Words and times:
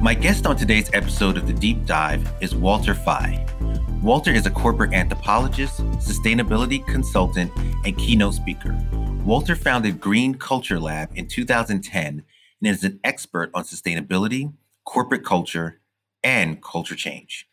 My 0.00 0.14
guest 0.14 0.46
on 0.46 0.56
today's 0.56 0.88
episode 0.92 1.36
of 1.36 1.48
The 1.48 1.52
Deep 1.52 1.84
Dive 1.84 2.32
is 2.40 2.54
Walter 2.54 2.94
Faaij. 2.94 4.00
Walter 4.00 4.30
is 4.30 4.46
a 4.46 4.50
corporate 4.50 4.92
anthropologist, 4.92 5.80
sustainability 5.96 6.86
consultant, 6.86 7.50
and 7.84 7.98
keynote 7.98 8.34
speaker. 8.34 8.78
Walter 9.24 9.56
founded 9.56 10.00
Green 10.00 10.36
Culture 10.36 10.78
Lab 10.78 11.10
in 11.16 11.26
2010 11.26 12.06
and 12.06 12.24
is 12.62 12.84
an 12.84 13.00
expert 13.02 13.50
on 13.54 13.64
sustainability, 13.64 14.52
corporate 14.84 15.24
culture, 15.24 15.80
and 16.22 16.62
culture 16.62 16.94
change. 16.94 17.48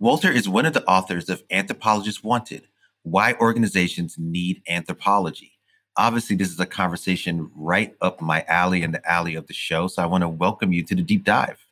Walter 0.00 0.32
is 0.32 0.48
one 0.48 0.66
of 0.66 0.72
the 0.72 0.84
authors 0.86 1.28
of 1.28 1.44
Anthropologists 1.52 2.24
Wanted 2.24 2.66
Why 3.04 3.34
Organizations 3.34 4.16
Need 4.18 4.60
Anthropology. 4.68 5.52
Obviously, 5.96 6.34
this 6.34 6.50
is 6.50 6.58
a 6.58 6.66
conversation 6.66 7.48
right 7.54 7.94
up 8.00 8.20
my 8.20 8.44
alley 8.48 8.82
and 8.82 8.92
the 8.92 9.08
alley 9.08 9.36
of 9.36 9.46
the 9.46 9.54
show. 9.54 9.86
So 9.86 10.02
I 10.02 10.06
want 10.06 10.22
to 10.22 10.28
welcome 10.28 10.72
you 10.72 10.82
to 10.82 10.94
the 10.96 11.02
deep 11.02 11.22
dive. 11.22 11.65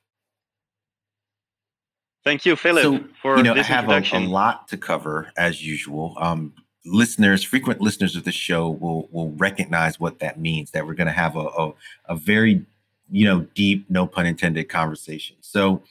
Thank 2.24 2.46
you, 2.46 2.56
Philip, 2.56 2.82
so, 2.82 3.04
for 3.20 3.36
you 3.36 3.42
know, 3.42 3.54
this 3.54 3.68
I 3.68 3.74
have 3.74 3.90
a, 3.90 4.02
a, 4.16 4.20
lot 4.20 4.66
to 4.68 4.78
cover 4.78 5.30
as 5.36 5.62
usual. 5.62 6.16
Um, 6.18 6.54
listeners, 6.86 7.44
frequent 7.44 7.82
listeners 7.82 8.16
of 8.16 8.24
the 8.24 8.32
show 8.32 8.70
will 8.70 9.08
will 9.12 9.30
recognize 9.32 10.00
what 10.00 10.20
that 10.20 10.40
means. 10.40 10.70
That 10.70 10.86
we're 10.86 10.94
going 10.94 11.06
to 11.06 11.12
have 11.12 11.36
a, 11.36 11.46
a 11.58 11.72
a 12.08 12.16
very 12.16 12.64
you 13.10 13.26
know 13.26 13.46
deep, 13.54 13.84
no 13.90 14.06
pun 14.06 14.24
intended, 14.24 14.70
conversation. 14.70 15.36
So 15.42 15.82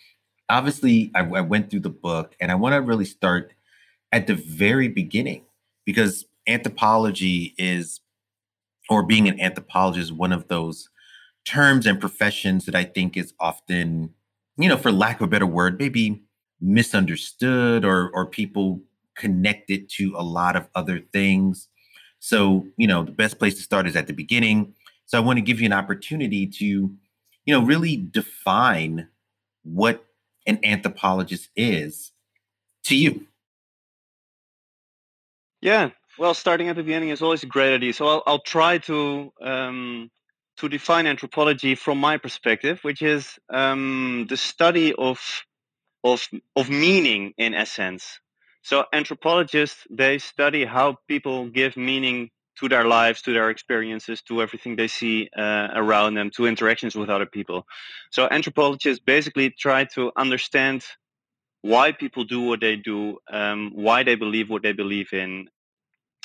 obviously, 0.50 1.12
I, 1.14 1.20
I 1.20 1.42
went 1.42 1.70
through 1.70 1.82
the 1.82 1.92
book, 1.92 2.36
and 2.40 2.52
I 2.52 2.56
want 2.56 2.74
to 2.74 2.82
really 2.82 3.06
start 3.06 3.54
at 4.12 4.26
the 4.26 4.36
very 4.36 4.88
beginning 4.88 5.44
because 5.86 6.26
anthropology 6.48 7.54
is, 7.60 8.00
or 8.90 9.04
being 9.04 9.28
an 9.28 9.40
anthropologist, 9.40 10.06
is 10.06 10.14
one 10.14 10.32
of 10.32 10.48
those 10.48 10.90
terms 11.46 11.86
and 11.86 12.00
professions 12.00 12.66
that 12.66 12.74
I 12.74 12.86
think 12.86 13.18
is 13.18 13.36
often 13.40 14.16
you 14.58 14.70
know, 14.70 14.78
for 14.78 14.92
lack 14.92 15.20
of 15.20 15.24
a 15.24 15.28
better 15.28 15.46
word, 15.46 15.80
maybe 15.80 16.23
misunderstood 16.64 17.84
or 17.84 18.10
or 18.14 18.26
people 18.26 18.82
connected 19.16 19.90
to 19.98 20.14
a 20.18 20.24
lot 20.24 20.56
of 20.56 20.68
other 20.74 21.00
things. 21.00 21.68
So, 22.20 22.66
you 22.78 22.88
know, 22.88 23.04
the 23.04 23.12
best 23.12 23.38
place 23.38 23.56
to 23.56 23.62
start 23.62 23.86
is 23.86 23.96
at 23.96 24.08
the 24.08 24.14
beginning. 24.14 24.74
So 25.06 25.18
I 25.18 25.22
want 25.22 25.38
to 25.38 25.42
give 25.42 25.60
you 25.60 25.66
an 25.66 25.74
opportunity 25.74 26.48
to, 26.48 26.66
you 26.66 27.54
know, 27.54 27.62
really 27.62 27.98
define 27.98 29.10
what 29.64 30.06
an 30.48 30.60
anthropologist 30.64 31.50
is 31.56 32.12
to 32.86 32.96
you. 32.96 33.28
Yeah, 35.62 35.92
well, 36.18 36.34
starting 36.34 36.70
at 36.70 36.76
the 36.76 36.84
beginning 36.84 37.10
is 37.10 37.22
always 37.22 37.44
a 37.44 37.48
great 37.48 37.74
idea. 37.74 37.94
So 37.94 38.08
I'll, 38.08 38.24
I'll 38.26 38.40
try 38.40 38.78
to 38.80 39.32
um, 39.42 40.12
to 40.58 40.70
define 40.70 41.08
anthropology 41.08 41.76
from 41.76 41.98
my 41.98 42.18
perspective, 42.18 42.80
which 42.84 43.02
is 43.02 43.40
um, 43.50 44.28
the 44.30 44.38
study 44.38 44.94
of 44.94 45.20
of 46.04 46.28
of 46.56 46.70
meaning 46.70 47.34
in 47.38 47.54
essence. 47.54 48.20
So 48.62 48.86
anthropologists 48.94 49.86
they 49.90 50.20
study 50.20 50.66
how 50.66 50.98
people 51.08 51.50
give 51.50 51.76
meaning 51.78 52.30
to 52.60 52.70
their 52.70 52.86
lives, 52.86 53.22
to 53.24 53.34
their 53.34 53.50
experiences, 53.50 54.22
to 54.24 54.42
everything 54.42 54.76
they 54.76 54.88
see 54.88 55.30
uh, 55.36 55.70
around 55.74 56.14
them, 56.14 56.30
to 56.32 56.46
interactions 56.46 56.96
with 56.96 57.10
other 57.10 57.26
people. 57.26 57.66
So 58.12 58.28
anthropologists 58.30 59.04
basically 59.04 59.50
try 59.50 59.86
to 59.96 60.12
understand 60.16 60.86
why 61.62 61.92
people 61.92 62.26
do 62.26 62.42
what 62.42 62.60
they 62.60 62.76
do, 62.76 63.18
um, 63.32 63.72
why 63.74 64.04
they 64.04 64.16
believe 64.16 64.50
what 64.50 64.62
they 64.62 64.74
believe 64.74 65.14
in, 65.14 65.50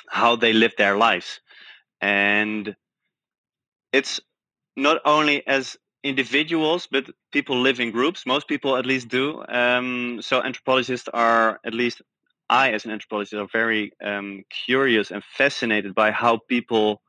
how 0.09 0.37
they 0.37 0.53
live 0.53 0.75
their 0.77 0.97
lives, 0.97 1.41
and 2.00 2.77
it's 3.93 4.21
not 4.77 5.00
only 5.05 5.47
as 5.47 5.77
individuals, 6.09 6.89
but 6.91 7.11
people 7.33 7.61
live 7.61 7.81
in 7.81 7.91
groups. 7.91 8.27
Most 8.27 8.49
people 8.49 8.77
at 8.77 8.87
least 8.87 9.09
do. 9.09 9.45
Um, 9.49 10.21
so 10.23 10.43
anthropologists 10.43 11.09
are, 11.13 11.61
at 11.65 11.75
least 11.75 12.03
I 12.49 12.73
as 12.73 12.85
an 12.85 12.91
anthropologist, 12.93 13.35
are 13.35 13.49
very 13.53 13.93
um, 14.03 14.45
curious 14.67 15.11
and 15.11 15.23
fascinated 15.23 15.95
by 15.95 16.11
how 16.11 16.39
people 16.49 17.03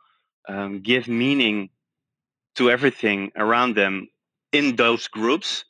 um, 0.47 0.81
give 0.81 1.07
meaning 1.07 1.69
to 2.55 2.69
everything 2.69 3.31
around 3.35 3.75
them 3.75 4.09
in 4.51 4.75
those 4.75 5.07
groups. 5.07 5.65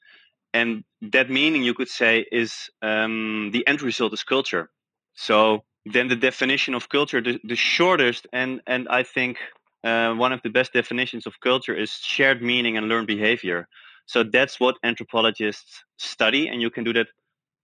And 0.54 0.84
that 1.02 1.30
meaning, 1.30 1.64
you 1.64 1.76
could 1.76 1.90
say, 1.90 2.26
is 2.32 2.70
um, 2.82 3.52
the 3.54 3.66
end 3.68 3.82
result 3.82 4.14
is 4.14 4.24
culture. 4.24 4.70
So 5.14 5.64
then 5.86 6.08
the 6.08 6.16
definition 6.16 6.74
of 6.74 6.90
culture, 6.90 7.22
the, 7.22 7.40
the 7.44 7.56
shortest 7.56 8.28
and 8.34 8.62
and 8.66 8.88
I 8.90 9.04
think 9.04 9.38
uh, 9.84 10.14
one 10.14 10.34
of 10.34 10.42
the 10.44 10.50
best 10.50 10.74
definitions 10.74 11.26
of 11.26 11.40
culture 11.40 11.76
is 11.76 11.92
shared 11.92 12.42
meaning 12.42 12.78
and 12.78 12.88
learned 12.88 13.08
behavior. 13.08 13.68
So 14.06 14.24
that's 14.24 14.60
what 14.60 14.76
anthropologists 14.84 15.84
study, 15.98 16.48
and 16.48 16.62
you 16.62 16.70
can 16.70 16.84
do 16.84 16.94
that 16.94 17.08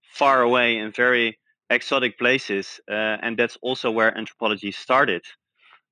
far 0.02 0.42
away 0.42 0.78
in 0.78 0.92
very 0.92 1.38
exotic 1.70 2.18
places. 2.18 2.80
Uh, 2.88 3.18
and 3.22 3.36
that's 3.36 3.58
also 3.62 3.90
where 3.90 4.16
anthropology 4.16 4.72
started. 4.72 5.22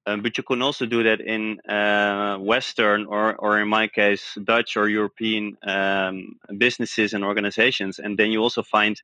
Um, 0.07 0.23
but 0.23 0.37
you 0.37 0.45
can 0.45 0.61
also 0.61 0.84
do 0.87 1.03
that 1.03 1.21
in 1.21 1.61
uh, 1.61 2.37
Western 2.37 3.07
or, 3.07 3.34
or 3.37 3.59
in 3.59 3.69
my 3.69 3.89
case, 3.89 4.37
Dutch 4.45 4.77
or 4.77 4.89
European 4.89 5.57
um, 5.67 6.37
businesses 6.59 7.15
and 7.15 7.25
organizations. 7.25 7.99
And 7.99 8.19
then 8.19 8.31
you 8.31 8.41
also 8.41 8.63
find 8.63 9.01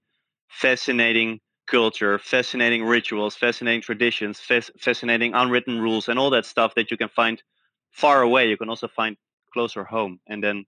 fascinating 0.49 1.41
culture, 1.71 2.19
fascinating 2.19 2.85
rituals, 2.85 3.37
fascinating 3.37 3.81
traditions, 3.81 4.41
fascinating 4.81 5.35
unwritten 5.35 5.81
rules, 5.81 6.09
and 6.09 6.19
all 6.19 6.31
that 6.31 6.45
stuff 6.45 6.75
that 6.75 6.91
you 6.91 6.97
can 6.97 7.09
find 7.09 7.43
far 7.91 8.23
away. 8.23 8.49
You 8.49 8.57
can 8.57 8.69
also 8.69 8.89
find 8.89 9.17
closer 9.53 9.85
home. 9.85 10.21
And 10.27 10.43
then, 10.43 10.65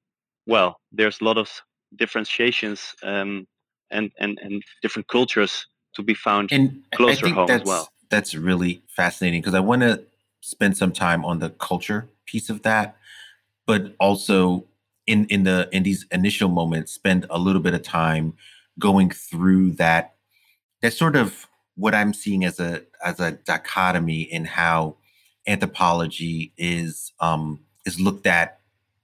well, 0.47 0.81
there's 0.93 1.21
a 1.21 1.25
lot 1.25 1.39
of 1.39 1.51
differentiations 1.97 2.95
um, 3.03 3.47
and, 3.91 4.11
and, 4.19 4.39
and 4.43 4.63
different 4.83 5.09
cultures 5.09 5.67
to 5.95 6.03
be 6.03 6.15
found 6.15 6.51
and 6.53 6.83
closer 6.95 7.29
home 7.29 7.51
as 7.51 7.65
well. 7.65 7.89
That's 8.11 8.35
really 8.35 8.83
fascinating 8.89 9.41
because 9.41 9.55
I 9.55 9.61
want 9.61 9.83
to 9.83 10.03
spend 10.41 10.77
some 10.77 10.93
time 10.93 11.25
on 11.25 11.39
the 11.39 11.51
culture 11.51 12.09
piece 12.27 12.51
of 12.51 12.63
that, 12.63 12.97
but 13.67 13.95
also 13.99 14.65
in 15.07 15.27
in 15.27 15.45
the 15.45 15.69
in 15.73 15.83
these 15.83 16.07
initial 16.11 16.49
moments, 16.49 16.93
spend 16.93 17.27
a 17.31 17.39
little 17.39 17.63
bit 17.63 17.75
of 17.75 17.83
time 17.83 18.35
going 18.79 19.11
through 19.11 19.73
that 19.73 20.12
that's 20.83 20.99
sort 20.99 21.17
of 21.17 21.49
what 21.77 21.95
I'm 21.95 22.13
seeing 22.13 22.45
as 22.45 22.61
a 22.61 22.83
as 23.05 23.21
a 23.21 23.33
dichotomy 23.33 24.23
in 24.23 24.45
how 24.45 24.97
anthropology 25.47 26.53
is 26.59 27.13
um, 27.21 27.61
is 27.87 27.99
looked 27.99 28.27
at 28.27 28.59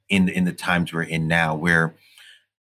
in 0.08 0.28
in 0.28 0.44
the 0.44 0.52
times 0.52 0.92
we're 0.92 1.02
in 1.02 1.28
now, 1.28 1.54
where 1.54 1.94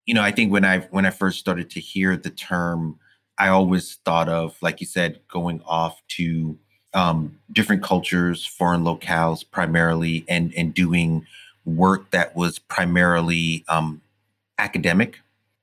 you 0.05 0.15
know 0.15 0.23
I 0.23 0.33
think 0.33 0.53
when 0.53 0.65
I 0.65 0.81
when 0.91 1.07
I 1.07 1.11
first 1.11 1.39
started 1.39 1.71
to 1.71 1.81
hear 1.81 2.17
the 2.17 2.31
term, 2.31 2.99
I 3.39 3.49
always 3.49 3.95
thought 4.05 4.29
of 4.29 4.57
like 4.61 4.81
you 4.81 4.87
said, 4.87 5.21
going 5.29 5.63
off 5.65 6.03
to 6.09 6.59
um, 6.93 7.39
different 7.53 7.83
cultures, 7.83 8.45
foreign 8.45 8.83
locales 8.83 9.45
primarily, 9.49 10.25
and 10.29 10.53
and 10.57 10.75
doing 10.75 11.27
work 11.65 12.11
that 12.11 12.37
was 12.37 12.59
primarily 12.59 13.65
um, 13.69 14.03
academic, 14.59 15.21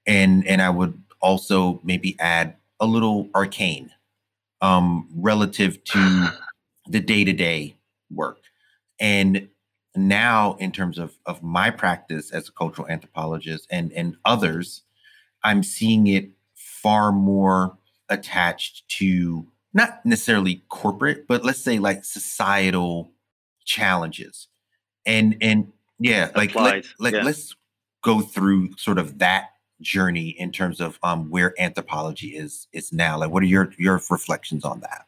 and 0.08 0.48
and 0.48 0.62
I 0.62 0.70
would 0.70 0.98
also 1.22 1.80
maybe 1.84 2.16
add 2.20 2.56
a 2.82 2.86
little 2.86 3.30
arcane 3.34 3.92
um, 4.60 5.08
relative 5.16 5.82
to 5.86 6.30
the 6.88 7.00
day 7.00 7.24
to 7.24 7.32
day 7.32 7.76
work. 8.14 8.40
And 9.00 9.48
now, 9.96 10.56
in 10.60 10.72
terms 10.72 10.98
of, 10.98 11.18
of 11.26 11.42
my 11.44 11.70
practice 11.70 12.32
as 12.32 12.50
a 12.50 12.52
cultural 12.52 12.88
anthropologist 12.88 13.68
and, 13.72 13.92
and 13.94 14.18
others, 14.26 14.82
I'm 15.44 15.64
seeing 15.64 16.08
it 16.08 16.30
far 16.56 17.12
more 17.12 17.78
attached 18.10 18.88
to 18.98 19.48
not 19.74 20.06
necessarily 20.06 20.64
corporate, 20.70 21.28
but 21.28 21.46
let's 21.46 21.60
say 21.60 21.80
like 21.80 22.04
societal 22.04 23.12
challenges. 23.64 24.48
And 25.06 25.38
and 25.42 25.72
yeah, 25.98 26.30
like 26.36 26.54
let, 26.56 26.86
let, 27.00 27.14
yeah. 27.14 27.24
let's 27.24 27.56
go 28.04 28.22
through 28.22 28.76
sort 28.78 28.98
of 28.98 29.20
that 29.20 29.51
journey 29.82 30.30
in 30.30 30.52
terms 30.52 30.80
of 30.80 31.00
um, 31.04 31.30
where 31.30 31.54
anthropology 31.60 32.30
is 32.30 32.68
is 32.72 32.94
now? 32.94 33.20
Like, 33.20 33.32
what 33.32 33.44
are 33.44 33.48
your 33.48 33.74
your 33.78 34.02
reflections 34.10 34.64
on 34.64 34.82
that? 34.82 35.06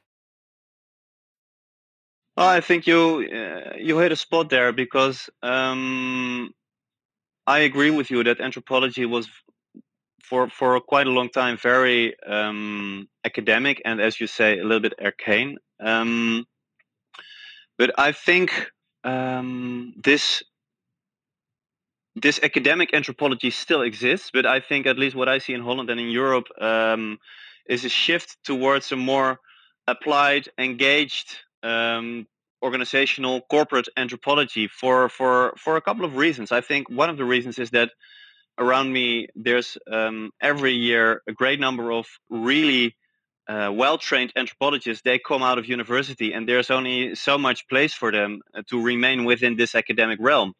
I 2.35 2.61
think 2.61 2.87
you 2.87 3.27
uh, 3.31 3.75
you 3.77 3.97
hit 3.99 4.11
a 4.11 4.15
spot 4.15 4.49
there 4.49 4.71
because 4.71 5.29
um, 5.43 6.51
I 7.45 7.59
agree 7.59 7.91
with 7.91 8.09
you 8.09 8.23
that 8.23 8.41
anthropology 8.41 9.05
was 9.05 9.27
for 10.23 10.49
for 10.49 10.79
quite 10.79 11.07
a 11.07 11.11
long 11.11 11.29
time 11.29 11.57
very 11.57 12.15
um, 12.25 13.07
academic 13.25 13.81
and, 13.85 14.01
as 14.01 14.19
you 14.19 14.27
say, 14.27 14.57
a 14.57 14.63
little 14.63 14.79
bit 14.79 14.93
arcane. 14.99 15.57
Um, 15.79 16.45
but 17.77 17.91
I 17.99 18.13
think 18.13 18.71
um, 19.03 19.93
this 20.03 20.41
this 22.15 22.39
academic 22.43 22.93
anthropology 22.93 23.49
still 23.49 23.81
exists, 23.81 24.29
but 24.31 24.45
I 24.45 24.59
think 24.59 24.85
at 24.85 24.99
least 24.99 25.15
what 25.15 25.29
I 25.29 25.39
see 25.39 25.53
in 25.53 25.61
Holland 25.61 25.89
and 25.89 25.99
in 25.99 26.09
Europe 26.09 26.47
um, 26.61 27.17
is 27.67 27.85
a 27.85 27.89
shift 27.89 28.37
towards 28.43 28.91
a 28.91 28.95
more 28.95 29.39
applied, 29.87 30.47
engaged, 30.57 31.37
um, 31.63 32.27
organizational, 32.63 33.41
corporate 33.41 33.87
anthropology 33.97 34.67
for 34.67 35.09
for 35.09 35.53
for 35.57 35.75
a 35.75 35.81
couple 35.81 36.05
of 36.05 36.15
reasons. 36.15 36.51
I 36.51 36.61
think 36.61 36.89
one 36.89 37.09
of 37.09 37.17
the 37.17 37.25
reasons 37.25 37.59
is 37.59 37.71
that 37.71 37.89
around 38.57 38.93
me 38.93 39.27
there's 39.35 39.77
um, 39.91 40.31
every 40.39 40.73
year 40.73 41.21
a 41.27 41.33
great 41.33 41.59
number 41.59 41.91
of 41.91 42.05
really 42.29 42.95
uh, 43.47 43.69
well-trained 43.73 44.31
anthropologists 44.37 45.01
they 45.03 45.19
come 45.19 45.43
out 45.43 45.57
of 45.57 45.65
university 45.67 46.31
and 46.31 46.47
there's 46.47 46.71
only 46.71 47.13
so 47.15 47.37
much 47.37 47.67
place 47.67 47.93
for 47.93 48.09
them 48.11 48.39
uh, 48.55 48.61
to 48.69 48.81
remain 48.81 49.25
within 49.25 49.57
this 49.57 49.75
academic 49.75 50.17
realm 50.21 50.53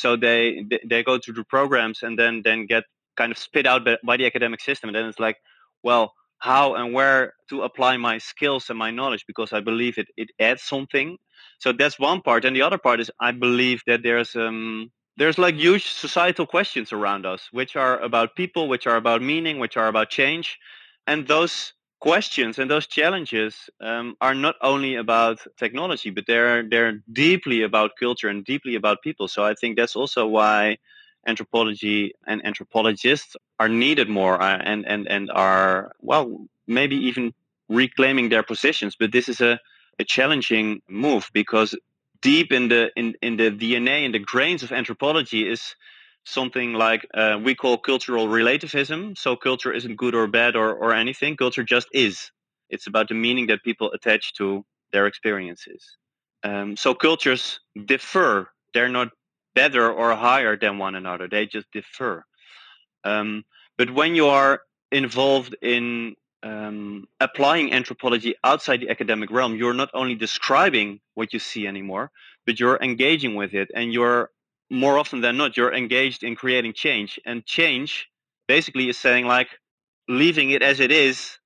so 0.00 0.16
they 0.16 0.64
they 0.84 1.02
go 1.02 1.18
through 1.18 1.34
the 1.34 1.44
programs 1.44 2.02
and 2.02 2.18
then 2.18 2.42
then 2.44 2.66
get 2.66 2.84
kind 3.16 3.32
of 3.32 3.38
spit 3.38 3.66
out 3.66 3.86
by 4.04 4.16
the 4.16 4.26
academic 4.26 4.60
system. 4.60 4.88
And 4.88 4.96
then 4.96 5.06
it's 5.06 5.18
like 5.18 5.38
well 5.82 6.12
how 6.38 6.74
and 6.74 6.92
where 6.92 7.32
to 7.48 7.62
apply 7.62 7.96
my 7.96 8.18
skills 8.18 8.68
and 8.68 8.78
my 8.78 8.90
knowledge 8.90 9.24
because 9.26 9.52
i 9.54 9.60
believe 9.60 9.98
it 9.98 10.08
it 10.16 10.30
adds 10.38 10.62
something. 10.62 11.16
So 11.58 11.72
that's 11.72 11.98
one 11.98 12.20
part. 12.20 12.44
And 12.44 12.54
the 12.54 12.62
other 12.62 12.78
part 12.78 13.00
is 13.00 13.10
i 13.20 13.32
believe 13.32 13.82
that 13.86 14.02
there's 14.02 14.36
um 14.36 14.90
there's 15.16 15.38
like 15.38 15.54
huge 15.54 15.86
societal 15.86 16.46
questions 16.46 16.92
around 16.92 17.24
us 17.24 17.48
which 17.50 17.74
are 17.74 17.98
about 18.00 18.36
people 18.36 18.68
which 18.68 18.86
are 18.86 18.96
about 18.96 19.22
meaning 19.22 19.58
which 19.58 19.76
are 19.76 19.88
about 19.88 20.10
change. 20.10 20.58
And 21.06 21.26
those 21.26 21.72
questions 22.00 22.58
and 22.58 22.70
those 22.70 22.86
challenges 22.86 23.70
um, 23.80 24.16
are 24.20 24.34
not 24.34 24.56
only 24.60 24.96
about 24.96 25.38
technology, 25.56 26.10
but 26.10 26.24
they're 26.26 26.68
they're 26.68 27.00
deeply 27.12 27.62
about 27.62 27.92
culture 27.98 28.28
and 28.28 28.44
deeply 28.44 28.74
about 28.74 29.02
people. 29.02 29.28
So 29.28 29.44
I 29.44 29.54
think 29.54 29.76
that's 29.76 29.96
also 29.96 30.26
why 30.26 30.78
anthropology 31.26 32.12
and 32.26 32.44
anthropologists 32.44 33.36
are 33.58 33.68
needed 33.68 34.08
more 34.08 34.40
uh, 34.40 34.58
and 34.58 34.86
and 34.86 35.08
and 35.08 35.30
are 35.30 35.92
well 36.00 36.46
maybe 36.66 36.96
even 36.96 37.32
reclaiming 37.68 38.28
their 38.28 38.42
positions. 38.42 38.96
But 38.98 39.12
this 39.12 39.28
is 39.28 39.40
a 39.40 39.58
a 39.98 40.04
challenging 40.04 40.82
move 40.88 41.30
because 41.32 41.74
deep 42.20 42.52
in 42.52 42.68
the 42.68 42.90
in, 42.96 43.14
in 43.22 43.36
the 43.36 43.50
DNA 43.50 44.04
in 44.04 44.12
the 44.12 44.18
grains 44.18 44.62
of 44.62 44.72
anthropology 44.72 45.48
is 45.48 45.74
something 46.26 46.72
like 46.74 47.06
uh, 47.14 47.38
we 47.42 47.54
call 47.54 47.78
cultural 47.78 48.28
relativism. 48.28 49.14
So 49.16 49.36
culture 49.36 49.72
isn't 49.72 49.96
good 49.96 50.14
or 50.14 50.26
bad 50.26 50.56
or, 50.56 50.74
or 50.74 50.92
anything. 50.92 51.36
Culture 51.36 51.62
just 51.62 51.88
is. 51.92 52.30
It's 52.68 52.86
about 52.88 53.08
the 53.08 53.14
meaning 53.14 53.46
that 53.46 53.62
people 53.62 53.92
attach 53.92 54.34
to 54.34 54.64
their 54.92 55.06
experiences. 55.06 55.96
Um, 56.42 56.76
so 56.76 56.94
cultures 56.94 57.60
differ. 57.86 58.50
They're 58.74 58.88
not 58.88 59.08
better 59.54 59.90
or 59.90 60.14
higher 60.14 60.56
than 60.56 60.78
one 60.78 60.96
another. 60.96 61.28
They 61.28 61.46
just 61.46 61.66
differ. 61.72 62.26
Um, 63.04 63.44
but 63.78 63.90
when 63.90 64.14
you 64.16 64.26
are 64.26 64.60
involved 64.90 65.56
in 65.62 66.16
um, 66.42 67.06
applying 67.20 67.72
anthropology 67.72 68.34
outside 68.42 68.80
the 68.80 68.90
academic 68.90 69.30
realm, 69.30 69.54
you're 69.54 69.74
not 69.74 69.90
only 69.94 70.16
describing 70.16 71.00
what 71.14 71.32
you 71.32 71.38
see 71.38 71.66
anymore, 71.66 72.10
but 72.46 72.58
you're 72.58 72.78
engaging 72.82 73.34
with 73.36 73.54
it 73.54 73.70
and 73.74 73.92
you're 73.92 74.30
more 74.70 74.98
often 74.98 75.20
than 75.20 75.36
not, 75.36 75.56
you're 75.56 75.74
engaged 75.74 76.22
in 76.22 76.36
creating 76.36 76.72
change. 76.72 77.20
And 77.24 77.44
change 77.46 78.08
basically 78.48 78.88
is 78.88 78.98
saying 78.98 79.26
like 79.26 79.48
leaving 80.08 80.50
it 80.50 80.62
as 80.62 80.80
it 80.80 80.90
is 80.90 81.38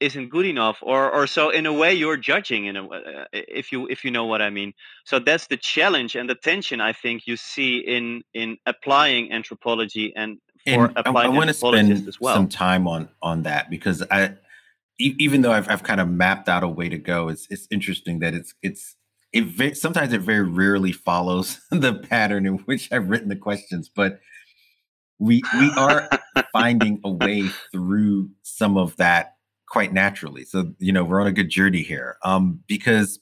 isn't 0.00 0.30
good 0.30 0.46
enough 0.46 0.78
or 0.82 1.10
or 1.10 1.26
so 1.26 1.50
in 1.50 1.66
a 1.66 1.72
way 1.72 1.92
you're 1.92 2.16
judging 2.16 2.64
in 2.64 2.76
a 2.76 2.84
uh, 2.88 3.24
if 3.32 3.70
you 3.70 3.86
if 3.88 4.02
you 4.02 4.10
know 4.10 4.24
what 4.24 4.40
i 4.40 4.48
mean 4.48 4.72
so 5.04 5.18
that's 5.18 5.46
the 5.48 5.56
challenge 5.56 6.16
and 6.16 6.28
the 6.28 6.34
tension 6.34 6.80
i 6.80 6.92
think 6.92 7.26
you 7.26 7.36
see 7.36 7.78
in 7.78 8.22
in 8.32 8.56
applying 8.66 9.30
anthropology 9.30 10.12
and 10.16 10.38
for 10.64 10.86
and 10.86 10.92
applying 10.96 11.30
I, 11.30 11.34
I 11.34 11.36
want 11.36 11.48
to 11.48 11.54
spend 11.54 12.08
as 12.08 12.18
well. 12.18 12.34
some 12.34 12.48
time 12.48 12.88
on 12.88 13.10
on 13.22 13.42
that 13.42 13.70
because 13.70 14.02
i 14.10 14.34
even 14.98 15.40
though 15.40 15.52
I've, 15.52 15.66
I've 15.70 15.82
kind 15.82 15.98
of 15.98 16.10
mapped 16.10 16.46
out 16.48 16.62
a 16.62 16.68
way 16.68 16.88
to 16.88 16.98
go 16.98 17.28
it's 17.28 17.46
it's 17.50 17.68
interesting 17.70 18.20
that 18.20 18.34
it's 18.34 18.54
it's 18.62 18.96
it 19.32 19.76
sometimes 19.76 20.12
it 20.12 20.20
very 20.20 20.42
rarely 20.42 20.92
follows 20.92 21.60
the 21.70 21.94
pattern 21.94 22.46
in 22.46 22.54
which 22.58 22.90
I've 22.92 23.08
written 23.08 23.28
the 23.28 23.36
questions, 23.36 23.88
but 23.88 24.20
we 25.18 25.42
we 25.58 25.70
are 25.76 26.08
finding 26.52 27.00
a 27.04 27.10
way 27.10 27.48
through 27.70 28.30
some 28.42 28.76
of 28.76 28.96
that 28.96 29.36
quite 29.68 29.92
naturally. 29.92 30.44
So 30.44 30.72
you 30.78 30.92
know 30.92 31.04
we're 31.04 31.20
on 31.20 31.26
a 31.26 31.32
good 31.32 31.50
journey 31.50 31.82
here. 31.82 32.16
Um, 32.24 32.60
because 32.66 33.20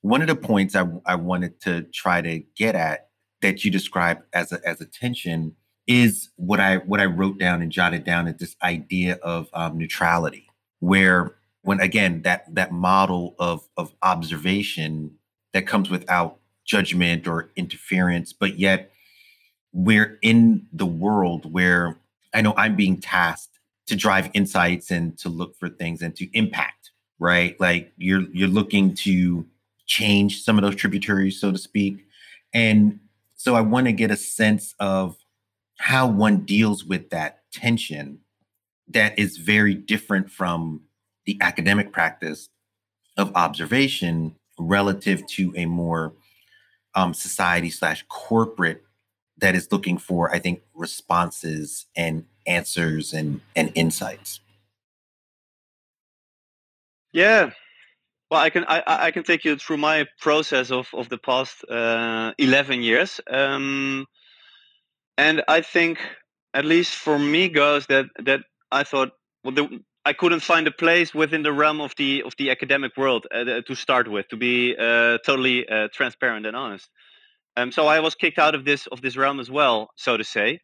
one 0.00 0.22
of 0.22 0.28
the 0.28 0.36
points 0.36 0.76
I, 0.76 0.86
I 1.06 1.16
wanted 1.16 1.60
to 1.62 1.82
try 1.92 2.22
to 2.22 2.40
get 2.56 2.74
at 2.74 3.08
that 3.42 3.64
you 3.64 3.70
describe 3.70 4.18
as 4.32 4.52
a 4.52 4.60
as 4.66 4.80
a 4.80 4.86
tension 4.86 5.56
is 5.86 6.28
what 6.36 6.60
I 6.60 6.76
what 6.78 7.00
I 7.00 7.06
wrote 7.06 7.38
down 7.38 7.62
and 7.62 7.72
jotted 7.72 8.04
down 8.04 8.28
is 8.28 8.36
this 8.36 8.56
idea 8.62 9.14
of 9.22 9.48
um, 9.54 9.78
neutrality, 9.78 10.46
where 10.80 11.34
when 11.62 11.80
again 11.80 12.22
that 12.22 12.44
that 12.54 12.72
model 12.72 13.34
of 13.38 13.66
of 13.76 13.94
observation 14.02 15.17
that 15.58 15.66
comes 15.66 15.90
without 15.90 16.38
judgment 16.64 17.26
or 17.26 17.50
interference, 17.56 18.32
but 18.32 18.60
yet 18.60 18.92
we're 19.72 20.16
in 20.22 20.68
the 20.72 20.86
world 20.86 21.52
where 21.52 21.98
I 22.32 22.42
know 22.42 22.54
I'm 22.56 22.76
being 22.76 23.00
tasked 23.00 23.58
to 23.88 23.96
drive 23.96 24.30
insights 24.34 24.92
and 24.92 25.18
to 25.18 25.28
look 25.28 25.56
for 25.58 25.68
things 25.68 26.00
and 26.00 26.14
to 26.14 26.28
impact, 26.32 26.92
right? 27.18 27.58
Like 27.58 27.92
you're 27.96 28.30
you're 28.32 28.46
looking 28.46 28.94
to 29.06 29.44
change 29.86 30.42
some 30.42 30.58
of 30.58 30.62
those 30.62 30.76
tributaries, 30.76 31.40
so 31.40 31.50
to 31.50 31.58
speak. 31.58 32.06
And 32.54 33.00
so 33.34 33.56
I 33.56 33.60
want 33.60 33.86
to 33.86 33.92
get 33.92 34.12
a 34.12 34.16
sense 34.16 34.76
of 34.78 35.16
how 35.78 36.06
one 36.06 36.44
deals 36.44 36.84
with 36.84 37.10
that 37.10 37.40
tension 37.52 38.20
that 38.86 39.18
is 39.18 39.38
very 39.38 39.74
different 39.74 40.30
from 40.30 40.82
the 41.26 41.36
academic 41.40 41.90
practice 41.92 42.48
of 43.16 43.34
observation 43.34 44.36
relative 44.58 45.26
to 45.26 45.52
a 45.56 45.66
more 45.66 46.14
um, 46.94 47.14
society 47.14 47.70
slash 47.70 48.04
corporate 48.08 48.82
that 49.38 49.54
is 49.54 49.70
looking 49.70 49.98
for, 49.98 50.34
I 50.34 50.38
think, 50.38 50.62
responses 50.74 51.86
and 51.96 52.24
answers 52.46 53.12
and 53.12 53.40
and 53.54 53.70
insights. 53.74 54.40
Yeah, 57.12 57.50
well, 58.30 58.40
I 58.40 58.50
can 58.50 58.64
I, 58.64 58.82
I 58.86 59.10
can 59.10 59.22
take 59.22 59.44
you 59.44 59.56
through 59.56 59.78
my 59.78 60.06
process 60.20 60.70
of 60.70 60.88
of 60.92 61.08
the 61.08 61.18
past 61.18 61.64
uh, 61.70 62.32
eleven 62.36 62.82
years, 62.82 63.20
um, 63.30 64.06
and 65.16 65.42
I 65.48 65.62
think 65.62 65.98
at 66.52 66.64
least 66.64 66.94
for 66.94 67.18
me 67.18 67.48
goes 67.48 67.86
that 67.86 68.06
that 68.24 68.40
I 68.70 68.84
thought 68.84 69.12
well 69.44 69.54
the 69.54 69.80
I 70.04 70.12
couldn't 70.12 70.40
find 70.40 70.66
a 70.66 70.70
place 70.70 71.14
within 71.14 71.42
the 71.42 71.52
realm 71.52 71.80
of 71.80 71.94
the 71.96 72.22
of 72.22 72.34
the 72.38 72.50
academic 72.50 72.96
world 72.96 73.26
uh, 73.30 73.60
to 73.66 73.74
start 73.74 74.08
with, 74.10 74.28
to 74.28 74.36
be 74.36 74.74
uh, 74.76 75.18
totally 75.18 75.68
uh, 75.68 75.88
transparent 75.92 76.46
and 76.46 76.56
honest. 76.56 76.88
Um, 77.56 77.72
so 77.72 77.86
I 77.86 78.00
was 78.00 78.14
kicked 78.14 78.38
out 78.38 78.54
of 78.54 78.64
this 78.64 78.86
of 78.86 79.02
this 79.02 79.16
realm 79.16 79.40
as 79.40 79.50
well, 79.50 79.90
so 79.96 80.16
to 80.16 80.24
say. 80.24 80.60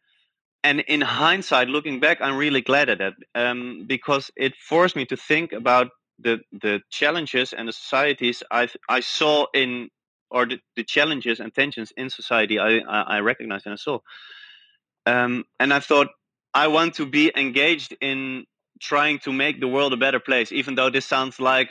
And 0.63 0.79
in 0.87 1.01
hindsight, 1.01 1.67
looking 1.67 1.99
back, 1.99 2.19
I'm 2.21 2.37
really 2.37 2.61
glad 2.61 2.89
at 2.89 2.97
that 2.97 3.13
um, 3.35 3.85
because 3.85 4.31
it 4.35 4.55
forced 4.55 4.95
me 4.95 5.05
to 5.05 5.17
think 5.17 5.53
about 5.53 5.89
the 6.17 6.39
the 6.51 6.81
challenges 6.89 7.53
and 7.53 7.67
the 7.67 7.73
societies 7.73 8.41
I 8.49 8.69
I 8.89 9.01
saw 9.01 9.45
in 9.53 9.89
or 10.31 10.45
the, 10.47 10.59
the 10.75 10.83
challenges 10.83 11.39
and 11.39 11.53
tensions 11.53 11.91
in 11.97 12.09
society 12.09 12.57
I 12.57 12.79
I, 12.79 13.17
I 13.17 13.19
recognized 13.19 13.65
and 13.65 13.73
I 13.73 13.77
saw. 13.77 13.99
Um, 15.05 15.43
and 15.59 15.71
I 15.71 15.81
thought 15.81 16.07
I 16.53 16.67
want 16.67 16.95
to 16.95 17.05
be 17.05 17.31
engaged 17.35 17.95
in 18.01 18.45
trying 18.81 19.19
to 19.19 19.31
make 19.31 19.59
the 19.59 19.67
world 19.67 19.93
a 19.93 19.97
better 19.97 20.19
place 20.19 20.51
even 20.51 20.75
though 20.75 20.89
this 20.89 21.05
sounds 21.05 21.39
like 21.39 21.69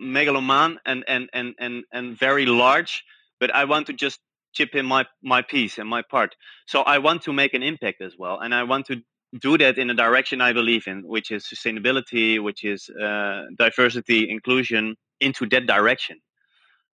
megaloman 0.00 0.76
and 0.86 1.04
and 1.06 1.28
and 1.32 1.54
and 1.58 1.84
and 1.92 2.18
very 2.18 2.46
large 2.46 3.04
but 3.40 3.54
i 3.54 3.64
want 3.64 3.86
to 3.86 3.92
just 3.92 4.20
chip 4.56 4.74
in 4.74 4.86
my 4.86 5.04
my 5.22 5.42
piece 5.42 5.78
and 5.78 5.88
my 5.88 6.02
part. 6.02 6.34
So 6.66 6.80
i 6.82 6.98
want 6.98 7.22
to 7.22 7.32
make 7.32 7.52
an 7.54 7.62
impact 7.62 8.00
as 8.00 8.14
well 8.18 8.40
and 8.40 8.54
i 8.54 8.62
want 8.62 8.86
to 8.86 9.02
do 9.40 9.58
that 9.58 9.76
in 9.76 9.90
a 9.90 9.94
direction 9.94 10.40
i 10.40 10.52
believe 10.52 10.84
in 10.86 11.06
which 11.06 11.30
is 11.30 11.44
sustainability 11.44 12.42
which 12.42 12.64
is 12.64 12.88
uh, 12.88 13.42
diversity 13.58 14.30
inclusion 14.30 14.96
into 15.20 15.46
that 15.46 15.66
direction. 15.66 16.16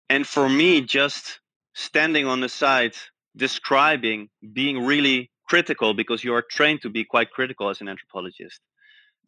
And 0.09 0.27
for 0.27 0.49
me 0.49 0.81
just 0.81 1.41
standing 1.75 2.27
on 2.27 2.41
the 2.41 2.49
side 2.49 2.95
describing 3.37 4.29
being 4.53 4.85
really 4.85 5.31
critical 5.49 5.95
because 5.95 6.25
you 6.25 6.35
are 6.35 6.45
trained 6.57 6.81
to 6.83 6.91
be 6.91 7.05
quite 7.05 7.31
critical 7.31 7.69
as 7.71 7.81
an 7.81 7.89
anthropologist 7.89 8.61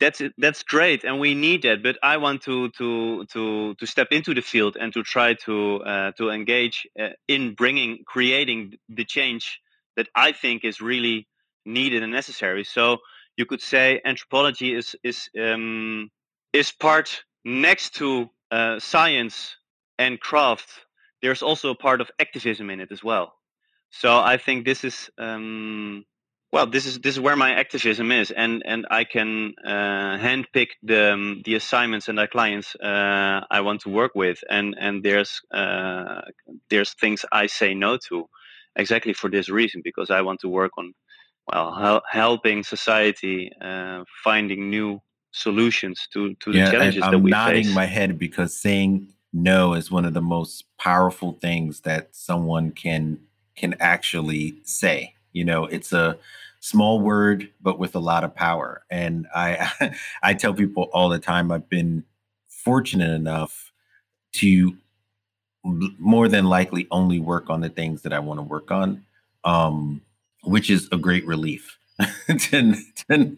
that's 0.01 0.21
that's 0.39 0.63
great 0.63 1.05
and 1.05 1.21
we 1.21 1.35
need 1.35 1.63
that 1.63 1.83
but 1.83 1.97
i 2.03 2.17
want 2.17 2.43
to 2.43 2.69
to 2.71 3.25
to 3.27 3.75
to 3.75 3.87
step 3.87 4.09
into 4.11 4.35
the 4.35 4.43
field 4.43 4.77
and 4.79 4.93
to 4.93 5.03
try 5.03 5.35
to 5.35 5.77
uh, 5.85 6.11
to 6.13 6.31
engage 6.31 6.87
uh, 7.01 7.11
in 7.29 7.55
bringing 7.55 7.99
creating 8.07 8.75
the 8.89 9.05
change 9.05 9.61
that 9.97 10.09
i 10.15 10.33
think 10.33 10.65
is 10.65 10.81
really 10.81 11.27
needed 11.65 12.03
and 12.03 12.13
necessary 12.13 12.65
so 12.65 12.99
you 13.37 13.47
could 13.47 13.63
say 13.63 14.01
anthropology 14.05 14.75
is 14.75 14.97
is 15.03 15.29
um, 15.41 16.11
is 16.53 16.73
part 16.73 17.25
next 17.45 17.95
to 17.97 18.31
uh, 18.51 18.79
science 18.79 19.57
and 19.99 20.21
craft. 20.21 20.69
There's 21.23 21.43
also 21.43 21.71
a 21.71 21.75
part 21.75 22.01
of 22.01 22.11
activism 22.21 22.71
in 22.71 22.81
it 22.81 22.93
as 22.93 23.03
well. 23.03 23.35
So 23.91 24.19
I 24.19 24.37
think 24.37 24.65
this 24.65 24.85
is 24.85 25.11
um, 25.19 26.05
well, 26.55 26.69
this 26.69 26.87
is 26.87 27.01
this 27.01 27.17
is 27.17 27.21
where 27.21 27.35
my 27.35 27.51
activism 27.55 28.13
is, 28.13 28.31
and 28.31 28.63
and 28.65 28.87
I 28.89 29.03
can 29.03 29.55
uh, 29.67 30.17
handpick 30.27 30.69
the 30.85 31.13
um, 31.15 31.43
the 31.45 31.57
assignments 31.57 32.09
and 32.09 32.17
the 32.17 32.29
clients 32.29 32.77
uh, 32.77 33.41
I 33.51 33.61
want 33.63 33.81
to 33.81 33.89
work 33.89 34.13
with, 34.15 34.39
and 34.49 34.77
and 34.79 35.03
there's 35.03 35.41
uh, 35.53 36.21
there's 36.71 36.95
things 36.95 37.25
I 37.33 37.49
say 37.49 37.75
no 37.75 37.99
to, 38.09 38.29
exactly 38.77 39.15
for 39.15 39.29
this 39.29 39.49
reason 39.49 39.83
because 39.83 40.11
I 40.13 40.21
want 40.21 40.39
to 40.43 40.49
work 40.49 40.71
on 40.79 40.95
well 41.49 41.75
hel- 41.75 42.05
helping 42.09 42.63
society 42.63 43.51
uh, 43.61 44.05
finding 44.23 44.71
new 44.71 45.01
solutions 45.33 46.07
to 46.13 46.37
to 46.37 46.53
the 46.53 46.61
Yeah, 46.61 46.71
challenges 46.71 47.03
I, 47.03 47.09
that 47.09 47.19
I'm 47.19 47.25
we 47.25 47.31
nodding 47.31 47.65
face. 47.65 47.75
my 47.75 47.87
head 47.87 48.17
because 48.17 48.57
saying 48.57 49.09
no 49.33 49.75
is 49.75 49.91
one 49.91 50.05
of 50.05 50.15
the 50.15 50.23
most 50.23 50.67
powerful 50.79 51.33
things 51.33 51.81
that 51.81 52.15
someone 52.15 52.71
can 52.71 53.19
can 53.57 53.75
actually 53.81 54.55
say. 54.63 55.15
You 55.35 55.45
know, 55.45 55.67
it's 55.67 55.93
a 55.93 56.19
small 56.61 57.01
word 57.01 57.51
but 57.63 57.79
with 57.79 57.97
a 57.97 58.01
lot 58.01 58.25
of 58.25 58.35
power. 58.35 58.85
And 58.91 59.29
I 59.35 59.95
I 60.25 60.35
tell 60.35 60.55
people 60.55 60.91
all 60.95 61.11
the 61.11 61.21
time 61.21 61.53
I've 61.53 61.71
been 61.71 62.05
fortunate 62.49 63.13
enough 63.13 63.73
to 64.35 64.77
more 65.65 66.29
than 66.29 66.47
likely 66.47 66.87
only 66.91 67.21
work 67.21 67.51
on 67.51 67.61
the 67.61 67.71
things 67.71 68.03
that 68.03 68.13
I 68.13 68.21
want 68.21 68.39
to 68.39 68.43
work 68.45 68.71
on, 68.71 69.05
um, 69.45 70.03
which 70.45 70.71
is 70.71 70.89
a 70.93 70.99
great 70.99 71.27
relief 71.27 71.79
to, 72.29 72.75
to, 73.11 73.37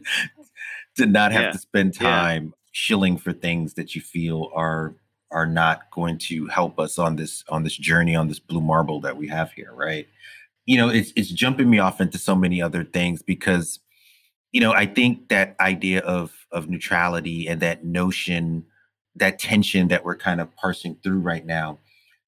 to 0.97 1.07
not 1.07 1.33
have 1.33 1.51
Yeah, 1.51 1.53
to 1.53 1.59
spend 1.59 1.95
yeah, 2.01 2.27
time 2.27 2.55
shilling 2.73 3.19
for 3.19 3.33
things 3.33 3.75
that 3.75 3.95
you 3.95 4.01
feel 4.01 4.51
are 4.55 4.95
are 5.33 5.47
not 5.47 5.91
going 5.91 6.19
to 6.19 6.47
help 6.47 6.79
us 6.79 6.99
on 6.99 7.17
this 7.17 7.45
on 7.49 7.65
this 7.65 7.77
journey 7.77 8.15
on 8.17 8.29
this 8.29 8.41
blue 8.41 8.61
marble 8.61 9.01
that 9.01 9.17
we 9.17 9.29
have 9.29 9.53
here, 9.53 9.73
right? 9.75 10.09
You 10.67 10.79
know, 10.79 10.89
it's 10.89 11.13
it's 11.17 11.31
jumping 11.31 11.71
me 11.71 11.79
off 11.79 12.01
into 12.01 12.19
so 12.19 12.35
many 12.35 12.61
other 12.61 12.85
things 12.85 13.23
because 13.23 13.81
you 14.53 14.61
know, 14.61 14.73
I 14.73 14.87
think 14.87 15.29
that 15.29 15.57
idea 15.61 16.01
of 16.01 16.47
of 16.53 16.69
neutrality 16.69 17.49
and 17.49 17.61
that 17.61 17.85
notion, 17.85 18.65
that 19.15 19.39
tension 19.39 19.89
that 19.89 20.05
we're 20.05 20.17
kind 20.17 20.41
of 20.41 20.55
parsing 20.57 20.97
through 21.03 21.19
right 21.19 21.45
now 21.45 21.79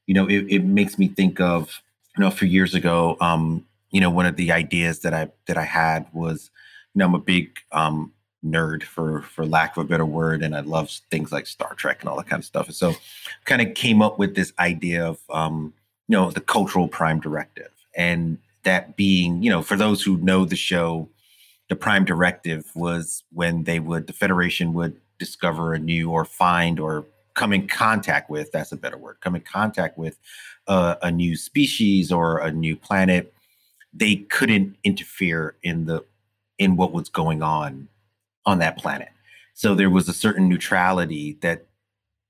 you 0.09 0.15
know, 0.15 0.27
it, 0.27 0.47
it 0.49 0.65
makes 0.65 0.99
me 0.99 1.07
think 1.07 1.39
of, 1.39 1.83
you 2.17 2.23
know, 2.23 2.29
a 2.29 2.33
few 2.33 2.49
years 2.49 2.75
ago, 2.75 3.17
um, 3.21 3.65
you 3.91 4.01
know, 4.01 4.11
one 4.11 4.27
of 4.27 4.37
the 4.37 4.51
ideas 4.51 5.01
that 5.01 5.15
I 5.15 5.31
that 5.47 5.59
I 5.59 5.65
had 5.65 6.07
was, 6.13 6.51
you 6.95 6.99
know, 6.99 7.05
I'm 7.07 7.15
a 7.15 7.21
big 7.21 7.51
um 7.73 8.13
nerd 8.45 8.83
for 8.83 9.23
for 9.23 9.45
lack 9.45 9.77
of 9.77 9.85
a 9.85 9.89
better 9.89 10.07
word, 10.07 10.43
and 10.43 10.57
I 10.57 10.61
love 10.61 10.91
things 11.11 11.31
like 11.31 11.47
Star 11.47 11.75
Trek 11.75 12.01
and 12.01 12.09
all 12.09 12.17
that 12.17 12.27
kind 12.27 12.41
of 12.41 12.47
stuff. 12.47 12.67
And 12.67 12.75
so 12.75 12.95
kind 13.45 13.61
of 13.61 13.75
came 13.75 14.01
up 14.01 14.19
with 14.19 14.35
this 14.35 14.53
idea 14.59 15.07
of 15.07 15.19
um, 15.29 15.75
you 16.09 16.17
know, 16.17 16.31
the 16.31 16.41
cultural 16.41 16.89
prime 16.89 17.21
directive. 17.21 17.71
And 17.99 18.39
that 18.63 18.97
being, 18.97 19.43
you 19.43 19.51
know, 19.51 19.61
for 19.61 19.77
those 19.77 20.03
who 20.03 20.17
know 20.19 20.47
the 20.47 20.57
show, 20.57 21.11
the 21.69 21.77
prime 21.77 22.05
directive 22.05 22.71
was 22.75 23.25
when 23.33 23.65
they 23.65 23.81
would 23.81 24.07
the 24.07 24.13
federation 24.13 24.73
would 24.73 24.99
discover 25.19 25.75
a 25.75 25.79
new 25.79 26.11
or 26.11 26.25
find 26.25 26.81
or 26.81 27.05
come 27.35 27.53
in 27.53 27.67
contact 27.69 28.31
with 28.31 28.51
that's 28.53 28.73
a 28.73 28.77
better 28.77 28.97
word 28.97 29.17
come 29.21 29.37
in 29.37 29.43
contact 29.43 29.99
with 29.99 30.19
uh, 30.67 30.97
a 31.03 31.11
new 31.11 31.37
species 31.37 32.11
or 32.11 32.39
a 32.39 32.51
new 32.51 32.77
planet. 32.77 33.35
They 33.93 34.17
couldn't 34.17 34.77
interfere 34.85 35.57
in 35.63 35.87
the 35.87 36.05
in 36.59 36.77
what 36.77 36.93
was 36.93 37.09
going 37.09 37.43
on 37.43 37.89
on 38.47 38.59
that 38.59 38.79
planet. 38.79 39.11
So 39.55 39.75
there 39.75 39.91
was 39.91 40.09
a 40.09 40.15
certain 40.15 40.49
neutrality 40.49 41.39
that 41.41 41.67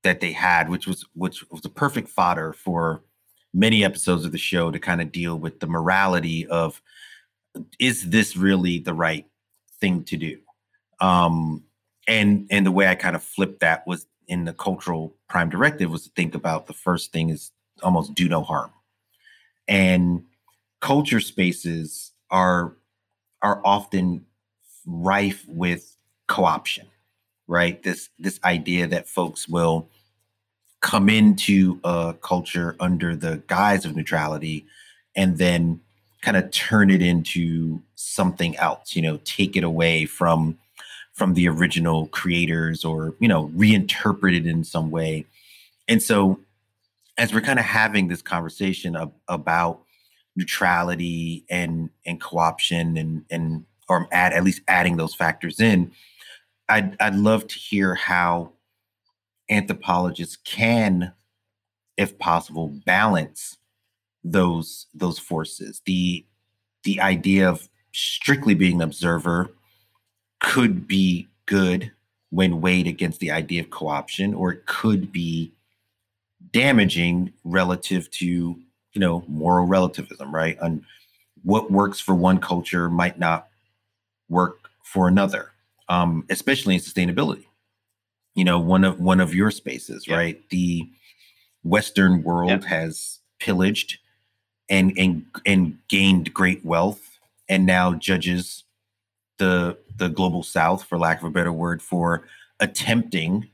that 0.03 0.21
they 0.21 0.33
had 0.33 0.69
which 0.69 0.87
was 0.87 1.05
which 1.15 1.49
was 1.51 1.65
a 1.65 1.69
perfect 1.69 2.09
fodder 2.09 2.53
for 2.53 3.03
many 3.55 3.85
episodes 3.85 4.25
of 4.25 4.33
the 4.33 4.39
show 4.39 4.71
to 4.71 4.79
kind 4.79 5.01
of 5.01 5.13
deal 5.13 5.39
with 5.39 5.61
the 5.61 5.67
morality 5.67 6.47
of 6.47 6.81
is 7.79 8.11
this 8.11 8.37
really 8.37 8.79
the 8.79 8.95
right 8.95 9.27
thing 9.81 10.05
to 10.05 10.17
do? 10.17 10.39
Um, 11.01 11.65
and 12.07 12.47
and 12.51 12.67
the 12.67 12.73
way 12.73 12.89
I 12.89 12.95
kind 12.95 13.17
of 13.17 13.23
flipped 13.23 13.61
that 13.61 13.87
was 13.87 14.07
in 14.27 14.45
the 14.45 14.53
cultural 14.53 15.15
prime 15.29 15.49
directive 15.49 15.91
was 15.91 16.05
to 16.05 16.11
think 16.11 16.35
about 16.35 16.67
the 16.67 16.73
first 16.73 17.13
thing 17.13 17.31
is 17.31 17.51
almost 17.83 18.15
do 18.15 18.29
no 18.29 18.43
harm. 18.43 18.71
And 19.67 20.25
culture 20.81 21.21
spaces 21.21 22.13
are 22.31 22.77
are 23.43 23.61
often 23.65 24.25
rife 24.87 25.45
with 25.49 25.97
co-option, 26.27 26.87
right? 27.47 27.83
This 27.83 28.09
this 28.19 28.41
idea 28.45 28.87
that 28.89 29.09
folks 29.09 29.49
will 29.49 29.89
come 30.81 31.09
into 31.09 31.81
a 31.85 32.15
culture 32.23 32.77
under 32.81 33.17
the 33.17 33.43
guise 33.47 33.85
of 33.85 33.97
neutrality 33.97 34.65
and 35.17 35.39
then 35.39 35.81
kind 36.23 36.37
of 36.37 36.51
turn 36.51 36.91
it 36.91 37.03
into 37.03 37.81
something 37.95 38.57
else 38.57 38.97
you 38.97 39.03
know 39.03 39.19
take 39.25 39.57
it 39.57 39.65
away 39.65 40.05
from 40.05 40.59
from 41.19 41.35
the 41.35 41.49
original 41.49 42.07
creators 42.07 42.85
or 42.85 43.13
you 43.19 43.27
know 43.27 43.49
reinterpret 43.49 44.37
it 44.37 44.47
in 44.47 44.63
some 44.63 44.91
way. 44.91 45.27
And 45.89 46.01
so 46.01 46.39
as 47.19 47.35
we're 47.35 47.41
kind 47.41 47.59
of 47.59 47.65
having 47.65 48.07
this 48.07 48.23
conversation 48.23 48.95
of, 48.95 49.11
about 49.27 49.81
neutrality 50.37 51.45
and 51.51 51.91
and 52.07 52.21
co-option 52.21 52.97
and 52.97 53.25
and 53.31 53.65
or 53.89 54.07
add 54.13 54.33
at 54.33 54.45
least 54.45 54.63
adding 54.69 54.97
those 54.97 55.13
factors 55.13 55.59
in 55.59 55.91
i'd 56.69 56.97
i'd 57.01 57.17
love 57.17 57.45
to 57.49 57.59
hear 57.59 57.97
how 57.97 58.53
anthropologists 59.51 60.37
can 60.37 61.13
if 61.97 62.19
possible 62.19 62.69
balance 62.87 63.59
those 64.25 64.87
those 64.95 65.19
forces. 65.19 65.83
The 65.85 66.25
the 66.85 67.01
idea 67.01 67.49
of 67.49 67.69
strictly 67.93 68.55
being 68.55 68.77
an 68.77 68.83
observer 68.83 69.51
could 70.41 70.87
be 70.87 71.29
good 71.47 71.91
when 72.31 72.61
weighed 72.61 72.87
against 72.87 73.21
the 73.21 73.31
idea 73.31 73.63
of 73.63 73.71
co-option 73.71 74.35
or 74.35 74.53
it 74.53 74.67
could 74.67 75.11
be 75.11 75.53
damaging 76.53 77.33
relative 77.43 78.11
to 78.11 78.27
you 78.27 79.01
know 79.01 79.25
moral 79.27 79.67
relativism 79.67 80.35
right? 80.35 80.57
And 80.61 80.85
what 81.43 81.71
works 81.71 82.01
for 82.01 82.15
one 82.15 82.39
culture 82.39 82.89
might 82.89 83.19
not 83.19 83.49
work 84.29 84.71
for 84.83 85.09
another 85.09 85.53
um, 85.89 86.25
especially 86.29 86.75
in 86.75 86.81
sustainability 86.81 87.48
you 88.39 88.45
know 88.45 88.61
one 88.61 88.85
of 88.85 89.01
one 89.01 89.19
of 89.19 89.35
your 89.35 89.51
spaces 89.51 90.07
yeah, 90.07 90.17
right? 90.17 90.49
The 90.51 90.89
western 91.65 92.19
yeah. 92.19 92.23
world 92.23 92.65
has 92.67 93.19
pillaged 93.41 93.99
and 94.71 94.97
and 94.97 95.25
and 95.45 95.79
gained 95.89 96.33
great 96.33 96.65
wealth 96.65 97.19
and 97.49 97.67
now 97.67 97.95
judges 97.95 98.63
the 99.39 99.77
the 99.97 100.09
global 100.09 100.45
south 100.45 100.85
for 100.85 100.99
lack 100.99 101.19
of 101.19 101.25
a 101.25 101.31
better 101.31 101.53
word 101.53 101.83
for 101.83 102.29
attempting 102.61 103.49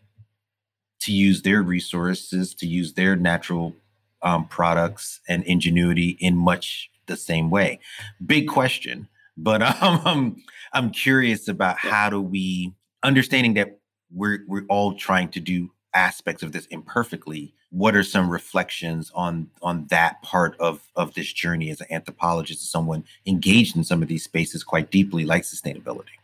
to 1.00 1.12
use 1.12 1.40
their 1.40 1.62
resources 1.62 2.54
to 2.54 2.66
use 2.66 2.92
their 2.92 3.16
natural 3.16 3.74
um, 4.20 4.46
products 4.48 5.20
and 5.28 5.44
ingenuity 5.44 6.18
in 6.20 6.36
much 6.36 6.90
the 7.06 7.16
same 7.16 7.48
way. 7.48 7.78
Big 8.26 8.48
question 8.48 9.08
but 9.36 9.62
um, 9.82 10.00
I'm 10.04 10.42
I'm 10.72 10.90
curious 10.90 11.48
about 11.48 11.78
how 11.78 12.10
do 12.10 12.20
we 12.20 12.72
understanding 13.02 13.54
that 13.54 13.78
we're 14.14 14.44
we're 14.46 14.66
all 14.68 14.94
trying 14.94 15.28
to 15.28 15.40
do 15.40 15.70
aspects 15.94 16.42
of 16.42 16.52
this 16.52 16.66
imperfectly 16.66 17.54
what 17.70 17.94
are 17.94 18.02
some 18.02 18.28
reflections 18.28 19.12
on 19.14 19.48
on 19.62 19.86
that 19.90 20.20
part 20.22 20.56
of 20.58 20.88
of 20.96 21.14
this 21.14 21.32
journey 21.32 21.70
as 21.70 21.80
an 21.80 21.86
anthropologist 21.90 22.62
as 22.62 22.68
someone 22.68 23.04
engaged 23.26 23.76
in 23.76 23.84
some 23.84 24.02
of 24.02 24.08
these 24.08 24.24
spaces 24.24 24.64
quite 24.64 24.90
deeply 24.90 25.24
like 25.24 25.42
sustainability 25.42 26.18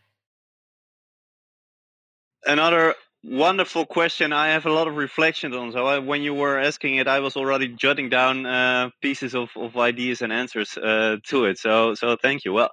Another 2.47 2.94
wonderful 3.23 3.85
question. 3.85 4.32
I 4.32 4.49
have 4.49 4.64
a 4.64 4.73
lot 4.73 4.88
of 4.88 4.97
reflections 4.97 5.54
on. 5.54 5.73
So 5.73 5.87
I, 5.87 5.99
when 5.99 6.23
you 6.23 6.35
were 6.35 6.59
asking 6.59 6.97
it, 6.97 7.06
I 7.06 7.20
was 7.20 7.37
already 7.37 7.68
jotting 7.68 8.09
down 8.09 8.47
uh, 8.47 8.90
pieces 9.02 9.35
of, 9.35 9.50
of 9.56 9.76
ideas 9.76 10.23
and 10.23 10.32
answers 10.32 10.76
uh, 10.76 11.18
to 11.26 11.44
it. 11.44 11.59
So 11.59 11.94
so 11.94 12.16
thank 12.16 12.44
you. 12.44 12.52
Well, 12.52 12.70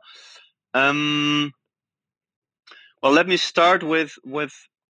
um, 0.74 1.52
well, 3.04 3.12
let 3.12 3.28
me 3.28 3.38
start 3.38 3.84
with 3.84 4.14
with 4.24 4.54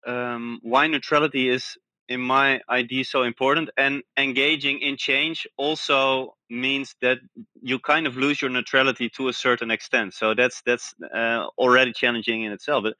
um, 0.07 0.59
why 0.62 0.87
neutrality 0.87 1.49
is 1.49 1.76
in 2.09 2.21
my 2.21 2.61
idea 2.69 3.04
so 3.04 3.23
important 3.23 3.71
and 3.76 4.02
engaging 4.16 4.80
in 4.80 4.97
change 4.97 5.47
also 5.57 6.35
means 6.50 6.97
that 7.00 7.19
you 7.62 7.78
kind 7.78 8.07
of 8.07 8.16
lose 8.16 8.42
your 8.42 8.50
neutrality 8.50 9.09
to 9.09 9.28
a 9.28 9.33
certain 9.33 9.71
extent. 9.71 10.12
So 10.14 10.35
that's 10.35 10.62
that's 10.66 10.92
uh, 11.14 11.47
already 11.57 11.92
challenging 11.92 12.42
in 12.42 12.52
itself 12.52 12.83
but 12.85 12.95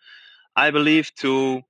i 0.57 0.71
believe 0.71 1.15
to 1.17 1.63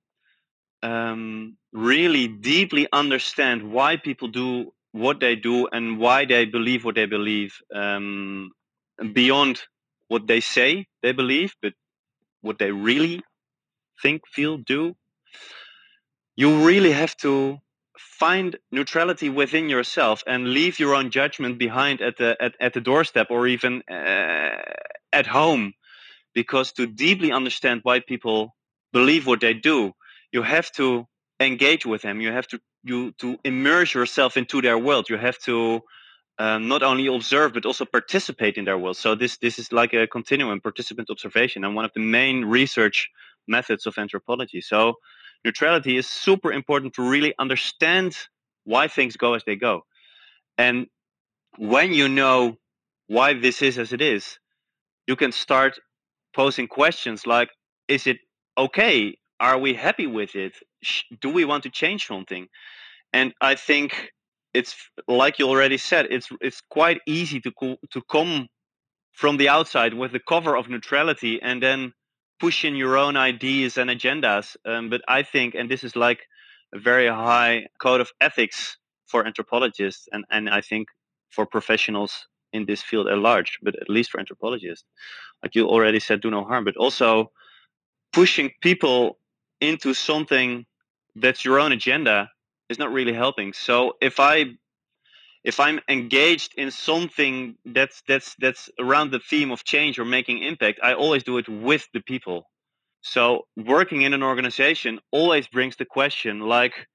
um, 0.83 1.57
really 1.73 2.27
deeply 2.27 2.87
understand 2.91 3.71
why 3.71 3.97
people 3.97 4.27
do 4.27 4.71
what 4.91 5.19
they 5.19 5.35
do 5.35 5.67
and 5.71 5.99
why 5.99 6.25
they 6.25 6.45
believe 6.45 6.83
what 6.83 6.95
they 6.95 7.05
believe 7.05 7.55
um, 7.73 8.51
beyond 9.13 9.61
what 10.07 10.27
they 10.27 10.41
say 10.41 10.85
they 11.01 11.11
believe, 11.13 11.55
but 11.61 11.73
what 12.41 12.59
they 12.59 12.71
really 12.71 13.21
think, 14.01 14.21
feel, 14.27 14.57
do, 14.57 14.95
you 16.35 16.65
really 16.65 16.91
have 16.91 17.15
to 17.17 17.59
find 17.97 18.57
neutrality 18.71 19.29
within 19.29 19.69
yourself 19.69 20.23
and 20.27 20.53
leave 20.53 20.79
your 20.79 20.95
own 20.95 21.11
judgment 21.11 21.59
behind 21.59 22.01
at 22.01 22.17
the 22.17 22.37
at, 22.41 22.55
at 22.59 22.73
the 22.73 22.81
doorstep 22.81 23.27
or 23.29 23.47
even 23.47 23.83
uh, 23.91 24.61
at 25.13 25.27
home. 25.27 25.73
Because 26.33 26.71
to 26.73 26.87
deeply 26.87 27.31
understand 27.31 27.81
why 27.83 27.99
people 27.99 28.55
believe 28.93 29.27
what 29.27 29.41
they 29.41 29.53
do 29.53 29.93
you 30.31 30.41
have 30.43 30.71
to 30.73 31.07
engage 31.39 31.85
with 31.85 32.03
them. 32.03 32.21
You 32.21 32.31
have 32.31 32.47
to 32.49 32.59
you 32.83 33.11
to 33.19 33.37
immerse 33.43 33.93
yourself 33.93 34.37
into 34.37 34.61
their 34.61 34.77
world. 34.77 35.09
You 35.09 35.17
have 35.17 35.39
to 35.39 35.81
um, 36.39 36.67
not 36.67 36.83
only 36.83 37.07
observe 37.07 37.53
but 37.53 37.65
also 37.65 37.85
participate 37.85 38.57
in 38.57 38.65
their 38.65 38.77
world. 38.77 38.97
So 38.97 39.15
this 39.15 39.37
this 39.37 39.59
is 39.59 39.71
like 39.71 39.93
a 39.93 40.07
continuum 40.07 40.61
participant 40.61 41.09
observation 41.09 41.63
and 41.63 41.75
one 41.75 41.85
of 41.85 41.91
the 41.93 42.01
main 42.01 42.45
research 42.45 43.09
methods 43.47 43.85
of 43.85 43.97
anthropology. 43.97 44.61
So 44.61 44.95
neutrality 45.45 45.97
is 45.97 46.07
super 46.07 46.51
important 46.51 46.93
to 46.95 47.09
really 47.09 47.33
understand 47.39 48.15
why 48.65 48.87
things 48.87 49.17
go 49.17 49.33
as 49.33 49.43
they 49.45 49.55
go. 49.55 49.81
And 50.57 50.87
when 51.57 51.93
you 51.93 52.07
know 52.07 52.57
why 53.07 53.33
this 53.33 53.61
is 53.61 53.77
as 53.77 53.93
it 53.93 54.01
is 54.01 54.37
you 55.07 55.15
can 55.15 55.31
start 55.31 55.79
posing 56.35 56.67
questions 56.67 57.27
like 57.27 57.49
is 57.87 58.07
it 58.07 58.17
okay? 58.57 59.15
Are 59.39 59.57
we 59.57 59.73
happy 59.73 60.07
with 60.07 60.35
it? 60.35 60.53
Do 61.19 61.29
we 61.29 61.45
want 61.45 61.63
to 61.63 61.69
change 61.69 62.07
something? 62.07 62.47
And 63.13 63.33
i 63.41 63.55
think 63.55 64.11
it's 64.53 64.75
like 65.07 65.39
you 65.39 65.47
already 65.47 65.77
said 65.77 66.07
it's 66.09 66.29
it's 66.41 66.61
quite 66.69 66.99
easy 67.07 67.39
to 67.41 67.51
co- 67.51 67.77
to 67.93 68.01
come 68.15 68.47
from 69.13 69.37
the 69.37 69.49
outside 69.49 69.93
with 69.93 70.11
the 70.13 70.21
cover 70.33 70.57
of 70.57 70.69
neutrality 70.69 71.41
and 71.41 71.61
then 71.63 71.93
push 72.41 72.65
in 72.65 72.75
your 72.75 72.97
own 72.97 73.15
ideas 73.15 73.77
and 73.77 73.89
agendas 73.89 74.57
um, 74.65 74.89
but 74.89 75.01
i 75.07 75.21
think 75.23 75.55
and 75.55 75.69
this 75.69 75.83
is 75.83 75.95
like 75.95 76.21
a 76.73 76.79
very 76.79 77.07
high 77.07 77.67
code 77.85 78.01
of 78.01 78.09
ethics 78.19 78.77
for 79.11 79.25
anthropologists 79.29 80.03
and 80.13 80.25
and 80.35 80.49
i 80.49 80.61
think 80.69 80.85
for 81.29 81.45
professionals 81.45 82.27
in 82.51 82.65
this 82.65 82.81
field 82.81 83.07
at 83.07 83.17
large 83.29 83.51
but 83.61 83.73
at 83.83 83.89
least 83.89 84.09
for 84.11 84.19
anthropologists 84.19 84.85
like 85.43 85.55
you 85.55 85.63
already 85.67 85.99
said 85.99 86.19
do 86.19 86.29
no 86.31 86.43
harm 86.43 86.63
but 86.65 86.75
also 86.77 87.31
pushing 88.11 88.51
people 88.61 89.17
into 89.61 89.93
something 89.93 90.65
that's 91.15 91.45
your 91.45 91.59
own 91.59 91.71
agenda 91.71 92.29
is 92.69 92.79
not 92.79 92.91
really 92.91 93.13
helping. 93.13 93.53
So 93.53 93.93
if 94.01 94.19
I 94.19 94.45
if 95.43 95.59
I'm 95.59 95.79
engaged 95.89 96.53
in 96.57 96.71
something 96.71 97.55
that's 97.65 98.03
that's 98.07 98.35
that's 98.39 98.69
around 98.79 99.11
the 99.11 99.19
theme 99.19 99.51
of 99.51 99.63
change 99.63 99.99
or 99.99 100.05
making 100.05 100.43
impact, 100.43 100.79
I 100.83 100.93
always 100.93 101.23
do 101.23 101.37
it 101.37 101.49
with 101.49 101.87
the 101.93 102.01
people. 102.01 102.45
So 103.01 103.47
working 103.57 104.03
in 104.03 104.13
an 104.13 104.23
organization 104.23 104.99
always 105.11 105.47
brings 105.47 105.75
the 105.77 105.85
question 105.85 106.41
like 106.41 106.87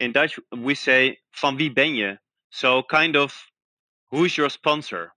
in 0.00 0.12
Dutch 0.12 0.38
we 0.56 0.74
say 0.74 1.18
van 1.40 1.56
wie 1.56 1.68
ben 1.68 1.94
je? 1.96 2.16
So 2.50 2.82
kind 2.82 3.16
of 3.16 3.34
who's 4.10 4.36
your 4.36 4.50
sponsor? 4.50 5.12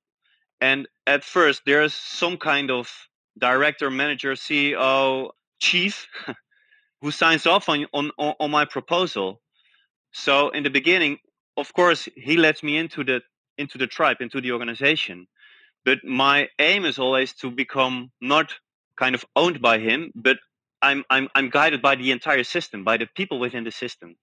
And 0.61 0.87
at 1.07 1.23
first 1.23 1.63
there's 1.65 1.93
some 1.93 2.37
kind 2.37 2.71
of 2.71 2.91
director, 3.37 3.89
manager, 3.89 4.33
CEO, 4.33 5.31
chief 5.59 6.07
who 7.01 7.11
signs 7.11 7.45
off 7.45 7.67
on, 7.69 7.85
on 7.93 8.11
on 8.17 8.51
my 8.51 8.65
proposal 8.65 9.41
so 10.15 10.49
in 10.49 10.63
the 10.63 10.69
beginning, 10.69 11.17
of 11.57 11.73
course, 11.73 12.07
he 12.15 12.37
lets 12.37 12.63
me 12.63 12.77
into 12.77 13.03
the 13.03 13.21
into 13.57 13.77
the 13.77 13.87
tribe, 13.87 14.17
into 14.19 14.41
the 14.41 14.51
organization. 14.51 15.27
But 15.85 16.03
my 16.03 16.49
aim 16.59 16.85
is 16.85 16.99
always 16.99 17.33
to 17.35 17.51
become 17.51 18.11
not 18.21 18.53
kind 18.97 19.15
of 19.15 19.25
owned 19.35 19.61
by 19.61 19.79
him, 19.79 20.11
but 20.15 20.37
I'm 20.81 21.03
I'm 21.09 21.29
I'm 21.35 21.49
guided 21.49 21.81
by 21.81 21.95
the 21.95 22.11
entire 22.11 22.43
system, 22.43 22.83
by 22.83 22.97
the 22.97 23.07
people 23.15 23.39
within 23.39 23.63
the 23.63 23.71
system, 23.71 24.15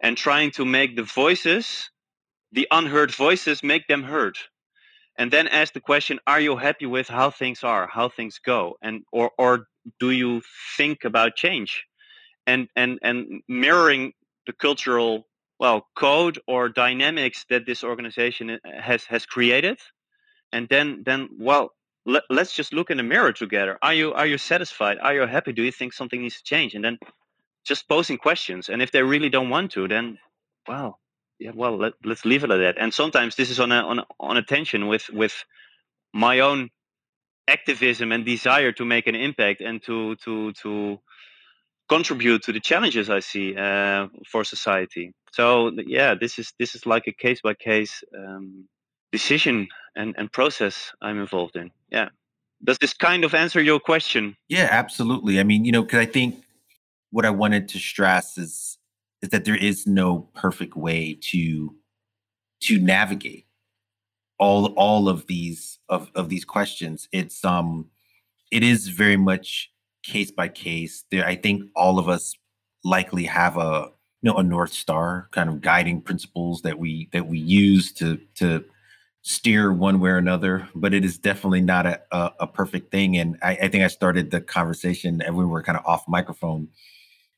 and 0.00 0.16
trying 0.16 0.50
to 0.52 0.64
make 0.64 0.96
the 0.96 1.02
voices, 1.02 1.90
the 2.52 2.66
unheard 2.70 3.12
voices, 3.14 3.62
make 3.62 3.86
them 3.88 4.02
heard. 4.02 4.36
And 5.18 5.32
then 5.32 5.48
ask 5.48 5.72
the 5.72 5.80
question, 5.80 6.20
are 6.26 6.40
you 6.40 6.56
happy 6.56 6.86
with 6.86 7.08
how 7.08 7.30
things 7.30 7.64
are, 7.64 7.88
how 7.88 8.08
things 8.08 8.38
go? 8.38 8.78
And 8.82 9.02
or 9.12 9.32
or 9.38 9.66
do 10.00 10.10
you 10.10 10.42
think 10.76 11.04
about 11.04 11.36
change? 11.36 11.84
And 12.46 12.68
and 12.76 12.98
and 13.02 13.42
mirroring 13.48 14.12
the 14.46 14.52
cultural 14.52 15.26
well 15.58 15.86
code 15.96 16.38
or 16.46 16.68
dynamics 16.68 17.44
that 17.50 17.66
this 17.66 17.84
organization 17.84 18.50
uh, 18.50 18.58
has 18.80 19.04
has 19.04 19.26
created. 19.26 19.78
And 20.52 20.68
then 20.68 21.02
then 21.04 21.28
well 21.38 21.72
let, 22.06 22.22
let's 22.30 22.54
just 22.54 22.72
look 22.72 22.90
in 22.90 22.96
the 22.96 23.02
mirror 23.02 23.32
together. 23.32 23.78
Are 23.82 23.94
you 23.94 24.12
are 24.14 24.26
you 24.26 24.38
satisfied? 24.38 24.98
Are 25.00 25.14
you 25.14 25.26
happy? 25.26 25.52
Do 25.52 25.62
you 25.62 25.72
think 25.72 25.92
something 25.92 26.20
needs 26.22 26.36
to 26.36 26.44
change? 26.44 26.74
And 26.74 26.84
then 26.84 26.98
just 27.64 27.88
posing 27.88 28.18
questions. 28.18 28.68
And 28.68 28.80
if 28.80 28.92
they 28.92 29.02
really 29.02 29.28
don't 29.28 29.50
want 29.50 29.72
to 29.72 29.88
then 29.88 30.18
well 30.66 30.98
yeah 31.38 31.52
well 31.54 31.76
let, 31.76 31.94
let's 32.04 32.24
leave 32.24 32.44
it 32.44 32.50
at 32.50 32.58
that. 32.58 32.76
And 32.78 32.92
sometimes 32.92 33.36
this 33.36 33.50
is 33.50 33.60
on 33.60 33.72
a 33.72 33.82
on 33.82 33.98
a, 34.00 34.06
on 34.20 34.36
a 34.36 34.42
tension 34.42 34.86
with 34.86 35.10
with 35.10 35.44
my 36.12 36.40
own 36.40 36.70
activism 37.48 38.12
and 38.12 38.24
desire 38.24 38.72
to 38.72 38.84
make 38.84 39.06
an 39.06 39.14
impact 39.14 39.60
and 39.60 39.82
to 39.82 40.16
to 40.16 40.52
to 40.52 40.98
contribute 41.88 42.42
to 42.42 42.52
the 42.52 42.60
challenges 42.60 43.10
I 43.10 43.20
see 43.20 43.56
uh, 43.56 44.08
for 44.30 44.44
society. 44.44 45.14
So 45.32 45.70
yeah, 45.86 46.14
this 46.14 46.38
is 46.38 46.52
this 46.58 46.74
is 46.74 46.86
like 46.86 47.06
a 47.06 47.12
case 47.12 47.40
by 47.42 47.54
case 47.54 48.02
um, 48.16 48.68
decision 49.12 49.68
and, 49.96 50.14
and 50.18 50.32
process 50.32 50.92
I'm 51.02 51.18
involved 51.18 51.56
in. 51.56 51.70
Yeah. 51.90 52.08
Does 52.64 52.78
this 52.78 52.92
kind 52.92 53.24
of 53.24 53.34
answer 53.34 53.60
your 53.60 53.78
question? 53.78 54.36
Yeah, 54.48 54.68
absolutely. 54.70 55.38
I 55.38 55.44
mean, 55.44 55.64
you 55.64 55.72
know, 55.72 55.82
because 55.82 56.00
I 56.00 56.06
think 56.06 56.42
what 57.10 57.24
I 57.24 57.30
wanted 57.30 57.68
to 57.68 57.78
stress 57.78 58.36
is 58.36 58.78
is 59.22 59.30
that 59.30 59.44
there 59.44 59.56
is 59.56 59.86
no 59.86 60.28
perfect 60.34 60.76
way 60.76 61.18
to 61.30 61.74
to 62.60 62.78
navigate 62.80 63.46
all 64.38 64.66
all 64.76 65.08
of 65.08 65.26
these 65.26 65.78
of 65.88 66.10
of 66.14 66.28
these 66.28 66.44
questions. 66.44 67.08
It's 67.12 67.44
um 67.44 67.86
it 68.50 68.62
is 68.62 68.88
very 68.88 69.16
much 69.16 69.70
case 70.02 70.30
by 70.30 70.48
case. 70.48 71.04
There, 71.10 71.26
I 71.26 71.36
think 71.36 71.64
all 71.76 71.98
of 71.98 72.08
us 72.08 72.34
likely 72.84 73.24
have 73.24 73.56
a 73.56 73.90
you 74.22 74.30
know 74.30 74.36
a 74.36 74.42
north 74.42 74.72
star 74.72 75.28
kind 75.32 75.48
of 75.48 75.60
guiding 75.60 76.00
principles 76.00 76.62
that 76.62 76.78
we 76.78 77.08
that 77.12 77.26
we 77.28 77.38
use 77.38 77.92
to 77.94 78.18
to 78.36 78.64
steer 79.22 79.72
one 79.72 80.00
way 80.00 80.10
or 80.10 80.16
another. 80.16 80.68
But 80.74 80.94
it 80.94 81.04
is 81.04 81.18
definitely 81.18 81.60
not 81.60 81.86
a 81.86 82.00
a, 82.12 82.32
a 82.40 82.46
perfect 82.46 82.90
thing. 82.90 83.16
And 83.16 83.38
I, 83.42 83.52
I 83.62 83.68
think 83.68 83.84
I 83.84 83.88
started 83.88 84.30
the 84.30 84.40
conversation 84.40 85.22
and 85.22 85.36
we 85.36 85.44
were 85.44 85.62
kind 85.62 85.78
of 85.78 85.86
off 85.86 86.06
microphone 86.08 86.68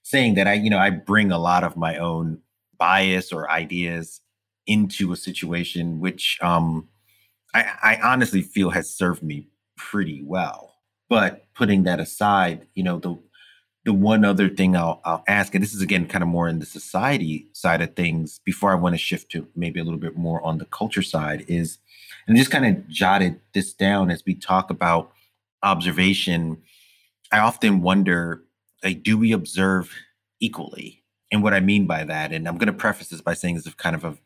saying 0.03 0.35
that 0.35 0.47
I 0.49 0.55
you 0.55 0.71
know 0.71 0.79
I 0.79 0.90
bring 0.90 1.33
a 1.33 1.38
lot 1.38 1.64
of 1.64 1.77
my 1.77 1.97
own 1.99 2.40
bias 2.79 3.33
or 3.33 3.51
ideas 3.51 4.21
into 4.66 5.12
a 5.12 5.16
situation 5.16 6.01
which 6.01 6.38
um 6.43 6.88
I, 7.55 7.64
I 7.83 8.01
honestly 8.03 8.43
feel 8.43 8.71
has 8.71 8.95
served 8.95 9.23
me 9.23 9.49
pretty 9.77 10.23
well 10.25 10.71
but 11.11 11.45
putting 11.55 11.83
that 11.83 12.01
aside, 12.01 12.66
you 12.75 12.85
know, 12.85 12.99
the 12.99 13.19
the 13.85 13.93
one 13.93 14.25
other 14.25 14.49
thing 14.49 14.77
I'll 14.77 15.01
I'll 15.05 15.25
ask, 15.27 15.55
and 15.55 15.62
this 15.62 15.75
is 15.75 15.83
again 15.83 16.07
kind 16.07 16.23
of 16.23 16.29
more 16.29 16.49
in 16.49 16.59
the 16.59 16.66
society 16.66 17.49
side 17.53 17.81
of 17.81 17.95
things, 17.95 18.40
before 18.45 18.73
I 18.73 18.77
want 18.77 18.95
to 18.95 18.99
shift 18.99 19.31
to 19.33 19.47
maybe 19.57 19.81
a 19.81 19.85
little 19.85 19.99
bit 19.99 20.16
more 20.16 20.43
on 20.43 20.59
the 20.59 20.66
culture 20.66 21.03
side, 21.03 21.45
is 21.49 21.79
and 22.27 22.37
just 22.37 22.51
kind 22.51 22.66
of 22.66 22.88
jotted 22.88 23.40
this 23.55 23.73
down 23.73 24.11
as 24.11 24.25
we 24.27 24.35
talk 24.35 24.71
about 24.71 25.12
observation. 25.62 26.62
I 27.33 27.38
often 27.38 27.81
wonder, 27.81 28.43
like, 28.83 29.03
do 29.03 29.16
we 29.16 29.33
observe 29.33 29.93
equally? 30.40 31.03
And 31.33 31.43
what 31.43 31.55
I 31.55 31.61
mean 31.61 31.87
by 31.87 32.05
that, 32.05 32.33
and 32.33 32.49
I'm 32.49 32.59
going 32.59 32.66
to 32.66 32.73
preface 32.73 33.09
this 33.09 33.21
by 33.21 33.35
saying 33.35 33.55
this 33.55 33.66
is 33.66 33.75
kind 33.75 33.95
of 33.95 34.05
a 34.05 34.16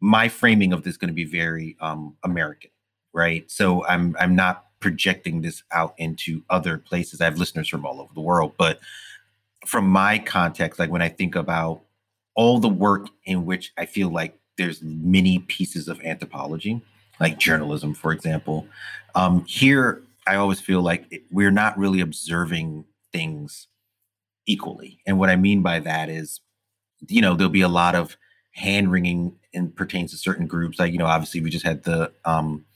my 0.00 0.28
framing 0.28 0.72
of 0.72 0.82
this 0.82 0.92
is 0.92 0.96
going 0.98 1.08
to 1.08 1.14
be 1.14 1.24
very 1.24 1.76
um, 1.80 2.16
American, 2.22 2.70
right? 3.14 3.50
So 3.50 3.84
I'm 3.86 4.14
I'm 4.20 4.36
not 4.36 4.63
projecting 4.84 5.40
this 5.40 5.62
out 5.72 5.94
into 5.96 6.42
other 6.50 6.76
places. 6.76 7.18
I 7.18 7.24
have 7.24 7.38
listeners 7.38 7.70
from 7.70 7.86
all 7.86 8.02
over 8.02 8.12
the 8.12 8.20
world, 8.20 8.52
but 8.58 8.80
from 9.64 9.88
my 9.88 10.18
context, 10.18 10.78
like 10.78 10.90
when 10.90 11.00
I 11.00 11.08
think 11.08 11.34
about 11.34 11.80
all 12.34 12.58
the 12.58 12.68
work 12.68 13.08
in 13.24 13.46
which 13.46 13.72
I 13.78 13.86
feel 13.86 14.10
like 14.10 14.38
there's 14.58 14.82
many 14.82 15.38
pieces 15.38 15.88
of 15.88 16.02
anthropology, 16.02 16.82
like 17.18 17.38
journalism, 17.38 17.94
for 17.94 18.12
example. 18.12 18.66
Um, 19.14 19.46
here, 19.46 20.02
I 20.26 20.36
always 20.36 20.60
feel 20.60 20.82
like 20.82 21.22
we're 21.30 21.50
not 21.50 21.78
really 21.78 22.02
observing 22.02 22.84
things 23.10 23.68
equally. 24.46 24.98
And 25.06 25.18
what 25.18 25.30
I 25.30 25.36
mean 25.36 25.62
by 25.62 25.80
that 25.80 26.10
is, 26.10 26.42
you 27.08 27.22
know, 27.22 27.34
there'll 27.34 27.48
be 27.48 27.62
a 27.62 27.68
lot 27.68 27.94
of 27.94 28.18
hand 28.52 28.92
wringing 28.92 29.34
and 29.54 29.74
pertains 29.74 30.10
to 30.10 30.18
certain 30.18 30.46
groups. 30.46 30.78
Like, 30.78 30.92
you 30.92 30.98
know, 30.98 31.06
obviously 31.06 31.40
we 31.40 31.48
just 31.48 31.64
had 31.64 31.84
the 31.84 32.12
um, 32.26 32.66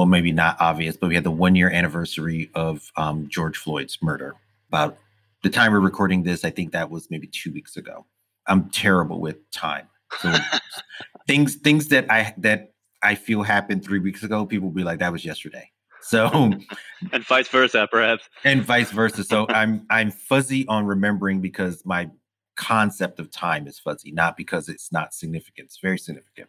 well, 0.00 0.06
maybe 0.06 0.32
not 0.32 0.56
obvious, 0.60 0.96
but 0.96 1.08
we 1.08 1.14
had 1.14 1.24
the 1.24 1.30
one 1.30 1.54
year 1.54 1.68
anniversary 1.68 2.50
of 2.54 2.90
um, 2.96 3.28
George 3.28 3.58
Floyd's 3.58 3.98
murder. 4.00 4.34
About 4.68 4.96
the 5.42 5.50
time 5.50 5.72
we're 5.72 5.80
recording 5.80 6.22
this, 6.22 6.42
I 6.42 6.48
think 6.48 6.72
that 6.72 6.90
was 6.90 7.10
maybe 7.10 7.26
two 7.26 7.52
weeks 7.52 7.76
ago. 7.76 8.06
I'm 8.46 8.70
terrible 8.70 9.20
with 9.20 9.50
time. 9.50 9.88
So 10.20 10.34
things 11.26 11.56
things 11.56 11.88
that 11.88 12.10
I 12.10 12.32
that 12.38 12.72
I 13.02 13.14
feel 13.14 13.42
happened 13.42 13.84
three 13.84 13.98
weeks 13.98 14.22
ago, 14.22 14.46
people 14.46 14.68
will 14.68 14.74
be 14.74 14.84
like, 14.84 15.00
that 15.00 15.12
was 15.12 15.22
yesterday. 15.22 15.70
So 16.00 16.50
and 17.12 17.26
vice 17.26 17.48
versa, 17.48 17.86
perhaps. 17.92 18.26
And 18.44 18.62
vice 18.62 18.92
versa. 18.92 19.22
So 19.22 19.44
I'm 19.50 19.84
I'm 19.90 20.10
fuzzy 20.10 20.66
on 20.66 20.86
remembering 20.86 21.42
because 21.42 21.84
my 21.84 22.08
concept 22.56 23.20
of 23.20 23.30
time 23.30 23.66
is 23.66 23.78
fuzzy, 23.78 24.12
not 24.12 24.38
because 24.38 24.70
it's 24.70 24.90
not 24.92 25.12
significant. 25.12 25.66
It's 25.66 25.78
very 25.78 25.98
significant. 25.98 26.48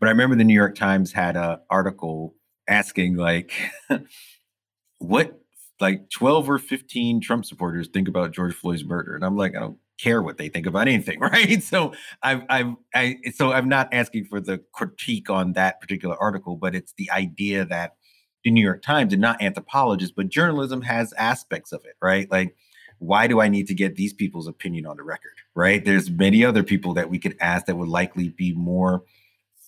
But 0.00 0.06
I 0.06 0.10
remember 0.10 0.36
the 0.36 0.44
New 0.44 0.54
York 0.54 0.74
Times 0.74 1.12
had 1.12 1.36
an 1.36 1.58
article 1.68 2.34
asking 2.68 3.16
like 3.16 3.52
what 4.98 5.40
like 5.80 6.10
12 6.10 6.50
or 6.50 6.58
15 6.58 7.20
Trump 7.20 7.44
supporters 7.44 7.88
think 7.88 8.08
about 8.08 8.32
George 8.32 8.54
Floyd's 8.54 8.84
murder. 8.84 9.14
And 9.14 9.24
I'm 9.24 9.36
like, 9.36 9.54
I 9.54 9.60
don't 9.60 9.78
care 9.98 10.22
what 10.22 10.38
they 10.38 10.48
think 10.48 10.66
about 10.66 10.88
anything, 10.88 11.20
right? 11.20 11.62
So 11.62 11.92
I've, 12.22 12.42
I've, 12.48 12.74
I, 12.94 13.16
so 13.34 13.52
I'm 13.52 13.68
not 13.68 13.92
asking 13.92 14.24
for 14.24 14.40
the 14.40 14.58
critique 14.72 15.30
on 15.30 15.52
that 15.52 15.80
particular 15.80 16.16
article, 16.16 16.56
but 16.56 16.74
it's 16.74 16.94
the 16.94 17.10
idea 17.10 17.64
that 17.66 17.96
the 18.44 18.50
New 18.50 18.62
York 18.62 18.82
Times 18.82 19.12
and 19.12 19.22
not 19.22 19.42
anthropologists, 19.42 20.14
but 20.16 20.28
journalism 20.28 20.82
has 20.82 21.12
aspects 21.14 21.72
of 21.72 21.84
it, 21.84 21.96
right? 22.00 22.30
Like, 22.30 22.56
why 22.98 23.26
do 23.26 23.40
I 23.40 23.48
need 23.48 23.68
to 23.68 23.74
get 23.74 23.96
these 23.96 24.12
people's 24.12 24.48
opinion 24.48 24.86
on 24.86 24.96
the 24.96 25.02
record, 25.04 25.34
right? 25.54 25.84
There's 25.84 26.10
many 26.10 26.44
other 26.44 26.64
people 26.64 26.94
that 26.94 27.10
we 27.10 27.18
could 27.18 27.36
ask 27.40 27.66
that 27.66 27.76
would 27.76 27.88
likely 27.88 28.28
be 28.30 28.52
more 28.54 29.04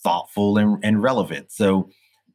thoughtful 0.02 0.58
and, 0.58 0.82
and 0.84 1.02
relevant. 1.02 1.52
So 1.52 1.90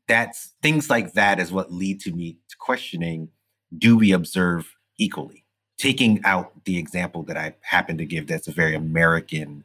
that's 0.08 0.54
things 0.62 0.90
like 0.90 1.14
that 1.14 1.40
is 1.40 1.52
what 1.52 1.72
lead 1.72 2.00
to 2.02 2.12
me 2.12 2.38
to 2.50 2.56
questioning: 2.58 3.30
Do 3.78 3.98
we 3.98 4.12
observe 4.12 4.76
equally? 4.98 5.46
taking 5.78 6.22
out 6.24 6.52
the 6.66 6.78
example 6.78 7.24
that 7.24 7.38
I 7.38 7.56
happen 7.62 7.98
to 7.98 8.06
give 8.06 8.28
that's 8.28 8.48
a 8.48 8.52
very 8.52 8.76
American 8.76 9.64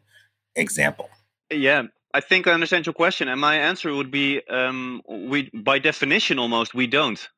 example. 0.56 1.08
Yeah, 1.50 1.84
I 2.12 2.20
think 2.20 2.46
I 2.46 2.52
understand 2.52 2.86
your 2.86 2.92
question, 2.92 3.28
and 3.28 3.40
my 3.40 3.56
answer 3.56 3.94
would 3.94 4.10
be 4.10 4.42
um, 4.48 5.02
we, 5.08 5.50
by 5.54 5.78
definition, 5.78 6.38
almost 6.38 6.74
we 6.74 6.86
don't, 6.86 7.28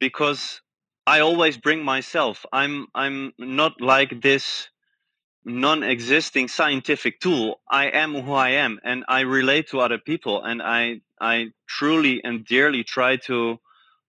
because 0.00 0.60
I 1.06 1.20
always 1.20 1.56
bring 1.56 1.84
myself. 1.84 2.44
I'm 2.52 2.86
I'm 2.94 3.32
not 3.38 3.80
like 3.80 4.20
this 4.20 4.68
non-existing 5.44 6.48
scientific 6.48 7.20
tool. 7.20 7.60
I 7.70 7.88
am 7.88 8.14
who 8.14 8.32
I 8.32 8.50
am, 8.50 8.80
and 8.82 9.04
I 9.08 9.20
relate 9.20 9.68
to 9.68 9.80
other 9.80 9.98
people, 9.98 10.42
and 10.42 10.62
I 10.62 11.00
I 11.20 11.48
truly 11.66 12.22
and 12.24 12.44
dearly 12.44 12.84
try 12.84 13.16
to 13.28 13.58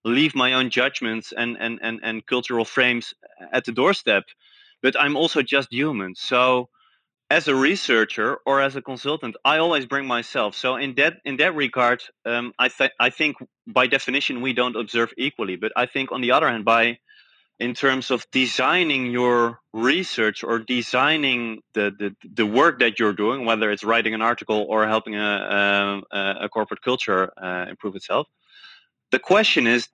leave 0.03 0.35
my 0.35 0.53
own 0.53 0.69
judgments 0.69 1.33
and, 1.35 1.57
and, 1.59 1.79
and, 1.81 1.99
and 2.03 2.25
cultural 2.25 2.65
frames 2.65 3.13
at 3.51 3.65
the 3.65 3.71
doorstep. 3.71 4.23
But 4.81 4.99
I'm 4.99 5.15
also 5.15 5.41
just 5.41 5.71
human. 5.71 6.15
So 6.15 6.69
as 7.29 7.47
a 7.47 7.55
researcher 7.55 8.37
or 8.45 8.61
as 8.61 8.75
a 8.75 8.81
consultant, 8.81 9.35
I 9.43 9.57
always 9.57 9.85
bring 9.85 10.05
myself. 10.05 10.55
So 10.55 10.75
in 10.75 10.93
that 10.95 11.17
in 11.25 11.37
that 11.37 11.55
regard, 11.55 12.03
um, 12.25 12.53
I 12.59 12.69
think 12.69 12.91
I 12.99 13.09
think 13.09 13.37
by 13.65 13.87
definition 13.87 14.41
we 14.41 14.53
don't 14.53 14.75
observe 14.75 15.11
equally. 15.17 15.55
But 15.55 15.71
I 15.75 15.87
think 15.87 16.11
on 16.11 16.21
the 16.21 16.31
other 16.31 16.49
hand, 16.49 16.65
by 16.65 16.99
in 17.59 17.73
terms 17.73 18.11
of 18.11 18.25
designing 18.31 19.05
your 19.07 19.59
research 19.73 20.43
or 20.43 20.59
designing 20.59 21.61
the, 21.73 21.91
the, 21.97 22.15
the 22.33 22.45
work 22.45 22.79
that 22.79 22.99
you're 22.99 23.13
doing, 23.13 23.45
whether 23.45 23.71
it's 23.71 23.83
writing 23.83 24.13
an 24.13 24.21
article 24.21 24.65
or 24.67 24.87
helping 24.87 25.15
a, 25.15 26.01
a, 26.11 26.35
a 26.41 26.49
corporate 26.49 26.81
culture 26.81 27.31
uh, 27.41 27.65
improve 27.69 27.95
itself, 27.95 28.27
the 29.11 29.19
question 29.19 29.67
is 29.67 29.87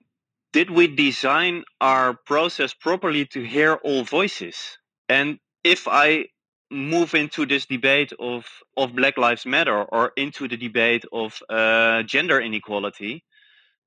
did 0.52 0.70
we 0.70 0.86
design 0.86 1.64
our 1.80 2.14
process 2.26 2.74
properly 2.74 3.24
to 3.26 3.42
hear 3.42 3.74
all 3.84 4.04
voices? 4.04 4.76
And 5.08 5.38
if 5.64 5.88
I 5.88 6.26
move 6.70 7.14
into 7.14 7.46
this 7.46 7.66
debate 7.66 8.12
of, 8.18 8.44
of 8.76 8.94
Black 8.94 9.16
Lives 9.16 9.46
Matter 9.46 9.82
or 9.82 10.12
into 10.16 10.48
the 10.48 10.56
debate 10.56 11.04
of 11.12 11.40
uh, 11.48 12.02
gender 12.02 12.40
inequality, 12.40 13.24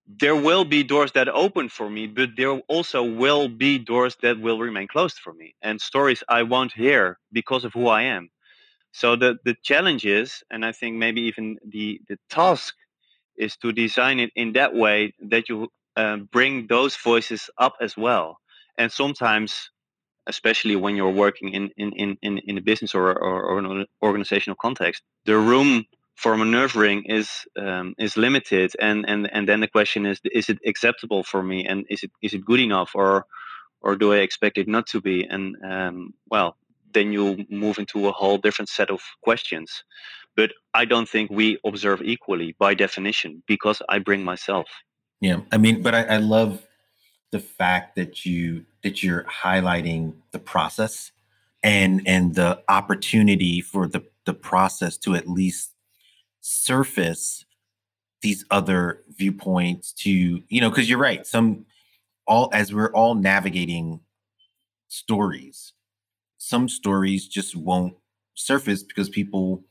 there 0.08 0.36
will 0.36 0.66
be 0.66 0.84
doors 0.84 1.12
that 1.14 1.28
open 1.30 1.70
for 1.70 1.90
me, 1.90 2.08
but 2.08 2.30
there 2.38 2.52
also 2.68 3.04
will 3.04 3.48
be 3.48 3.80
doors 3.80 4.16
that 4.22 4.40
will 4.40 4.60
remain 4.60 4.88
closed 4.88 5.18
for 5.18 5.34
me 5.34 5.56
and 5.62 5.82
stories 5.82 6.24
I 6.30 6.44
won't 6.44 6.74
hear 6.74 7.18
because 7.32 7.66
of 7.66 7.74
who 7.74 7.88
I 7.88 8.04
am. 8.04 8.30
So 8.92 9.16
the, 9.16 9.38
the 9.44 9.56
challenge 9.64 10.06
is, 10.06 10.44
and 10.52 10.66
I 10.66 10.72
think 10.72 10.96
maybe 10.96 11.22
even 11.22 11.58
the, 11.68 12.00
the 12.08 12.18
task 12.30 12.76
is 13.38 13.58
to 13.58 13.72
design 13.72 14.20
it 14.20 14.32
in 14.36 14.54
that 14.54 14.74
way 14.74 15.14
that 15.20 15.50
you 15.50 15.70
uh, 15.98 16.18
bring 16.18 16.68
those 16.68 16.96
voices 16.96 17.50
up 17.58 17.74
as 17.82 17.98
well. 17.98 18.38
And 18.78 18.92
sometimes, 18.92 19.70
especially 20.28 20.76
when 20.76 20.96
you're 20.96 21.12
working 21.12 21.54
in 21.54 21.70
in 21.78 21.92
in 21.94 22.18
in, 22.22 22.38
in 22.40 22.58
a 22.58 22.62
business 22.62 22.96
or, 22.96 23.12
or, 23.12 23.44
or 23.44 23.60
an 23.60 23.86
organizational 24.02 24.58
context, 24.62 25.04
the 25.26 25.38
room 25.38 25.86
for 26.16 26.38
maneuvering 26.38 27.04
is 27.06 27.46
um, 27.58 27.94
is 27.98 28.18
limited, 28.18 28.72
and 28.80 29.06
and 29.08 29.30
and 29.32 29.48
then 29.48 29.60
the 29.60 29.68
question 29.68 30.06
is: 30.06 30.20
Is 30.32 30.50
it 30.50 30.60
acceptable 30.66 31.24
for 31.24 31.44
me, 31.44 31.66
and 31.66 31.86
is 31.90 32.04
it 32.04 32.12
is 32.22 32.34
it 32.34 32.46
good 32.46 32.60
enough, 32.60 32.92
or 32.96 33.26
or 33.82 33.96
do 33.96 34.14
I 34.14 34.18
expect 34.18 34.58
it 34.58 34.68
not 34.68 34.88
to 34.88 35.02
be? 35.02 35.24
And 35.26 35.56
um, 35.64 36.14
well, 36.30 36.58
then 36.94 37.12
you 37.12 37.46
move 37.50 37.78
into 37.78 38.08
a 38.08 38.12
whole 38.12 38.38
different 38.38 38.70
set 38.70 38.90
of 38.90 39.02
questions. 39.22 39.84
But 40.36 40.52
I 40.74 40.86
don't 40.86 41.08
think 41.08 41.30
we 41.32 41.60
observe 41.66 42.02
equally 42.02 42.56
by 42.60 42.74
definition 42.74 43.44
because 43.48 43.82
I 43.88 44.00
bring 44.00 44.24
myself. 44.24 44.68
Yeah, 45.22 45.42
I 45.52 45.58
mean, 45.58 45.82
but 45.82 45.96
I, 45.96 46.04
I 46.04 46.18
love 46.18 46.66
the 47.32 47.40
fact 47.40 47.96
that 47.96 48.26
you 48.26 48.66
that 48.84 49.04
you're 49.04 49.24
highlighting 49.26 50.14
the 50.32 50.40
process 50.40 51.12
and 51.62 52.02
and 52.06 52.36
the 52.36 52.62
opportunity 52.68 53.62
for 53.62 53.88
the 53.88 54.04
the 54.26 54.34
process 54.34 54.98
to 54.98 55.16
at 55.16 55.28
least 55.28 55.75
surface 56.48 57.44
these 58.22 58.46
other 58.52 59.02
viewpoints 59.18 59.92
to 59.92 60.12
you 60.48 60.62
know 60.62 60.70
because 60.70 60.88
you're 60.88 61.00
right 61.00 61.26
some 61.26 61.66
all 62.28 62.52
as 62.54 62.72
we're 62.72 62.92
all 62.92 63.16
navigating 63.16 64.00
stories 64.88 65.74
some 66.38 66.70
stories 66.70 67.28
just 67.28 67.56
won't 67.56 67.96
surface 68.36 68.84
because 68.84 69.10
people 69.10 69.64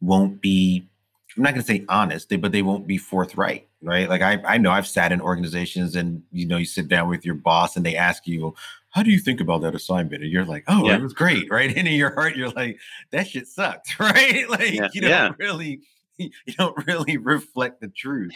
won't 0.00 0.40
be 0.40 0.88
i'm 1.36 1.42
not 1.42 1.54
going 1.54 1.60
to 1.60 1.66
say 1.66 1.84
honest 1.88 2.32
but 2.40 2.52
they 2.52 2.62
won't 2.62 2.86
be 2.86 2.98
forthright 2.98 3.66
right 3.82 4.08
like 4.08 4.22
I, 4.22 4.40
I 4.46 4.58
know 4.58 4.70
i've 4.70 4.86
sat 4.86 5.10
in 5.10 5.20
organizations 5.20 5.96
and 5.96 6.22
you 6.30 6.46
know 6.46 6.56
you 6.56 6.66
sit 6.66 6.86
down 6.86 7.08
with 7.08 7.26
your 7.26 7.34
boss 7.34 7.76
and 7.76 7.84
they 7.84 7.96
ask 7.96 8.28
you 8.28 8.54
how 8.90 9.02
do 9.02 9.10
you 9.10 9.18
think 9.18 9.40
about 9.40 9.62
that 9.62 9.74
assignment 9.74 10.22
and 10.22 10.30
you're 10.30 10.44
like 10.44 10.62
oh 10.68 10.86
yeah. 10.86 10.94
it 10.94 11.02
was 11.02 11.12
great 11.12 11.50
right 11.50 11.68
and 11.76 11.88
in 11.88 11.94
your 11.94 12.14
heart 12.14 12.36
you're 12.36 12.50
like 12.50 12.78
that 13.10 13.26
shit 13.26 13.48
sucked 13.48 13.98
right 13.98 14.48
like 14.48 14.72
yeah. 14.72 14.88
you 14.92 15.00
don't 15.00 15.10
yeah. 15.10 15.32
really 15.40 15.80
you 16.18 16.30
don't 16.56 16.86
really 16.86 17.16
reflect 17.16 17.80
the 17.80 17.88
truth. 17.88 18.34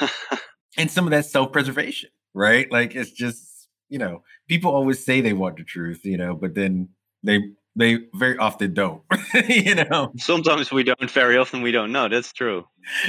and 0.76 0.90
some 0.90 1.06
of 1.06 1.10
that 1.10 1.26
self-preservation, 1.26 2.10
right? 2.34 2.70
Like 2.70 2.94
it's 2.94 3.10
just, 3.10 3.68
you 3.88 3.98
know, 3.98 4.22
people 4.48 4.72
always 4.72 5.04
say 5.04 5.20
they 5.20 5.32
want 5.32 5.56
the 5.56 5.64
truth, 5.64 6.04
you 6.04 6.16
know, 6.16 6.34
but 6.34 6.54
then 6.54 6.88
they 7.22 7.40
they 7.76 7.98
very 8.14 8.36
often 8.38 8.74
don't, 8.74 9.02
you 9.48 9.76
know. 9.76 10.12
Sometimes 10.16 10.72
we 10.72 10.82
don't, 10.82 11.10
very 11.10 11.36
often 11.36 11.62
we 11.62 11.70
don't 11.70 11.92
know. 11.92 12.08
That's 12.08 12.32
true. 12.32 12.66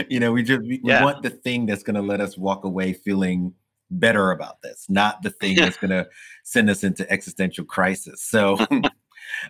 You 0.08 0.20
know, 0.20 0.32
we 0.32 0.44
just 0.44 0.62
we, 0.62 0.80
yeah. 0.84 1.04
want 1.04 1.24
the 1.24 1.32
thing 1.32 1.66
that's 1.66 1.82
going 1.82 1.96
to 1.96 2.02
let 2.02 2.22
us 2.22 2.38
walk 2.38 2.64
away 2.64 2.94
feeling 2.94 3.54
better 3.90 4.32
about 4.32 4.62
this, 4.62 4.86
not 4.88 5.24
the 5.24 5.32
thing 5.32 5.56
that's 5.56 5.78
going 5.78 5.90
to 5.90 6.08
send 6.44 6.70
us 6.70 6.84
into 6.84 7.10
existential 7.12 7.66
crisis. 7.66 8.24
So 8.24 8.58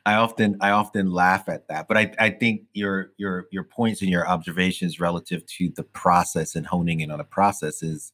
I 0.06 0.16
often 0.16 0.58
I 0.62 0.72
often 0.72 1.12
laugh 1.12 1.48
at 1.48 1.68
that, 1.68 1.88
but 1.88 1.98
I, 1.98 2.14
I 2.20 2.30
think 2.30 2.64
your 2.74 3.12
your 3.18 3.48
your 3.52 3.64
points 3.64 4.02
and 4.02 4.10
your 4.10 4.28
observations 4.28 5.00
relative 5.00 5.46
to 5.58 5.70
the 5.76 5.84
process 5.84 6.56
and 6.56 6.66
honing 6.66 7.02
in 7.02 7.12
on 7.12 7.20
a 7.20 7.26
process 7.26 7.84
is 7.84 8.12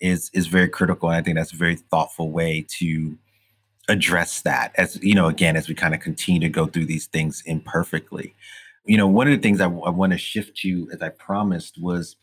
is 0.00 0.30
is 0.32 0.46
very 0.46 0.68
critical. 0.68 1.08
And 1.08 1.16
I 1.16 1.22
think 1.22 1.36
that's 1.36 1.52
a 1.52 1.56
very 1.56 1.76
thoughtful 1.76 2.30
way 2.30 2.66
to 2.78 3.16
address 3.88 4.42
that. 4.42 4.72
As 4.76 4.98
you 5.02 5.14
know, 5.14 5.28
again, 5.28 5.56
as 5.56 5.68
we 5.68 5.74
kind 5.74 5.94
of 5.94 6.00
continue 6.00 6.40
to 6.40 6.48
go 6.48 6.66
through 6.66 6.86
these 6.86 7.06
things 7.06 7.42
imperfectly. 7.46 8.34
You 8.84 8.96
know, 8.96 9.08
one 9.08 9.26
of 9.26 9.32
the 9.32 9.42
things 9.42 9.60
I, 9.60 9.66
I 9.66 9.90
want 9.90 10.12
to 10.12 10.18
shift 10.18 10.56
to, 10.58 10.88
as 10.92 11.02
I 11.02 11.08
promised, 11.08 11.80
was 11.80 12.16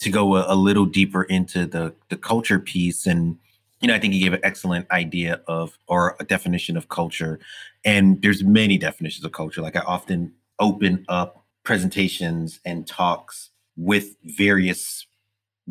to 0.00 0.10
go 0.10 0.36
a, 0.36 0.54
a 0.54 0.56
little 0.56 0.86
deeper 0.86 1.24
into 1.24 1.66
the 1.66 1.94
the 2.08 2.16
culture 2.16 2.58
piece 2.58 3.06
and 3.06 3.38
you 3.80 3.86
know, 3.86 3.94
I 3.94 4.00
think 4.00 4.14
you 4.14 4.20
gave 4.20 4.32
an 4.32 4.40
excellent 4.42 4.90
idea 4.90 5.40
of 5.46 5.78
or 5.86 6.16
a 6.18 6.24
definition 6.24 6.76
of 6.76 6.88
culture. 6.88 7.38
And 7.88 8.20
there's 8.20 8.44
many 8.44 8.76
definitions 8.76 9.24
of 9.24 9.32
culture. 9.32 9.62
Like 9.62 9.74
I 9.74 9.80
often 9.80 10.34
open 10.58 11.06
up 11.08 11.46
presentations 11.64 12.60
and 12.62 12.86
talks 12.86 13.48
with 13.78 14.14
various 14.24 15.06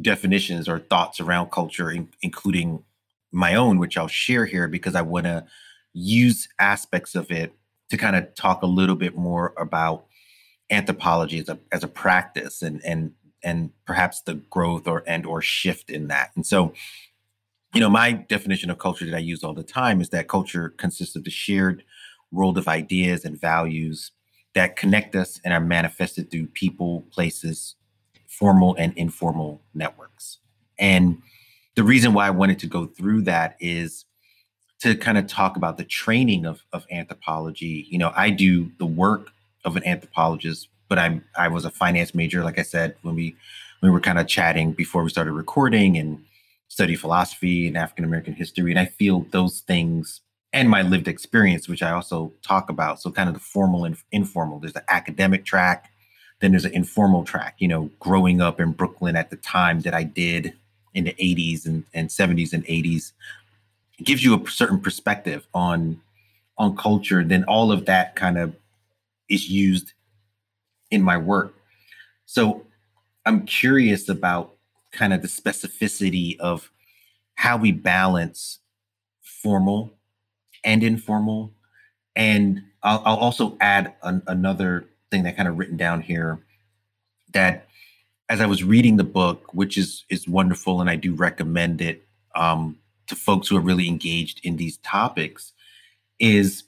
definitions 0.02 0.68
or 0.68 0.80
thoughts 0.80 1.20
around 1.20 1.52
culture, 1.52 1.92
in, 1.92 2.10
including 2.24 2.84
my 3.32 3.54
own, 3.54 3.78
which 3.78 4.00
I'll 4.00 4.08
share 4.08 4.48
here 4.48 4.68
because 4.68 4.96
I 4.96 5.04
want 5.04 5.26
to 5.26 5.46
use 5.94 6.50
aspects 6.58 7.14
of 7.14 7.30
it 7.30 7.54
to 7.92 7.98
kind 7.98 8.16
of 8.16 8.34
talk 8.34 8.64
a 8.64 8.68
little 8.68 8.96
bit 8.96 9.16
more 9.16 9.54
about 9.56 10.08
anthropology 10.72 11.38
as 11.38 11.50
a 11.50 11.60
as 11.72 11.84
a 11.84 11.88
practice 11.88 12.64
and 12.64 12.84
and 12.84 13.12
and 13.44 13.70
perhaps 13.86 14.22
the 14.22 14.34
growth 14.34 14.88
or 14.88 15.04
and 15.06 15.24
or 15.28 15.40
shift 15.40 15.92
in 15.92 16.08
that. 16.08 16.32
And 16.36 16.48
so 16.48 16.74
you 17.76 17.82
know, 17.82 17.90
my 17.92 18.12
definition 18.12 18.72
of 18.72 18.80
culture 18.80 19.06
that 19.06 19.16
I 19.16 19.20
use 19.20 19.44
all 19.44 19.54
the 19.54 19.62
time 19.62 20.02
is 20.02 20.10
that 20.10 20.28
culture 20.28 20.70
consists 20.78 21.16
of 21.16 21.24
the 21.24 21.30
shared 21.30 21.84
world 22.32 22.58
of 22.58 22.68
ideas 22.68 23.26
and 23.26 23.40
values 23.40 24.12
that 24.54 24.76
connect 24.76 25.16
us 25.16 25.40
and 25.46 25.54
are 25.54 25.60
manifested 25.60 26.32
through 26.32 26.48
people, 26.48 27.06
places, 27.12 27.76
formal 28.28 28.76
and 28.78 28.94
informal 28.98 29.62
networks. 29.74 30.40
And 30.80 31.22
the 31.76 31.84
reason 31.84 32.14
why 32.14 32.28
I 32.28 32.32
wanted 32.32 32.60
to 32.60 32.68
go 32.68 32.86
through 32.86 33.22
that 33.24 33.56
is 33.60 34.06
to 34.80 34.96
kind 34.96 35.18
of 35.18 35.28
talk 35.28 35.58
about 35.58 35.78
the 35.78 35.84
training 35.84 36.46
of, 36.46 36.64
of 36.74 36.86
anthropology. 36.92 37.88
You 37.90 37.98
know, 37.98 38.12
I 38.16 38.30
do 38.30 38.72
the 38.78 38.86
work 38.86 39.32
of 39.66 39.76
an 39.76 39.86
anthropologist, 39.86 40.70
but 40.88 41.00
I'm 41.00 41.24
I 41.38 41.48
was 41.48 41.66
a 41.66 41.70
finance 41.70 42.14
major, 42.14 42.44
like 42.44 42.60
I 42.60 42.64
said, 42.64 42.96
when 43.02 43.16
we 43.16 43.36
we 43.82 43.90
were 43.90 44.00
kind 44.00 44.20
of 44.20 44.28
chatting 44.28 44.72
before 44.72 45.04
we 45.04 45.10
started 45.10 45.34
recording 45.34 45.98
and 45.98 46.24
study 46.68 46.96
philosophy 46.96 47.68
and 47.68 47.78
African 47.78 48.06
American 48.06 48.34
history. 48.34 48.72
And 48.72 48.80
I 48.80 48.86
feel 48.86 49.26
those 49.32 49.62
things 49.62 50.22
and 50.58 50.70
my 50.70 50.82
lived 50.82 51.08
experience, 51.08 51.68
which 51.68 51.84
I 51.84 51.92
also 51.92 52.34
talk 52.42 52.70
about. 52.70 53.00
So 53.00 53.12
kind 53.12 53.30
of 53.30 53.36
the 53.36 53.42
formal 53.42 53.86
and 53.86 53.98
informal. 54.12 54.60
There's 54.60 54.74
the 54.74 54.84
academic 54.92 55.46
track, 55.46 55.92
then 56.42 56.52
there's 56.52 56.66
an 56.66 56.74
informal 56.74 57.24
track, 57.24 57.56
you 57.60 57.68
know, 57.68 57.90
growing 58.00 58.42
up 58.42 58.60
in 58.60 58.72
Brooklyn 58.72 59.16
at 59.16 59.30
the 59.30 59.36
time 59.38 59.82
that 59.82 59.94
I 59.94 60.04
did 60.04 60.54
in 60.94 61.04
the 61.04 61.14
80s 61.14 61.66
and, 61.66 61.84
and 61.94 62.10
70s 62.10 62.54
and 62.54 62.66
80s 62.66 63.12
it 64.00 64.06
gives 64.06 64.24
you 64.24 64.36
a 64.36 64.50
certain 64.50 64.80
perspective 64.80 65.48
on 65.54 66.02
on 66.58 66.76
culture 66.76 67.24
then 67.24 67.44
all 67.44 67.72
of 67.72 67.86
that 67.86 68.16
kind 68.16 68.38
of 68.38 68.56
is 69.30 69.50
used 69.50 69.94
in 70.90 71.02
my 71.02 71.18
work 71.18 71.54
so 72.26 72.66
i'm 73.26 73.46
curious 73.46 74.10
about 74.10 74.54
kind 74.92 75.14
of 75.14 75.22
the 75.22 75.28
specificity 75.28 76.38
of 76.40 76.72
how 77.36 77.58
we 77.58 77.72
balance 77.72 78.60
formal 79.22 79.94
and 80.68 80.84
informal 80.84 81.52
and 82.16 82.62
i'll, 82.84 83.02
I'll 83.04 83.18
also 83.18 83.58
add 83.60 83.96
an, 84.04 84.22
another 84.28 84.86
thing 85.10 85.24
that 85.24 85.36
kind 85.36 85.50
of 85.50 85.58
written 85.58 85.78
down 85.78 86.02
here 86.02 86.38
that 87.34 87.68
as 88.30 88.40
i 88.40 88.46
was 88.46 88.64
reading 88.64 88.98
the 88.98 89.04
book 89.04 89.52
which 89.54 89.78
is 89.78 90.06
is 90.10 90.28
wonderful 90.28 90.80
and 90.80 90.90
i 90.90 90.96
do 90.96 91.16
recommend 91.16 91.82
it 91.82 92.04
um, 92.36 92.78
to 93.08 93.16
folks 93.16 93.48
who 93.48 93.58
are 93.58 93.62
really 93.62 93.88
engaged 93.88 94.40
in 94.44 94.58
these 94.58 94.78
topics 94.78 95.54
is 96.20 96.64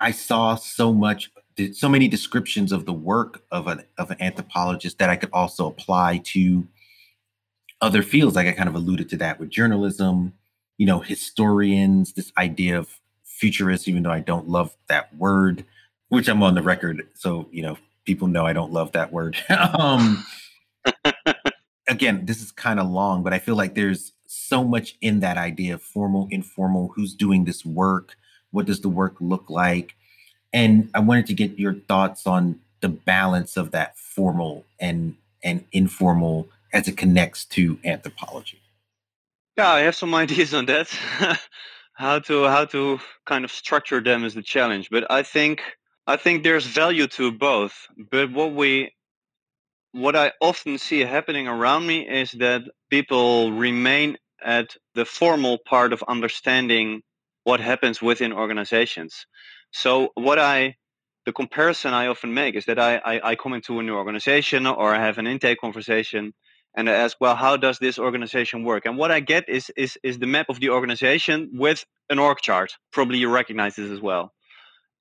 I 0.00 0.12
saw 0.12 0.54
so 0.54 0.92
much, 0.92 1.30
so 1.74 1.88
many 1.88 2.08
descriptions 2.08 2.72
of 2.72 2.86
the 2.86 2.92
work 2.92 3.42
of 3.50 3.66
an 3.66 3.84
of 3.98 4.10
an 4.10 4.16
anthropologist 4.20 4.98
that 4.98 5.10
I 5.10 5.16
could 5.16 5.30
also 5.32 5.66
apply 5.66 6.18
to 6.24 6.66
other 7.82 8.02
fields. 8.02 8.34
Like 8.34 8.46
I 8.46 8.52
kind 8.52 8.68
of 8.68 8.74
alluded 8.74 9.10
to 9.10 9.16
that 9.18 9.38
with 9.38 9.50
journalism, 9.50 10.32
you 10.78 10.86
know, 10.86 11.00
historians, 11.00 12.14
this 12.14 12.32
idea 12.38 12.78
of 12.78 12.98
futurists, 13.40 13.88
even 13.88 14.02
though 14.02 14.12
I 14.12 14.20
don't 14.20 14.48
love 14.48 14.76
that 14.88 15.16
word, 15.16 15.64
which 16.08 16.28
I'm 16.28 16.42
on 16.42 16.54
the 16.54 16.62
record. 16.62 17.06
So, 17.14 17.48
you 17.50 17.62
know, 17.62 17.78
people 18.04 18.28
know 18.28 18.46
I 18.46 18.52
don't 18.52 18.72
love 18.72 18.92
that 18.92 19.12
word. 19.12 19.36
um, 19.78 20.24
again, 21.88 22.26
this 22.26 22.42
is 22.42 22.52
kind 22.52 22.78
of 22.78 22.88
long, 22.88 23.22
but 23.22 23.32
I 23.32 23.38
feel 23.38 23.56
like 23.56 23.74
there's 23.74 24.12
so 24.26 24.62
much 24.62 24.96
in 25.00 25.20
that 25.20 25.38
idea 25.38 25.74
of 25.74 25.82
formal, 25.82 26.28
informal, 26.30 26.92
who's 26.94 27.14
doing 27.14 27.44
this 27.44 27.64
work, 27.64 28.16
what 28.50 28.66
does 28.66 28.80
the 28.80 28.88
work 28.88 29.16
look 29.20 29.48
like? 29.48 29.94
And 30.52 30.90
I 30.94 31.00
wanted 31.00 31.26
to 31.26 31.34
get 31.34 31.58
your 31.58 31.74
thoughts 31.74 32.26
on 32.26 32.60
the 32.80 32.88
balance 32.88 33.56
of 33.56 33.70
that 33.70 33.96
formal 33.96 34.64
and 34.78 35.16
and 35.42 35.64
informal 35.72 36.48
as 36.72 36.86
it 36.88 36.96
connects 36.96 37.44
to 37.46 37.78
anthropology. 37.84 38.60
Yeah, 39.56 39.70
I 39.70 39.80
have 39.80 39.96
some 39.96 40.14
ideas 40.24 40.52
on 40.52 40.66
that. 40.66 40.96
how 42.00 42.18
to 42.18 42.44
how 42.44 42.64
to 42.64 42.98
kind 43.26 43.44
of 43.44 43.52
structure 43.52 44.00
them 44.00 44.24
is 44.24 44.34
the 44.34 44.42
challenge. 44.42 44.88
But 44.90 45.04
I 45.10 45.22
think 45.22 45.60
I 46.06 46.16
think 46.16 46.42
there's 46.42 46.66
value 46.66 47.06
to 47.18 47.30
both. 47.30 47.74
But 48.10 48.32
what 48.32 48.54
we 48.54 48.94
what 49.92 50.16
I 50.16 50.32
often 50.40 50.78
see 50.78 51.00
happening 51.00 51.46
around 51.46 51.86
me 51.86 52.08
is 52.08 52.30
that 52.44 52.62
people 52.88 53.52
remain 53.52 54.16
at 54.42 54.68
the 54.94 55.04
formal 55.04 55.58
part 55.72 55.92
of 55.92 56.02
understanding 56.08 57.02
what 57.44 57.60
happens 57.60 58.00
within 58.00 58.32
organizations. 58.32 59.26
So 59.72 60.08
what 60.14 60.38
I 60.38 60.76
the 61.26 61.32
comparison 61.34 61.92
I 61.92 62.06
often 62.06 62.32
make 62.32 62.54
is 62.54 62.64
that 62.64 62.78
I, 62.78 62.96
I, 62.96 63.30
I 63.30 63.34
come 63.36 63.52
into 63.52 63.78
a 63.78 63.82
new 63.82 63.94
organization 63.94 64.66
or 64.66 64.94
I 64.94 65.00
have 65.04 65.18
an 65.18 65.26
intake 65.26 65.60
conversation 65.60 66.32
and 66.74 66.88
I 66.88 66.92
ask, 66.92 67.16
well, 67.20 67.36
how 67.36 67.56
does 67.56 67.78
this 67.78 67.98
organization 67.98 68.64
work? 68.64 68.86
And 68.86 68.96
what 68.96 69.10
I 69.10 69.20
get 69.20 69.48
is 69.48 69.70
is 69.76 69.98
is 70.02 70.18
the 70.18 70.26
map 70.26 70.48
of 70.48 70.60
the 70.60 70.70
organization 70.70 71.50
with 71.52 71.84
an 72.08 72.18
org 72.18 72.38
chart. 72.38 72.76
Probably 72.92 73.18
you 73.18 73.28
recognize 73.28 73.76
this 73.76 73.90
as 73.90 74.00
well. 74.00 74.32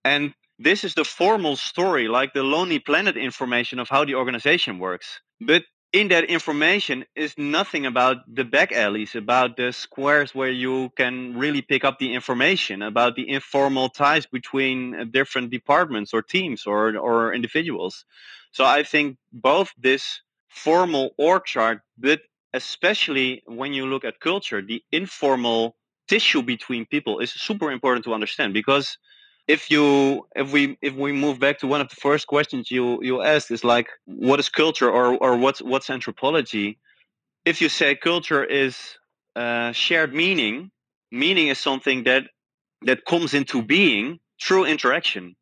And 0.04 0.34
this 0.58 0.84
is 0.84 0.94
the 0.94 1.06
formal 1.06 1.56
story, 1.56 2.08
like 2.08 2.34
the 2.34 2.44
Lonely 2.44 2.80
Planet 2.80 3.18
information 3.18 3.80
of 3.80 3.90
how 3.90 4.06
the 4.06 4.16
organization 4.16 4.80
works. 4.80 5.22
But 5.40 5.64
in 5.92 6.10
that 6.10 6.26
information 6.26 7.06
is 7.16 7.34
nothing 7.38 7.86
about 7.86 8.18
the 8.28 8.44
back 8.44 8.72
alleys, 8.72 9.16
about 9.16 9.58
the 9.58 9.72
squares 9.72 10.36
where 10.36 10.52
you 10.52 10.92
can 10.96 11.38
really 11.38 11.62
pick 11.62 11.84
up 11.84 11.98
the 11.98 12.14
information, 12.14 12.82
about 12.82 13.16
the 13.16 13.28
informal 13.28 13.90
ties 13.90 14.28
between 14.28 14.96
uh, 14.96 15.06
different 15.06 15.50
departments 15.50 16.14
or 16.14 16.22
teams 16.22 16.66
or, 16.68 16.96
or 16.98 17.34
individuals. 17.34 18.06
So 18.52 18.66
I 18.66 18.84
think 18.84 19.18
both 19.32 19.72
this 19.78 20.22
formal 20.50 21.12
org 21.18 21.46
chart, 21.46 21.82
but 21.98 22.22
especially 22.54 23.44
when 23.46 23.74
you 23.74 23.86
look 23.86 24.04
at 24.04 24.20
culture, 24.20 24.62
the 24.62 24.84
informal 24.92 25.76
tissue 26.08 26.42
between 26.42 26.86
people 26.86 27.20
is 27.20 27.32
super 27.32 27.72
important 27.72 28.04
to 28.06 28.14
understand 28.14 28.54
because 28.54 28.98
if 29.48 29.70
you 29.72 30.28
if 30.36 30.52
we 30.52 30.78
if 30.82 30.94
we 30.94 31.12
move 31.12 31.40
back 31.40 31.60
to 31.60 31.68
one 31.68 31.82
of 31.82 31.90
the 31.90 31.96
first 31.96 32.28
questions 32.28 32.70
you 32.72 33.02
you 33.04 33.22
asked 33.22 33.52
is 33.52 33.64
like 33.64 33.88
what 34.06 34.40
is 34.40 34.50
culture 34.50 34.90
or 34.90 35.18
or 35.18 35.38
what's 35.38 35.62
what's 35.62 35.90
anthropology? 35.90 36.80
If 37.46 37.62
you 37.62 37.70
say 37.70 37.96
culture 37.96 38.44
is 38.44 38.78
uh, 39.36 39.72
shared 39.72 40.14
meaning 40.14 40.72
meaning 41.12 41.48
is 41.48 41.60
something 41.60 42.04
that 42.04 42.24
that 42.84 43.06
comes 43.06 43.34
into 43.34 43.62
being 43.62 44.20
through 44.42 44.66
interaction. 44.66 45.36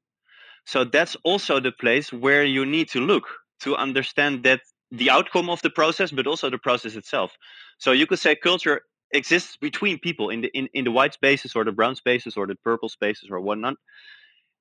So 0.66 0.84
that's 0.84 1.16
also 1.24 1.60
the 1.60 1.72
place 1.72 2.12
where 2.12 2.44
you 2.44 2.66
need 2.66 2.90
to 2.90 3.00
look 3.00 3.28
to 3.62 3.76
understand 3.76 4.44
that 4.44 4.62
the 4.92 5.10
outcome 5.10 5.50
of 5.50 5.62
the 5.62 5.70
process 5.70 6.12
but 6.12 6.28
also 6.28 6.50
the 6.50 6.58
process 6.58 6.96
itself. 6.96 7.34
So 7.78 7.92
you 7.92 8.08
could 8.08 8.20
say 8.20 8.36
culture 8.36 8.82
exists 9.12 9.58
between 9.58 10.00
people 10.00 10.30
in 10.30 10.42
the 10.42 10.50
in, 10.54 10.68
in 10.74 10.86
the 10.86 10.92
white 10.92 11.14
spaces 11.14 11.56
or 11.56 11.64
the 11.64 11.72
brown 11.72 11.96
spaces 11.96 12.38
or 12.38 12.48
the 12.48 12.56
purple 12.56 12.90
spaces 12.90 13.30
or 13.32 13.40
whatnot 13.42 13.76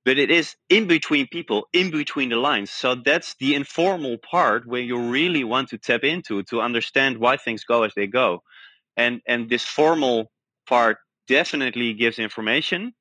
but 0.07 0.19
it 0.19 0.31
is 0.31 0.55
in 0.71 0.87
between 0.87 1.27
people 1.27 1.67
in 1.73 1.91
between 1.91 2.31
the 2.31 2.37
lines. 2.37 2.71
So 2.71 2.95
that's 2.95 3.35
the 3.41 3.55
informal 3.57 4.19
part 4.19 4.67
where 4.67 4.81
you 4.81 4.99
really 5.11 5.45
want 5.45 5.69
to 5.71 5.79
tap 5.79 6.05
into 6.05 6.45
to 6.45 6.61
understand 6.62 7.19
why 7.19 7.37
things 7.37 7.65
go 7.65 7.83
as 7.83 7.93
they 7.97 8.07
go. 8.07 8.43
And 8.97 9.21
and 9.27 9.51
this 9.51 9.65
formal 9.65 10.31
part 10.69 10.99
definitely 11.29 11.93
gives 11.95 12.19
information 12.21 12.93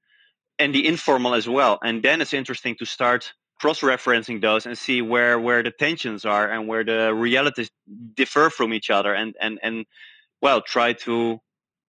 and 0.59 0.73
the 0.73 0.87
informal 0.87 1.35
as 1.35 1.47
well. 1.47 1.79
And 1.83 2.03
then 2.03 2.21
it's 2.21 2.33
interesting 2.33 2.75
to 2.79 2.85
start 2.85 3.33
cross-referencing 3.59 4.41
those 4.41 4.65
and 4.65 4.77
see 4.77 5.01
where 5.01 5.39
where 5.39 5.63
the 5.63 5.71
tensions 5.71 6.25
are 6.25 6.49
and 6.49 6.67
where 6.67 6.83
the 6.83 7.13
realities 7.13 7.69
differ 8.13 8.49
from 8.49 8.73
each 8.73 8.89
other 8.89 9.13
and 9.13 9.35
and 9.41 9.59
and 9.63 9.85
well 10.41 10.61
try 10.61 10.93
to 10.93 11.39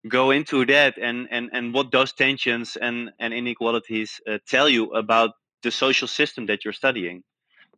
go 0.08 0.30
into 0.30 0.64
that 0.64 0.96
and 0.98 1.26
and 1.30 1.50
and 1.52 1.74
what 1.74 1.90
those 1.90 2.12
tensions 2.12 2.76
and 2.80 3.10
and 3.18 3.34
inequalities 3.34 4.20
uh, 4.28 4.38
tell 4.46 4.68
you 4.68 4.90
about 4.92 5.32
the 5.62 5.70
social 5.70 6.06
system 6.08 6.46
that 6.46 6.64
you're 6.64 6.72
studying. 6.72 7.22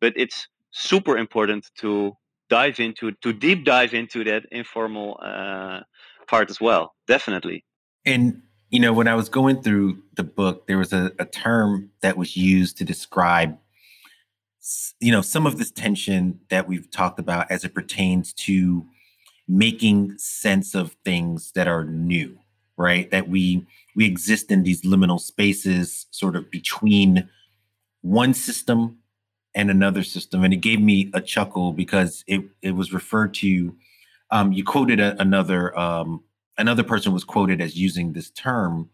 But 0.00 0.12
it's 0.16 0.48
super 0.70 1.16
important 1.16 1.70
to 1.78 2.16
dive 2.50 2.78
into 2.80 3.12
to 3.22 3.32
deep 3.32 3.64
dive 3.64 3.94
into 3.94 4.24
that 4.24 4.44
informal 4.52 5.18
uh, 5.22 5.80
part 6.26 6.50
as 6.50 6.60
well 6.60 6.94
definitely. 7.06 7.64
And 8.04 8.42
you 8.70 8.80
know 8.80 8.92
when 8.92 9.08
i 9.08 9.14
was 9.14 9.28
going 9.28 9.62
through 9.62 10.02
the 10.14 10.22
book 10.22 10.66
there 10.66 10.78
was 10.78 10.92
a, 10.92 11.12
a 11.18 11.24
term 11.24 11.90
that 12.02 12.16
was 12.16 12.36
used 12.36 12.76
to 12.76 12.84
describe 12.84 13.56
you 15.00 15.12
know 15.12 15.22
some 15.22 15.46
of 15.46 15.58
this 15.58 15.70
tension 15.70 16.40
that 16.50 16.68
we've 16.68 16.90
talked 16.90 17.18
about 17.18 17.50
as 17.50 17.64
it 17.64 17.74
pertains 17.74 18.32
to 18.32 18.86
making 19.46 20.16
sense 20.18 20.74
of 20.74 20.92
things 21.04 21.52
that 21.52 21.66
are 21.66 21.84
new 21.84 22.38
right? 22.78 23.10
That 23.10 23.28
we 23.28 23.66
we 23.94 24.06
exist 24.06 24.50
in 24.50 24.62
these 24.62 24.82
liminal 24.82 25.20
spaces 25.20 26.06
sort 26.10 26.36
of 26.36 26.50
between 26.50 27.28
one 28.00 28.32
system 28.32 28.98
and 29.54 29.70
another 29.70 30.04
system 30.04 30.44
and 30.44 30.54
it 30.54 30.58
gave 30.58 30.80
me 30.80 31.10
a 31.12 31.20
chuckle 31.20 31.72
because 31.72 32.24
it 32.26 32.42
it 32.62 32.70
was 32.72 32.92
referred 32.92 33.34
to 33.34 33.74
um, 34.30 34.52
you 34.52 34.62
quoted 34.62 35.00
a, 35.00 35.20
another 35.20 35.76
um, 35.76 36.22
another 36.56 36.84
person 36.84 37.12
was 37.12 37.24
quoted 37.24 37.60
as 37.60 37.76
using 37.76 38.12
this 38.12 38.30
term 38.30 38.88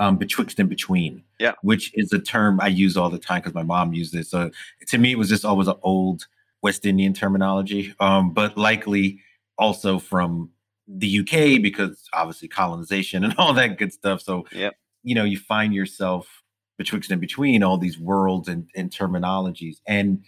um, 0.00 0.16
betwixt 0.16 0.58
and 0.58 0.68
between 0.68 1.22
yeah 1.38 1.52
which 1.62 1.92
is 1.94 2.12
a 2.12 2.18
term 2.18 2.60
i 2.60 2.66
use 2.66 2.96
all 2.96 3.10
the 3.10 3.18
time 3.18 3.40
because 3.40 3.54
my 3.54 3.62
mom 3.62 3.92
used 3.92 4.14
it 4.14 4.26
so 4.26 4.50
to 4.88 4.98
me 4.98 5.12
it 5.12 5.18
was 5.18 5.28
just 5.28 5.44
always 5.44 5.68
an 5.68 5.76
old 5.82 6.26
west 6.62 6.84
indian 6.84 7.12
terminology 7.12 7.94
um, 8.00 8.32
but 8.32 8.56
likely 8.58 9.20
also 9.58 9.98
from 9.98 10.50
the 10.88 11.20
UK 11.20 11.62
because 11.62 12.08
obviously 12.12 12.48
colonization 12.48 13.24
and 13.24 13.34
all 13.38 13.52
that 13.54 13.78
good 13.78 13.92
stuff. 13.92 14.20
So, 14.20 14.46
yep. 14.52 14.74
you 15.02 15.14
know, 15.14 15.24
you 15.24 15.38
find 15.38 15.72
yourself 15.72 16.42
betwixt 16.78 17.10
and 17.10 17.20
between 17.20 17.62
all 17.62 17.78
these 17.78 17.98
worlds 17.98 18.48
and, 18.48 18.68
and 18.74 18.90
terminologies. 18.90 19.76
And 19.86 20.24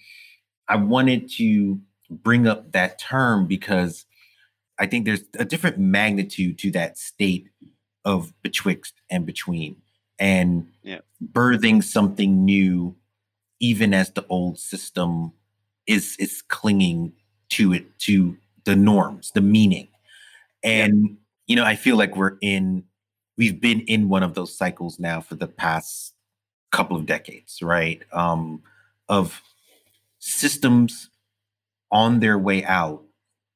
I 0.69 0.77
wanted 0.77 1.31
to 1.39 1.81
bring 2.11 2.47
up 2.47 2.73
that 2.73 2.99
term 2.99 3.47
because 3.47 4.05
I 4.79 4.87
think 4.87 5.07
there's 5.07 5.25
a 5.39 5.45
different 5.45 5.79
magnitude 5.79 6.59
to 6.59 6.71
that 6.73 6.99
state 6.99 7.49
of 8.05 8.33
betwixt 8.43 8.95
and 9.11 9.27
between 9.27 9.77
and 10.19 10.69
yeah. 10.83 11.01
birthing 11.33 11.83
something 11.83 12.45
new 12.45 12.95
even 13.61 13.95
as 13.95 14.11
the 14.11 14.27
old 14.29 14.59
system 14.59 15.33
is 15.87 16.17
is 16.19 16.43
clinging 16.43 17.13
to 17.49 17.73
it 17.73 17.99
to 17.99 18.37
the 18.65 18.77
norms 18.77 19.31
the 19.35 19.41
meaning 19.41 19.89
and 20.63 21.03
yeah. 21.03 21.15
you 21.47 21.57
know 21.57 21.65
i 21.65 21.75
feel 21.75 21.97
like 21.97 22.17
we're 22.17 22.37
in 22.41 22.85
we've 23.37 23.61
been 23.61 23.81
in 23.83 24.09
one 24.09 24.23
of 24.23 24.35
those 24.35 24.57
cycles 24.57 24.99
now 24.99 25.21
for 25.21 25.35
the 25.35 25.47
past 25.47 26.15
couple 26.71 26.97
of 26.97 27.07
decades 27.07 27.63
right 27.63 28.03
um 28.13 28.63
of 29.09 29.41
systems 30.19 31.11
on 31.91 32.21
their 32.21 32.39
way 32.39 32.65
out 32.65 33.03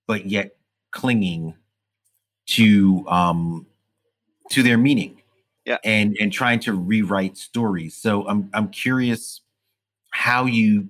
but 0.06 0.26
yet 0.26 0.56
clinging 0.90 1.54
to 2.46 3.04
um 3.08 3.66
to 4.50 4.62
their 4.62 4.78
meaning 4.78 5.20
yeah. 5.66 5.78
and 5.84 6.16
and 6.18 6.32
trying 6.32 6.60
to 6.60 6.72
rewrite 6.72 7.36
stories. 7.36 7.94
So 7.96 8.26
i'm 8.28 8.48
i'm 8.54 8.68
curious 8.68 9.40
how 10.10 10.46
you 10.46 10.88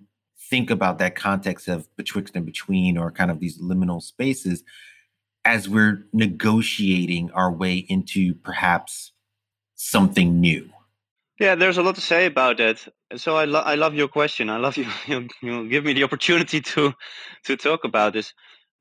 think 0.50 0.70
about 0.70 0.98
that 0.98 1.16
context 1.16 1.66
of 1.66 1.88
betwixt 1.96 2.36
and 2.36 2.46
between 2.46 2.96
or 2.96 3.10
kind 3.10 3.30
of 3.30 3.40
these 3.40 3.60
liminal 3.60 4.00
spaces 4.00 4.62
as 5.44 5.68
we're 5.68 6.06
negotiating 6.12 7.30
our 7.32 7.50
way 7.50 7.76
into 7.88 8.34
perhaps 8.34 9.12
something 9.74 10.40
new. 10.40 10.70
Yeah 11.40 11.54
there's 11.54 11.78
a 11.78 11.82
lot 11.82 11.96
to 11.96 12.00
say 12.00 12.26
about 12.26 12.58
that 12.58 12.86
so 13.16 13.36
i, 13.36 13.44
lo- 13.44 13.60
I 13.60 13.74
love 13.74 13.94
your 13.94 14.08
question. 14.08 14.50
I 14.50 14.58
love 14.58 14.76
you 14.76 14.86
you, 15.06 15.28
you 15.42 15.68
give 15.68 15.84
me 15.84 15.94
the 15.94 16.04
opportunity 16.04 16.60
to 16.60 16.92
to 17.44 17.56
talk 17.56 17.84
about 17.84 18.12
this 18.12 18.34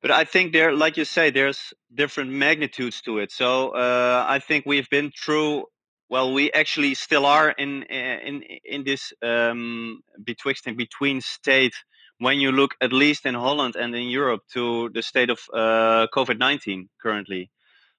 but 0.06 0.12
I 0.12 0.24
think 0.24 0.54
there, 0.54 0.72
like 0.72 0.98
you 0.98 1.06
say, 1.06 1.32
there's 1.32 1.74
different 1.92 2.30
magnitudes 2.30 3.02
to 3.06 3.18
it. 3.18 3.32
So 3.32 3.70
uh, 3.70 4.24
I 4.30 4.38
think 4.38 4.64
we've 4.68 4.88
been 4.88 5.10
through. 5.10 5.64
Well, 6.10 6.32
we 6.32 6.52
actually 6.52 6.94
still 6.94 7.26
are 7.26 7.50
in 7.50 7.82
in 7.90 8.44
in 8.64 8.84
this 8.84 9.14
um, 9.24 10.02
betwixt 10.24 10.68
and 10.68 10.78
between 10.78 11.22
state. 11.22 11.74
When 12.20 12.40
you 12.40 12.52
look, 12.52 12.76
at 12.82 12.94
least 12.94 13.26
in 13.26 13.34
Holland 13.34 13.76
and 13.76 13.96
in 13.96 14.08
Europe, 14.10 14.44
to 14.54 14.92
the 14.94 15.02
state 15.02 15.32
of 15.32 15.40
uh, 15.52 16.06
COVID 16.14 16.38
nineteen 16.38 16.88
currently. 17.02 17.50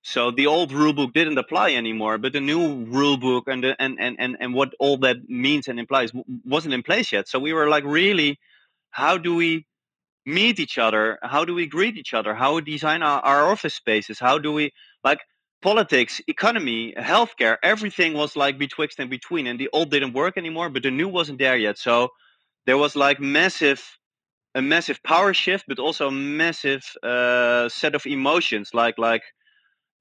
So 0.02 0.30
the 0.30 0.46
old 0.46 0.70
rule 0.70 0.92
book 0.92 1.12
didn't 1.12 1.38
apply 1.38 1.72
anymore, 1.72 2.18
but 2.18 2.32
the 2.32 2.40
new 2.40 2.84
rule 2.84 3.16
book 3.16 3.48
and 3.48 3.64
the, 3.64 3.74
and, 3.82 3.98
and 3.98 4.14
and 4.20 4.36
and 4.38 4.54
what 4.54 4.74
all 4.78 4.96
that 4.98 5.28
means 5.28 5.66
and 5.66 5.80
implies 5.80 6.12
wasn't 6.44 6.74
in 6.74 6.84
place 6.84 7.10
yet. 7.10 7.26
So 7.26 7.40
we 7.40 7.52
were 7.52 7.68
like, 7.68 7.82
really, 7.82 8.38
how 8.90 9.18
do 9.18 9.34
we 9.34 9.66
meet 10.26 10.58
each 10.60 10.78
other 10.78 11.18
how 11.22 11.44
do 11.44 11.54
we 11.54 11.66
greet 11.66 11.96
each 11.96 12.14
other 12.14 12.34
how 12.34 12.54
we 12.56 12.62
design 12.62 13.02
our, 13.02 13.20
our 13.20 13.50
office 13.50 13.74
spaces 13.74 14.18
how 14.18 14.38
do 14.38 14.52
we 14.52 14.72
like 15.04 15.20
politics 15.62 16.20
economy 16.28 16.94
healthcare 16.98 17.56
everything 17.62 18.12
was 18.14 18.36
like 18.36 18.58
betwixt 18.58 18.98
and 18.98 19.10
between 19.10 19.46
and 19.46 19.58
the 19.58 19.68
old 19.72 19.90
didn't 19.90 20.12
work 20.12 20.36
anymore 20.36 20.68
but 20.70 20.82
the 20.82 20.90
new 20.90 21.08
wasn't 21.08 21.38
there 21.38 21.56
yet. 21.56 21.78
So 21.78 22.10
there 22.66 22.78
was 22.78 22.94
like 22.96 23.20
massive 23.20 23.82
a 24.54 24.62
massive 24.62 25.02
power 25.02 25.34
shift 25.34 25.64
but 25.68 25.78
also 25.78 26.08
a 26.08 26.12
massive 26.12 26.84
uh, 27.02 27.68
set 27.68 27.94
of 27.94 28.06
emotions 28.06 28.70
like 28.74 28.98
like 28.98 29.22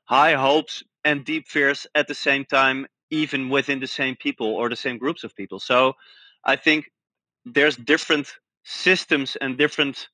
high 0.05 0.33
hopes 0.33 0.83
and 1.03 1.25
deep 1.25 1.47
fears 1.47 1.87
at 1.95 2.07
the 2.07 2.15
same 2.15 2.45
time 2.45 2.87
even 3.11 3.49
within 3.49 3.79
the 3.79 3.87
same 3.87 4.15
people 4.15 4.47
or 4.47 4.69
the 4.69 4.75
same 4.75 4.97
groups 4.97 5.23
of 5.23 5.35
people. 5.35 5.59
So 5.59 5.93
i 6.45 6.55
think 6.55 6.91
there's 7.45 7.77
different 7.77 8.27
systems 8.63 9.37
and 9.41 9.57
different 9.57 10.09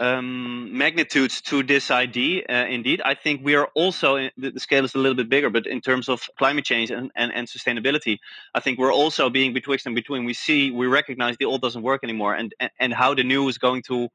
um, 0.00 0.76
magnitudes 0.76 1.42
to 1.42 1.62
this 1.62 1.90
idea. 1.90 2.42
Uh, 2.48 2.66
indeed, 2.66 3.02
I 3.04 3.14
think 3.14 3.44
we 3.44 3.54
are 3.54 3.66
also 3.74 4.30
the, 4.36 4.58
scale 4.58 4.84
is 4.84 4.94
a 4.94 4.98
little 4.98 5.14
bit 5.14 5.28
bigger, 5.28 5.50
but 5.50 5.66
in 5.66 5.82
terms 5.82 6.08
of 6.08 6.22
climate 6.38 6.64
change 6.64 6.90
and, 6.90 7.10
and, 7.14 7.30
and 7.32 7.46
sustainability, 7.46 8.18
I 8.54 8.60
think 8.60 8.78
we're 8.78 8.92
also 8.92 9.28
being 9.28 9.52
betwixt 9.52 9.84
and 9.86 9.94
between. 9.94 10.24
We 10.24 10.32
see, 10.32 10.70
we 10.70 10.86
recognize 10.86 11.36
the 11.36 11.44
old 11.44 11.60
doesn't 11.60 11.82
work 11.82 12.02
anymore, 12.02 12.34
and 12.34 12.54
and, 12.58 12.70
and 12.80 12.94
how 12.94 13.14
the 13.14 13.22
new 13.22 13.46
is 13.48 13.58
going 13.58 13.82
to 13.88 14.08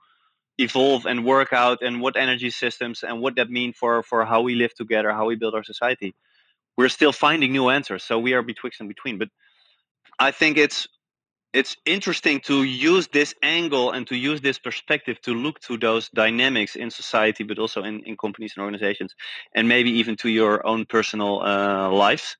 evolve 0.57 1.05
and 1.05 1.23
work 1.23 1.53
out, 1.53 1.83
and 1.83 2.01
what 2.01 2.17
energy 2.17 2.49
systems 2.49 3.03
and 3.03 3.21
what 3.21 3.35
that 3.35 3.49
mean 3.51 3.71
for 3.71 4.01
for 4.01 4.25
how 4.25 4.41
we 4.41 4.55
live 4.55 4.73
together, 4.73 5.11
how 5.11 5.27
we 5.27 5.35
build 5.35 5.53
our 5.53 5.63
society. 5.63 6.15
We're 6.77 6.89
still 6.89 7.13
finding 7.13 7.51
new 7.51 7.69
answers, 7.69 8.03
so 8.03 8.17
we 8.19 8.33
are 8.33 8.41
betwixt 8.41 8.79
and 8.81 8.89
between. 8.89 9.19
But 9.19 9.29
I 10.19 10.31
think 10.31 10.57
it's 10.57 10.87
it's 11.55 11.77
interesting 11.85 12.41
to 12.41 12.63
use 12.63 13.07
this 13.07 13.33
angle 13.41 13.91
and 13.91 14.05
to 14.07 14.15
use 14.17 14.41
this 14.41 14.59
perspective 14.59 15.21
to 15.21 15.33
look 15.33 15.61
to 15.61 15.77
those 15.77 16.09
dynamics 16.09 16.75
in 16.75 16.91
society, 16.91 17.45
but 17.45 17.57
also 17.57 17.81
in, 17.81 18.01
in 18.01 18.17
companies 18.17 18.53
and 18.55 18.63
organizations, 18.63 19.15
and 19.55 19.65
maybe 19.65 19.89
even 19.89 20.17
to 20.17 20.29
your 20.29 20.67
own 20.67 20.85
personal 20.85 21.41
uh, 21.41 21.89
lives, 21.89 22.35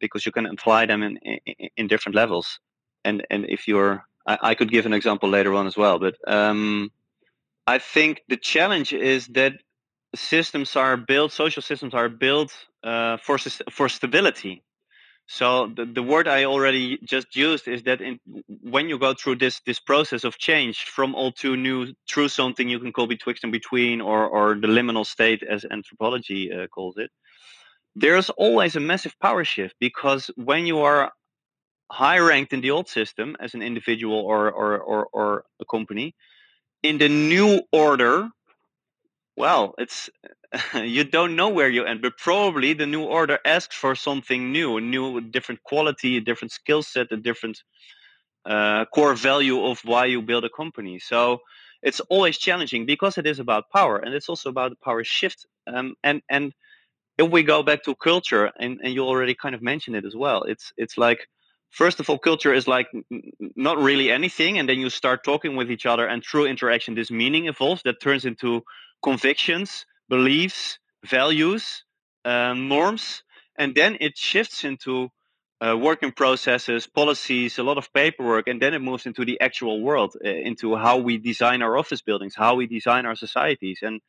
because 0.00 0.24
you 0.24 0.32
can 0.32 0.46
apply 0.46 0.86
them 0.86 1.02
in, 1.02 1.18
in, 1.18 1.68
in 1.76 1.86
different 1.88 2.16
levels. 2.16 2.58
And 3.04 3.26
and 3.30 3.44
if 3.48 3.68
you're, 3.68 4.02
I, 4.26 4.38
I, 4.50 4.54
could 4.54 4.70
give 4.70 4.86
an 4.86 4.94
example 4.94 5.28
later 5.28 5.52
on 5.52 5.66
as 5.66 5.76
well, 5.76 5.98
but 5.98 6.16
um, 6.26 6.90
I 7.66 7.78
think 7.78 8.22
the 8.28 8.38
challenge 8.38 8.94
is 8.94 9.26
that 9.28 9.52
systems 10.14 10.74
are 10.74 10.96
built, 10.96 11.32
social 11.32 11.62
systems 11.62 11.92
are 11.92 12.08
built 12.08 12.52
uh, 12.82 13.18
for 13.18 13.36
for 13.70 13.90
stability 13.90 14.62
so 15.30 15.66
the, 15.66 15.84
the 15.84 16.02
word 16.02 16.26
I 16.26 16.44
already 16.44 16.98
just 17.04 17.36
used 17.36 17.68
is 17.68 17.82
that 17.82 18.00
in, 18.00 18.18
when 18.62 18.88
you 18.88 18.98
go 18.98 19.12
through 19.12 19.36
this 19.36 19.60
this 19.66 19.78
process 19.78 20.24
of 20.24 20.38
change 20.38 20.84
from 20.84 21.14
old 21.14 21.36
to 21.36 21.54
new 21.54 21.92
through 22.08 22.28
something 22.28 22.66
you 22.66 22.80
can 22.80 22.92
call 22.92 23.06
betwixt 23.06 23.44
and 23.44 23.52
between 23.52 24.00
or 24.00 24.26
or 24.26 24.54
the 24.54 24.66
liminal 24.68 25.04
state 25.04 25.42
as 25.42 25.66
anthropology 25.70 26.50
uh, 26.50 26.66
calls 26.68 26.96
it, 26.96 27.10
there's 27.94 28.30
always 28.30 28.74
a 28.74 28.80
massive 28.80 29.14
power 29.20 29.44
shift 29.44 29.74
because 29.78 30.30
when 30.36 30.64
you 30.64 30.80
are 30.80 31.12
high 31.92 32.18
ranked 32.18 32.54
in 32.54 32.62
the 32.62 32.70
old 32.70 32.88
system 32.88 33.36
as 33.38 33.52
an 33.52 33.60
individual 33.60 34.20
or 34.20 34.50
or 34.50 34.78
or, 34.78 35.06
or 35.12 35.44
a 35.60 35.66
company, 35.66 36.14
in 36.82 36.96
the 36.96 37.08
new 37.10 37.60
order, 37.70 38.30
well, 39.38 39.74
it's 39.78 40.10
you 40.74 41.04
don't 41.04 41.36
know 41.36 41.48
where 41.48 41.68
you 41.68 41.84
end, 41.84 42.02
but 42.02 42.18
probably 42.18 42.72
the 42.72 42.86
new 42.86 43.04
order 43.04 43.38
asks 43.44 43.76
for 43.76 43.94
something 43.94 44.50
new, 44.52 44.76
a 44.76 44.80
new, 44.80 45.20
different 45.20 45.62
quality, 45.62 46.16
a 46.16 46.20
different 46.20 46.52
skill 46.52 46.82
set, 46.82 47.12
a 47.12 47.16
different 47.16 47.62
uh, 48.44 48.84
core 48.86 49.14
value 49.14 49.64
of 49.64 49.80
why 49.84 50.06
you 50.06 50.22
build 50.22 50.44
a 50.44 50.50
company. 50.50 50.98
So 50.98 51.40
it's 51.82 52.00
always 52.00 52.36
challenging 52.38 52.86
because 52.86 53.16
it 53.18 53.26
is 53.26 53.38
about 53.38 53.70
power, 53.70 53.96
and 53.98 54.12
it's 54.14 54.28
also 54.28 54.50
about 54.50 54.70
the 54.70 54.76
power 54.84 55.04
shift. 55.04 55.46
Um, 55.66 55.94
and 56.02 56.20
and 56.28 56.52
if 57.18 57.30
we 57.30 57.42
go 57.42 57.62
back 57.62 57.84
to 57.84 57.94
culture, 57.94 58.50
and, 58.58 58.80
and 58.82 58.92
you 58.94 59.04
already 59.04 59.34
kind 59.34 59.54
of 59.54 59.62
mentioned 59.62 59.96
it 59.96 60.04
as 60.04 60.16
well, 60.16 60.42
it's 60.42 60.72
it's 60.76 60.98
like 60.98 61.28
first 61.70 62.00
of 62.00 62.10
all, 62.10 62.18
culture 62.18 62.54
is 62.54 62.66
like 62.66 62.88
not 63.56 63.78
really 63.78 64.10
anything, 64.10 64.58
and 64.58 64.68
then 64.68 64.78
you 64.80 64.90
start 64.90 65.24
talking 65.24 65.56
with 65.56 65.70
each 65.70 65.86
other, 65.86 66.06
and 66.06 66.24
through 66.24 66.46
interaction, 66.46 66.94
this 66.94 67.10
meaning 67.10 67.46
evolves 67.46 67.82
that 67.84 68.00
turns 68.00 68.24
into 68.24 68.62
convictions 69.02 69.86
beliefs, 70.08 70.78
values, 71.04 71.84
uh, 72.24 72.54
norms, 72.54 73.22
and 73.58 73.74
then 73.74 73.96
it 74.00 74.16
shifts 74.16 74.64
into 74.64 75.10
uh, 75.60 75.76
working 75.76 76.12
processes, 76.12 76.86
policies, 76.86 77.58
a 77.58 77.62
lot 77.62 77.78
of 77.78 77.92
paperwork, 77.92 78.46
and 78.46 78.62
then 78.62 78.74
it 78.74 78.78
moves 78.78 79.06
into 79.06 79.24
the 79.24 79.40
actual 79.40 79.82
world, 79.82 80.16
uh, 80.24 80.28
into 80.28 80.76
how 80.76 80.98
we 80.98 81.18
design 81.18 81.62
our 81.62 81.76
office 81.76 82.00
buildings, 82.00 82.34
how 82.34 82.54
we 82.54 82.66
design 82.66 83.06
our 83.06 83.16
societies, 83.16 83.80
and 83.82 84.00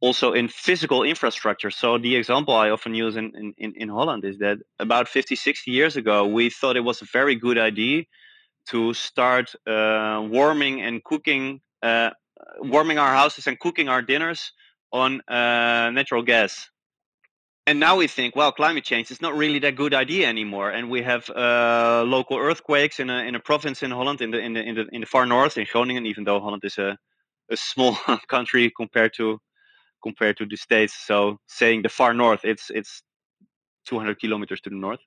also 0.00 0.32
in 0.32 0.48
physical 0.48 1.02
infrastructure. 1.02 1.70
So 1.70 1.96
the 1.96 2.16
example 2.16 2.54
I 2.54 2.70
often 2.70 2.94
use 2.94 3.16
in, 3.16 3.54
in, 3.56 3.72
in 3.76 3.88
Holland 3.88 4.24
is 4.24 4.38
that 4.38 4.58
about 4.78 5.08
50, 5.08 5.34
60 5.36 5.70
years 5.70 5.96
ago, 5.96 6.26
we 6.26 6.50
thought 6.50 6.76
it 6.76 6.80
was 6.80 7.00
a 7.00 7.06
very 7.06 7.34
good 7.36 7.56
idea 7.56 8.04
to 8.68 8.92
start 8.92 9.54
uh, 9.66 10.22
warming 10.28 10.82
and 10.82 11.02
cooking, 11.02 11.60
uh, 11.82 12.10
warming 12.60 12.98
our 12.98 13.14
houses 13.14 13.46
and 13.46 13.58
cooking 13.58 13.88
our 13.88 14.02
dinners 14.02 14.52
on 14.92 15.20
uh, 15.28 15.90
natural 15.90 16.22
gas. 16.22 16.70
And 17.68 17.80
now 17.80 17.96
we 17.96 18.06
think, 18.06 18.36
well, 18.36 18.52
climate 18.52 18.84
change 18.84 19.10
is 19.10 19.20
not 19.20 19.36
really 19.36 19.58
that 19.60 19.74
good 19.74 19.92
idea 19.92 20.28
anymore, 20.28 20.70
and 20.70 20.88
we 20.88 21.02
have 21.02 21.28
uh, 21.30 22.04
local 22.06 22.38
earthquakes 22.38 23.00
in 23.00 23.10
a 23.10 23.24
in 23.24 23.34
a 23.34 23.40
province 23.40 23.82
in 23.82 23.90
Holland, 23.90 24.20
in 24.20 24.30
the 24.30 24.38
in 24.38 24.52
the 24.52 24.62
in 24.62 24.74
the, 24.76 24.86
in 24.92 25.00
the 25.00 25.06
far 25.06 25.26
north, 25.26 25.58
in 25.58 25.66
Groningen. 25.72 26.06
Even 26.06 26.22
though 26.22 26.38
Holland 26.38 26.62
is 26.64 26.78
a 26.78 26.96
a 27.50 27.56
small 27.56 27.96
country 28.28 28.72
compared 28.76 29.14
to 29.14 29.40
compared 30.00 30.36
to 30.36 30.46
the 30.46 30.56
states, 30.56 30.94
so 30.94 31.38
saying 31.48 31.82
the 31.82 31.88
far 31.88 32.14
north, 32.14 32.44
it's 32.44 32.70
it's 32.70 33.02
200 33.86 34.20
kilometers 34.20 34.60
to 34.60 34.70
the 34.70 34.76
north 34.76 35.00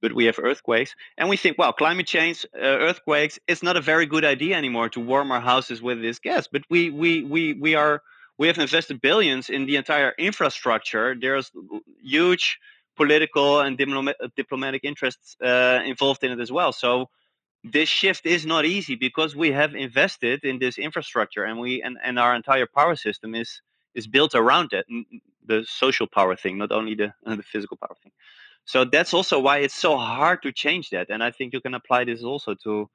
but 0.00 0.12
we 0.12 0.24
have 0.24 0.38
earthquakes 0.38 0.94
and 1.16 1.28
we 1.28 1.36
think 1.36 1.58
well 1.58 1.72
climate 1.72 2.06
change 2.06 2.46
uh, 2.54 2.58
earthquakes 2.60 3.38
it's 3.46 3.62
not 3.62 3.76
a 3.76 3.80
very 3.80 4.06
good 4.06 4.24
idea 4.24 4.56
anymore 4.56 4.88
to 4.88 5.00
warm 5.00 5.30
our 5.32 5.40
houses 5.40 5.82
with 5.82 6.00
this 6.00 6.18
gas 6.18 6.48
but 6.50 6.62
we 6.70 6.90
we 6.90 7.22
we 7.24 7.52
we 7.54 7.74
are 7.74 8.02
we 8.38 8.46
have 8.46 8.58
invested 8.58 9.00
billions 9.00 9.50
in 9.50 9.66
the 9.66 9.76
entire 9.76 10.14
infrastructure. 10.16 11.14
There's 11.20 11.50
huge 12.02 12.58
political 12.96 13.60
and 13.60 13.76
diplomatic 14.36 14.84
interests 14.84 15.36
uh, 15.44 15.82
involved 15.84 16.24
in 16.24 16.32
it 16.32 16.40
as 16.40 16.50
well. 16.50 16.72
So 16.72 17.10
this 17.64 17.88
shift 17.88 18.24
is 18.26 18.46
not 18.46 18.64
easy 18.64 18.94
because 18.94 19.34
we 19.34 19.50
have 19.50 19.74
invested 19.74 20.44
in 20.44 20.60
this 20.60 20.78
infrastructure 20.78 21.44
and 21.44 21.58
we 21.58 21.82
and, 21.82 21.98
and 22.02 22.18
our 22.18 22.34
entire 22.34 22.66
power 22.66 22.96
system 22.96 23.34
is 23.34 23.60
is 23.94 24.06
built 24.06 24.34
around 24.34 24.72
it, 24.72 24.86
the 25.44 25.64
social 25.68 26.06
power 26.06 26.36
thing, 26.36 26.58
not 26.58 26.70
only 26.70 26.94
the 26.94 27.12
the 27.26 27.42
physical 27.42 27.76
power 27.76 27.96
thing. 28.02 28.12
So 28.68 28.84
that's 28.84 29.14
also 29.14 29.40
why 29.40 29.58
it's 29.58 29.74
so 29.74 29.96
hard 29.96 30.42
to 30.42 30.52
change 30.52 30.90
that. 30.90 31.08
And 31.08 31.24
I 31.24 31.30
think 31.30 31.54
you 31.54 31.60
can 31.62 31.72
apply 31.72 32.04
this 32.04 32.22
also 32.22 32.54
to 32.64 32.90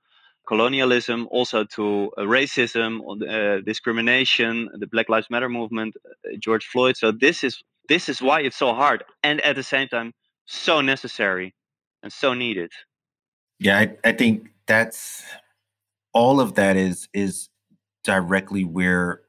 colonialism, 0.47 1.27
also 1.31 1.63
to 1.63 2.11
uh, 2.15 2.21
racism, 2.21 2.99
uh, 3.01 3.59
discrimination, 3.61 4.69
the 4.77 4.85
Black 4.85 5.09
Lives 5.09 5.31
Matter 5.31 5.49
movement, 5.49 5.95
uh, 6.05 6.37
George 6.37 6.67
Floyd. 6.67 6.95
So 6.95 7.11
this 7.11 7.43
is 7.43 7.63
this 7.89 8.07
is 8.07 8.21
why 8.21 8.41
it's 8.41 8.55
so 8.55 8.75
hard, 8.75 9.03
and 9.23 9.41
at 9.41 9.55
the 9.55 9.63
same 9.63 9.87
time 9.87 10.13
so 10.45 10.79
necessary 10.79 11.55
and 12.03 12.13
so 12.13 12.35
needed. 12.35 12.71
Yeah, 13.57 13.79
I, 13.79 13.97
I 14.03 14.11
think 14.11 14.49
that's 14.67 15.23
all 16.13 16.39
of 16.39 16.53
that 16.53 16.77
is 16.77 17.09
is 17.13 17.49
directly 18.03 18.63
where 18.63 19.21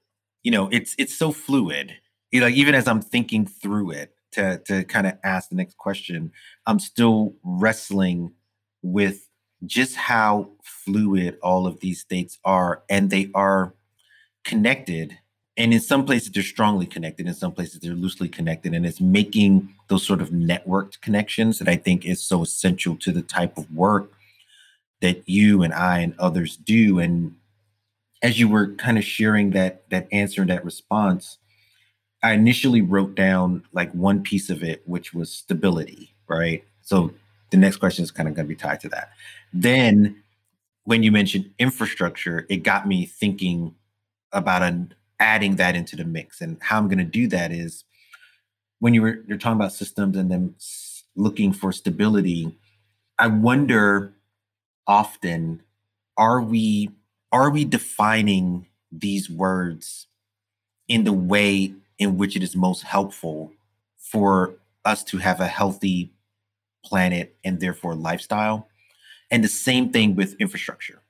you 0.42 0.50
know 0.50 0.68
it's 0.70 0.94
it's 0.98 1.16
so 1.16 1.32
fluid. 1.32 1.94
You 2.30 2.40
know, 2.40 2.48
even 2.48 2.74
as 2.74 2.86
I'm 2.86 3.00
thinking 3.00 3.46
through 3.46 3.92
it 3.92 4.13
to 4.34 4.58
to 4.66 4.84
kind 4.84 5.06
of 5.06 5.18
ask 5.24 5.48
the 5.48 5.56
next 5.56 5.76
question, 5.76 6.32
I'm 6.66 6.78
still 6.78 7.34
wrestling 7.42 8.32
with 8.82 9.28
just 9.66 9.96
how 9.96 10.50
fluid 10.62 11.38
all 11.42 11.66
of 11.66 11.80
these 11.80 12.00
states 12.00 12.38
are, 12.44 12.82
and 12.88 13.10
they 13.10 13.30
are 13.34 13.74
connected. 14.44 15.18
And 15.56 15.72
in 15.72 15.80
some 15.80 16.04
places, 16.04 16.32
they're 16.32 16.42
strongly 16.42 16.84
connected. 16.84 17.28
In 17.28 17.34
some 17.34 17.52
places, 17.52 17.80
they're 17.80 17.94
loosely 17.94 18.28
connected. 18.28 18.74
And 18.74 18.84
it's 18.84 19.00
making 19.00 19.68
those 19.88 20.04
sort 20.04 20.20
of 20.20 20.30
networked 20.30 21.00
connections 21.00 21.60
that 21.60 21.68
I 21.68 21.76
think 21.76 22.04
is 22.04 22.20
so 22.20 22.42
essential 22.42 22.96
to 22.96 23.12
the 23.12 23.22
type 23.22 23.56
of 23.56 23.72
work 23.72 24.10
that 25.00 25.28
you 25.28 25.62
and 25.62 25.72
I 25.72 26.00
and 26.00 26.14
others 26.18 26.56
do. 26.56 26.98
And 26.98 27.36
as 28.22 28.40
you 28.40 28.48
were 28.48 28.74
kind 28.74 28.98
of 28.98 29.04
sharing 29.04 29.50
that 29.50 29.88
that 29.90 30.08
answer 30.10 30.40
and 30.40 30.50
that 30.50 30.64
response, 30.64 31.38
I 32.24 32.32
initially 32.32 32.80
wrote 32.80 33.14
down 33.14 33.64
like 33.72 33.92
one 33.92 34.22
piece 34.22 34.48
of 34.48 34.62
it, 34.62 34.82
which 34.86 35.12
was 35.12 35.30
stability, 35.30 36.14
right? 36.26 36.64
So 36.80 37.12
the 37.50 37.58
next 37.58 37.76
question 37.76 38.02
is 38.02 38.10
kind 38.10 38.26
of 38.26 38.34
going 38.34 38.46
to 38.46 38.48
be 38.48 38.56
tied 38.56 38.80
to 38.80 38.88
that. 38.88 39.10
Then 39.52 40.22
when 40.84 41.02
you 41.02 41.12
mentioned 41.12 41.50
infrastructure, 41.58 42.46
it 42.48 42.62
got 42.62 42.88
me 42.88 43.04
thinking 43.04 43.74
about 44.32 44.62
an, 44.62 44.94
adding 45.20 45.56
that 45.56 45.76
into 45.76 45.96
the 45.96 46.04
mix. 46.06 46.40
And 46.40 46.56
how 46.62 46.78
I'm 46.78 46.88
going 46.88 46.96
to 46.96 47.04
do 47.04 47.28
that 47.28 47.52
is 47.52 47.84
when 48.78 48.94
you 48.94 49.02
were 49.02 49.18
you're 49.26 49.36
talking 49.36 49.60
about 49.60 49.74
systems 49.74 50.16
and 50.16 50.30
then 50.30 50.54
looking 51.16 51.52
for 51.52 51.72
stability, 51.72 52.56
I 53.18 53.26
wonder 53.26 54.14
often 54.86 55.62
are 56.16 56.40
we 56.40 56.88
are 57.32 57.50
we 57.50 57.66
defining 57.66 58.66
these 58.90 59.28
words 59.28 60.06
in 60.88 61.04
the 61.04 61.12
way 61.12 61.74
in 61.98 62.16
which 62.16 62.36
it 62.36 62.42
is 62.42 62.56
most 62.56 62.82
helpful 62.82 63.52
for 63.98 64.56
us 64.84 65.02
to 65.04 65.18
have 65.18 65.40
a 65.40 65.46
healthy 65.46 66.12
planet, 66.84 67.36
and 67.44 67.60
therefore 67.60 67.94
lifestyle. 67.94 68.68
And 69.30 69.42
the 69.42 69.48
same 69.48 69.90
thing 69.90 70.14
with 70.14 70.34
infrastructure, 70.34 71.02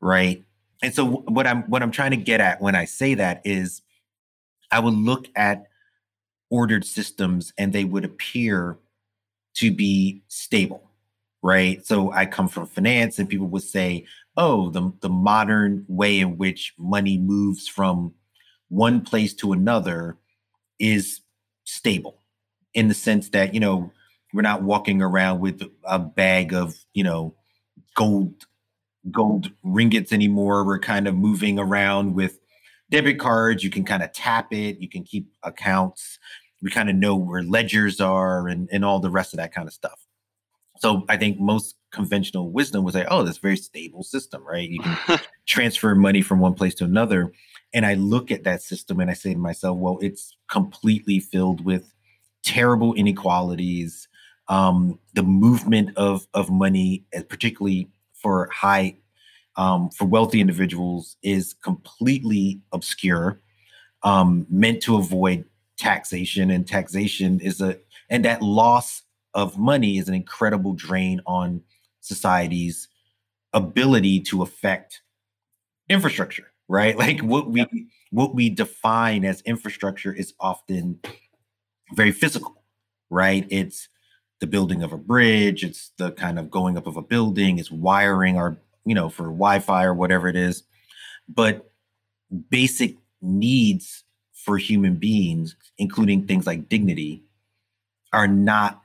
right? 0.00 0.44
And 0.82 0.92
so 0.92 1.06
what 1.06 1.46
I'm 1.46 1.62
what 1.64 1.82
I'm 1.82 1.92
trying 1.92 2.10
to 2.10 2.16
get 2.16 2.40
at 2.40 2.60
when 2.60 2.74
I 2.74 2.84
say 2.84 3.14
that 3.14 3.40
is 3.44 3.82
I 4.70 4.80
would 4.80 4.94
look 4.94 5.28
at 5.36 5.66
ordered 6.50 6.84
systems 6.84 7.52
and 7.56 7.72
they 7.72 7.84
would 7.84 8.04
appear 8.04 8.78
to 9.54 9.70
be 9.70 10.22
stable, 10.28 10.90
right? 11.42 11.84
So 11.86 12.10
I 12.12 12.26
come 12.26 12.48
from 12.48 12.66
finance 12.66 13.18
and 13.18 13.28
people 13.28 13.46
would 13.48 13.62
say, 13.62 14.06
oh, 14.36 14.70
the, 14.70 14.92
the 15.00 15.08
modern 15.08 15.84
way 15.88 16.20
in 16.20 16.36
which 16.38 16.74
money 16.78 17.18
moves 17.18 17.68
from 17.68 18.14
one 18.68 19.02
place 19.02 19.34
to 19.34 19.52
another 19.52 20.16
is 20.82 21.20
stable 21.64 22.20
in 22.74 22.88
the 22.88 22.94
sense 22.94 23.30
that, 23.30 23.54
you 23.54 23.60
know, 23.60 23.90
we're 24.34 24.42
not 24.42 24.62
walking 24.62 25.00
around 25.00 25.40
with 25.40 25.62
a 25.84 25.98
bag 25.98 26.52
of, 26.52 26.74
you 26.92 27.04
know, 27.04 27.34
gold 27.94 28.46
gold 29.10 29.50
ringgits 29.64 30.12
anymore. 30.12 30.64
We're 30.64 30.78
kind 30.78 31.06
of 31.06 31.14
moving 31.14 31.58
around 31.58 32.14
with 32.14 32.38
debit 32.90 33.18
cards. 33.18 33.64
You 33.64 33.70
can 33.70 33.84
kind 33.84 34.02
of 34.02 34.12
tap 34.12 34.52
it. 34.52 34.78
You 34.78 34.88
can 34.88 35.04
keep 35.04 35.28
accounts. 35.42 36.18
We 36.60 36.70
kind 36.70 36.90
of 36.90 36.96
know 36.96 37.16
where 37.16 37.42
ledgers 37.42 38.00
are 38.00 38.48
and, 38.48 38.68
and 38.72 38.84
all 38.84 39.00
the 39.00 39.10
rest 39.10 39.32
of 39.32 39.38
that 39.38 39.52
kind 39.52 39.66
of 39.66 39.74
stuff. 39.74 40.06
So 40.78 41.04
I 41.08 41.16
think 41.16 41.38
most 41.38 41.76
conventional 41.92 42.50
wisdom 42.50 42.84
would 42.84 42.94
say, 42.94 43.06
oh, 43.08 43.22
that's 43.22 43.38
a 43.38 43.40
very 43.40 43.56
stable 43.56 44.02
system, 44.02 44.44
right? 44.44 44.68
You 44.68 44.80
can 44.80 45.20
transfer 45.46 45.94
money 45.94 46.22
from 46.22 46.40
one 46.40 46.54
place 46.54 46.74
to 46.76 46.84
another. 46.84 47.32
And 47.74 47.86
I 47.86 47.94
look 47.94 48.30
at 48.30 48.44
that 48.44 48.62
system 48.62 49.00
and 49.00 49.10
I 49.10 49.14
say 49.14 49.32
to 49.32 49.38
myself, 49.38 49.78
well, 49.78 49.98
it's 50.00 50.36
completely 50.48 51.20
filled 51.20 51.64
with 51.64 51.92
terrible 52.42 52.94
inequalities, 52.94 54.08
um, 54.48 54.98
the 55.14 55.22
movement 55.22 55.96
of 55.96 56.26
of 56.34 56.50
money, 56.50 57.04
uh, 57.16 57.22
particularly 57.28 57.88
for 58.12 58.48
high 58.52 58.96
um, 59.56 59.90
for 59.90 60.04
wealthy 60.04 60.40
individuals, 60.40 61.16
is 61.22 61.54
completely 61.54 62.60
obscure, 62.72 63.40
um, 64.02 64.46
meant 64.50 64.82
to 64.82 64.96
avoid 64.96 65.44
taxation, 65.78 66.50
and 66.50 66.66
taxation 66.66 67.40
is 67.40 67.60
a 67.60 67.78
and 68.10 68.24
that 68.24 68.42
loss 68.42 69.02
of 69.34 69.58
money 69.58 69.96
is 69.96 70.08
an 70.08 70.14
incredible 70.14 70.74
drain 70.74 71.20
on 71.26 71.62
society's 72.00 72.88
ability 73.54 74.20
to 74.20 74.42
affect 74.42 75.02
infrastructure 75.88 76.51
right 76.72 76.96
like 77.04 77.20
what 77.20 77.50
we 77.50 77.64
what 78.10 78.34
we 78.34 78.50
define 78.50 79.24
as 79.24 79.40
infrastructure 79.42 80.12
is 80.12 80.34
often 80.40 80.98
very 81.94 82.12
physical 82.12 82.64
right 83.10 83.46
it's 83.50 83.88
the 84.42 84.46
building 84.48 84.82
of 84.82 84.92
a 84.92 84.98
bridge, 84.98 85.62
it's 85.62 85.92
the 85.98 86.10
kind 86.10 86.36
of 86.36 86.50
going 86.50 86.76
up 86.76 86.88
of 86.88 86.96
a 86.96 87.02
building, 87.02 87.60
it's 87.60 87.70
wiring 87.70 88.36
our, 88.36 88.56
you 88.84 88.92
know, 88.92 89.08
for 89.08 89.22
Wi-Fi 89.22 89.84
or 89.84 89.94
whatever 89.94 90.26
it 90.26 90.34
is. 90.34 90.64
But 91.28 91.70
basic 92.50 92.96
needs 93.22 94.02
for 94.32 94.58
human 94.58 94.96
beings, 94.96 95.54
including 95.78 96.26
things 96.26 96.44
like 96.44 96.68
dignity, 96.68 97.22
are 98.12 98.26
not 98.26 98.82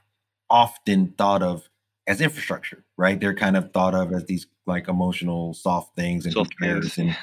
often 0.47 1.15
thought 1.17 1.41
of 1.41 1.67
as 2.05 2.21
infrastructure, 2.21 2.85
right? 2.95 3.19
They're 3.19 3.33
kind 3.33 3.57
of 3.57 3.73
thought 3.73 3.95
of 3.95 4.13
as 4.13 4.25
these 4.25 4.45
like 4.67 4.87
emotional 4.87 5.53
soft 5.53 5.95
things 5.95 6.25
and 6.25 6.33
soft 6.33 6.57
cares 6.59 6.97
and 6.97 7.15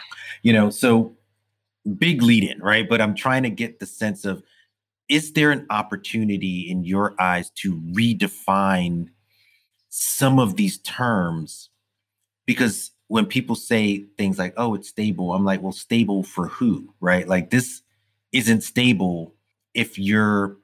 you 0.43 0.53
know, 0.53 0.71
so 0.71 1.17
big 1.99 2.23
lead 2.23 2.45
in, 2.45 2.61
right? 2.61 2.89
But 2.89 3.01
I'm 3.01 3.15
trying 3.15 3.43
to 3.43 3.51
get 3.51 3.79
the 3.79 3.87
sense 3.87 4.25
of 4.25 4.43
is 5.09 5.33
there 5.33 5.51
an 5.51 5.67
opportunity 5.71 6.61
in 6.71 6.85
your 6.85 7.15
eyes 7.21 7.51
to 7.51 7.77
redefine 7.93 9.09
some 9.91 10.39
of 10.39 10.57
these 10.57 10.79
terms? 10.79 11.71
Because 12.47 12.93
when 13.09 13.27
people 13.27 13.55
say 13.55 14.05
things 14.17 14.39
like, 14.39 14.55
oh, 14.57 14.75
it's 14.75 14.89
stable, 14.89 15.35
I'm 15.35 15.45
like, 15.45 15.63
well, 15.63 15.73
stable 15.73 16.23
for 16.23 16.49
who? 16.49 16.95
Right? 17.01 17.29
Like, 17.29 17.51
this 17.51 17.83
isn't 18.33 18.63
stable 18.63 19.35
if 19.75 19.99
you're 19.99 20.57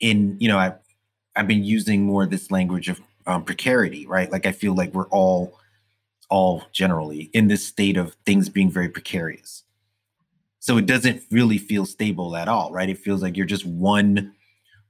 in, 0.00 0.36
you 0.38 0.48
know, 0.48 0.58
I, 0.58 0.74
I've 1.34 1.48
been 1.48 1.64
using 1.64 2.02
more 2.02 2.26
this 2.26 2.50
language 2.50 2.88
of 2.88 3.00
um, 3.26 3.44
precarity, 3.44 4.06
right? 4.06 4.30
Like, 4.30 4.46
I 4.46 4.52
feel 4.52 4.74
like 4.74 4.92
we're 4.92 5.08
all, 5.08 5.58
all 6.28 6.64
generally 6.72 7.30
in 7.32 7.48
this 7.48 7.66
state 7.66 7.96
of 7.96 8.14
things 8.24 8.48
being 8.48 8.70
very 8.70 8.88
precarious 8.88 9.64
so 10.66 10.76
it 10.78 10.86
doesn't 10.86 11.22
really 11.30 11.58
feel 11.58 11.86
stable 11.86 12.34
at 12.34 12.48
all, 12.48 12.72
right? 12.72 12.90
It 12.90 12.98
feels 12.98 13.22
like 13.22 13.36
you're 13.36 13.46
just 13.46 13.64
one 13.64 14.34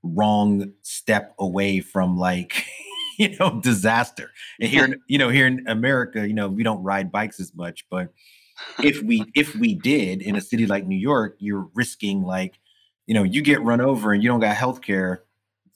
wrong 0.03 0.73
step 0.81 1.35
away 1.39 1.81
from 1.81 2.17
like, 2.17 2.65
you 3.19 3.37
know, 3.37 3.61
disaster. 3.61 4.31
And 4.59 4.71
here, 4.71 4.97
you 5.07 5.19
know, 5.19 5.29
here 5.29 5.47
in 5.47 5.67
America, 5.69 6.27
you 6.27 6.33
know, 6.33 6.49
we 6.49 6.63
don't 6.63 6.83
ride 6.83 7.13
bikes 7.13 7.41
as 7.41 7.55
much, 7.55 7.85
but 7.91 8.09
if 8.83 9.03
we 9.03 9.27
if 9.35 9.55
we 9.55 9.75
did 9.75 10.23
in 10.23 10.35
a 10.35 10.41
city 10.41 10.67
like 10.67 10.87
New 10.87 10.97
York, 10.97 11.37
you're 11.41 11.69
risking 11.75 12.23
like, 12.23 12.59
you 13.07 13.13
know, 13.13 13.23
you 13.23 13.43
get 13.43 13.61
run 13.61 13.83
over 13.83 14.15
and 14.15 14.23
you 14.23 14.31
don't 14.31 14.41
got 14.41 14.57
health 14.57 14.81
care, 14.81 15.25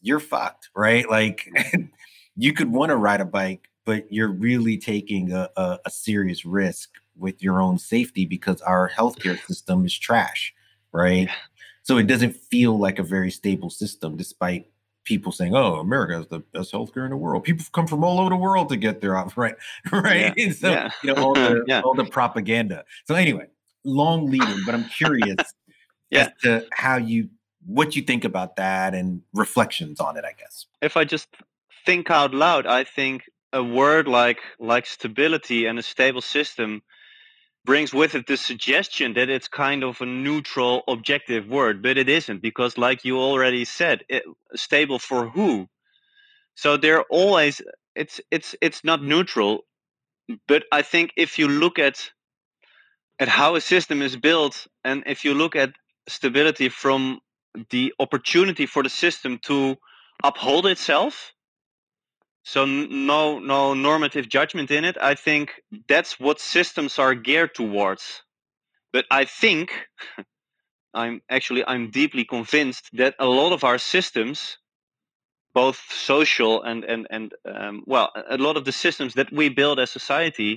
you're 0.00 0.18
fucked, 0.18 0.70
right? 0.74 1.10
Like 1.10 1.46
you 2.36 2.54
could 2.54 2.72
want 2.72 2.88
to 2.88 2.96
ride 2.96 3.20
a 3.20 3.26
bike, 3.26 3.68
but 3.90 4.12
you're 4.12 4.28
really 4.28 4.78
taking 4.78 5.32
a, 5.32 5.50
a, 5.56 5.80
a 5.84 5.90
serious 5.90 6.44
risk 6.44 6.90
with 7.16 7.42
your 7.42 7.60
own 7.60 7.76
safety 7.76 8.24
because 8.24 8.60
our 8.60 8.88
healthcare 8.88 9.36
system 9.46 9.84
is 9.84 9.98
trash, 9.98 10.54
right? 10.92 11.28
So 11.82 11.98
it 11.98 12.06
doesn't 12.06 12.36
feel 12.36 12.78
like 12.78 13.00
a 13.00 13.02
very 13.02 13.32
stable 13.32 13.68
system, 13.68 14.16
despite 14.16 14.70
people 15.02 15.32
saying, 15.32 15.56
"Oh, 15.56 15.80
America 15.80 16.14
has 16.14 16.28
the 16.28 16.38
best 16.38 16.72
healthcare 16.72 17.02
in 17.02 17.10
the 17.10 17.16
world." 17.16 17.42
People 17.42 17.66
come 17.72 17.88
from 17.88 18.04
all 18.04 18.20
over 18.20 18.30
the 18.30 18.36
world 18.36 18.68
to 18.68 18.76
get 18.76 19.00
there, 19.00 19.14
right? 19.36 19.56
Right? 19.90 20.34
Yeah. 20.36 20.52
so 20.52 20.70
yeah. 20.70 20.90
you 21.02 21.12
know 21.12 21.20
all 21.20 21.34
the 21.34 21.64
yeah. 21.66 21.80
all 21.80 21.94
the 21.94 22.04
propaganda. 22.04 22.84
So 23.08 23.16
anyway, 23.16 23.48
long 23.82 24.30
leading, 24.30 24.60
but 24.64 24.76
I'm 24.76 24.84
curious 24.84 25.34
as 26.12 26.28
to 26.44 26.64
how 26.70 26.96
you 26.96 27.28
what 27.66 27.96
you 27.96 28.02
think 28.02 28.24
about 28.24 28.54
that 28.54 28.94
and 28.94 29.22
reflections 29.34 29.98
on 29.98 30.16
it. 30.16 30.24
I 30.24 30.34
guess 30.38 30.66
if 30.80 30.96
I 30.96 31.04
just 31.04 31.26
think 31.84 32.08
out 32.08 32.32
loud, 32.32 32.66
I 32.66 32.84
think 32.84 33.24
a 33.52 33.62
word 33.62 34.08
like 34.08 34.40
like 34.58 34.86
stability 34.86 35.66
and 35.66 35.78
a 35.78 35.82
stable 35.82 36.20
system 36.22 36.82
brings 37.64 37.92
with 37.92 38.14
it 38.14 38.26
the 38.26 38.36
suggestion 38.36 39.14
that 39.14 39.28
it's 39.28 39.48
kind 39.48 39.84
of 39.84 40.00
a 40.00 40.06
neutral, 40.06 40.82
objective 40.88 41.46
word, 41.46 41.82
but 41.82 41.98
it 41.98 42.08
isn't 42.08 42.40
because, 42.40 42.78
like 42.78 43.04
you 43.04 43.18
already 43.18 43.64
said, 43.64 44.02
it, 44.08 44.22
stable 44.54 44.98
for 44.98 45.28
who? 45.28 45.68
So 46.54 46.76
they're 46.76 47.04
always 47.04 47.60
it's 47.94 48.20
it's 48.30 48.54
it's 48.60 48.84
not 48.84 49.02
neutral, 49.02 49.64
but 50.48 50.64
I 50.72 50.82
think 50.82 51.12
if 51.16 51.38
you 51.38 51.48
look 51.48 51.78
at 51.78 52.10
at 53.18 53.28
how 53.28 53.54
a 53.54 53.60
system 53.60 54.00
is 54.00 54.16
built, 54.16 54.66
and 54.84 55.02
if 55.06 55.24
you 55.24 55.34
look 55.34 55.54
at 55.54 55.72
stability 56.08 56.68
from 56.68 57.20
the 57.70 57.92
opportunity 57.98 58.66
for 58.66 58.82
the 58.82 58.88
system 58.88 59.38
to 59.42 59.76
uphold 60.24 60.66
itself 60.66 61.32
so 62.52 62.64
no 62.64 63.38
no 63.38 63.74
normative 63.74 64.28
judgment 64.28 64.70
in 64.72 64.84
it. 64.84 64.96
I 65.00 65.14
think 65.14 65.44
that's 65.88 66.18
what 66.18 66.40
systems 66.40 66.98
are 66.98 67.14
geared 67.14 67.54
towards. 67.54 68.22
But 68.92 69.04
i 69.20 69.24
think 69.24 69.66
i'm 71.00 71.16
actually 71.36 71.62
i'm 71.72 71.90
deeply 71.90 72.24
convinced 72.24 72.84
that 73.00 73.14
a 73.20 73.26
lot 73.40 73.52
of 73.52 73.62
our 73.62 73.78
systems 73.78 74.58
both 75.54 75.78
social 75.90 76.62
and 76.70 76.84
and 76.92 77.06
and 77.10 77.28
um, 77.54 77.84
well 77.86 78.08
a 78.36 78.38
lot 78.46 78.56
of 78.56 78.64
the 78.64 78.72
systems 78.84 79.14
that 79.14 79.30
we 79.32 79.48
build 79.48 79.78
as 79.78 79.90
society 79.90 80.52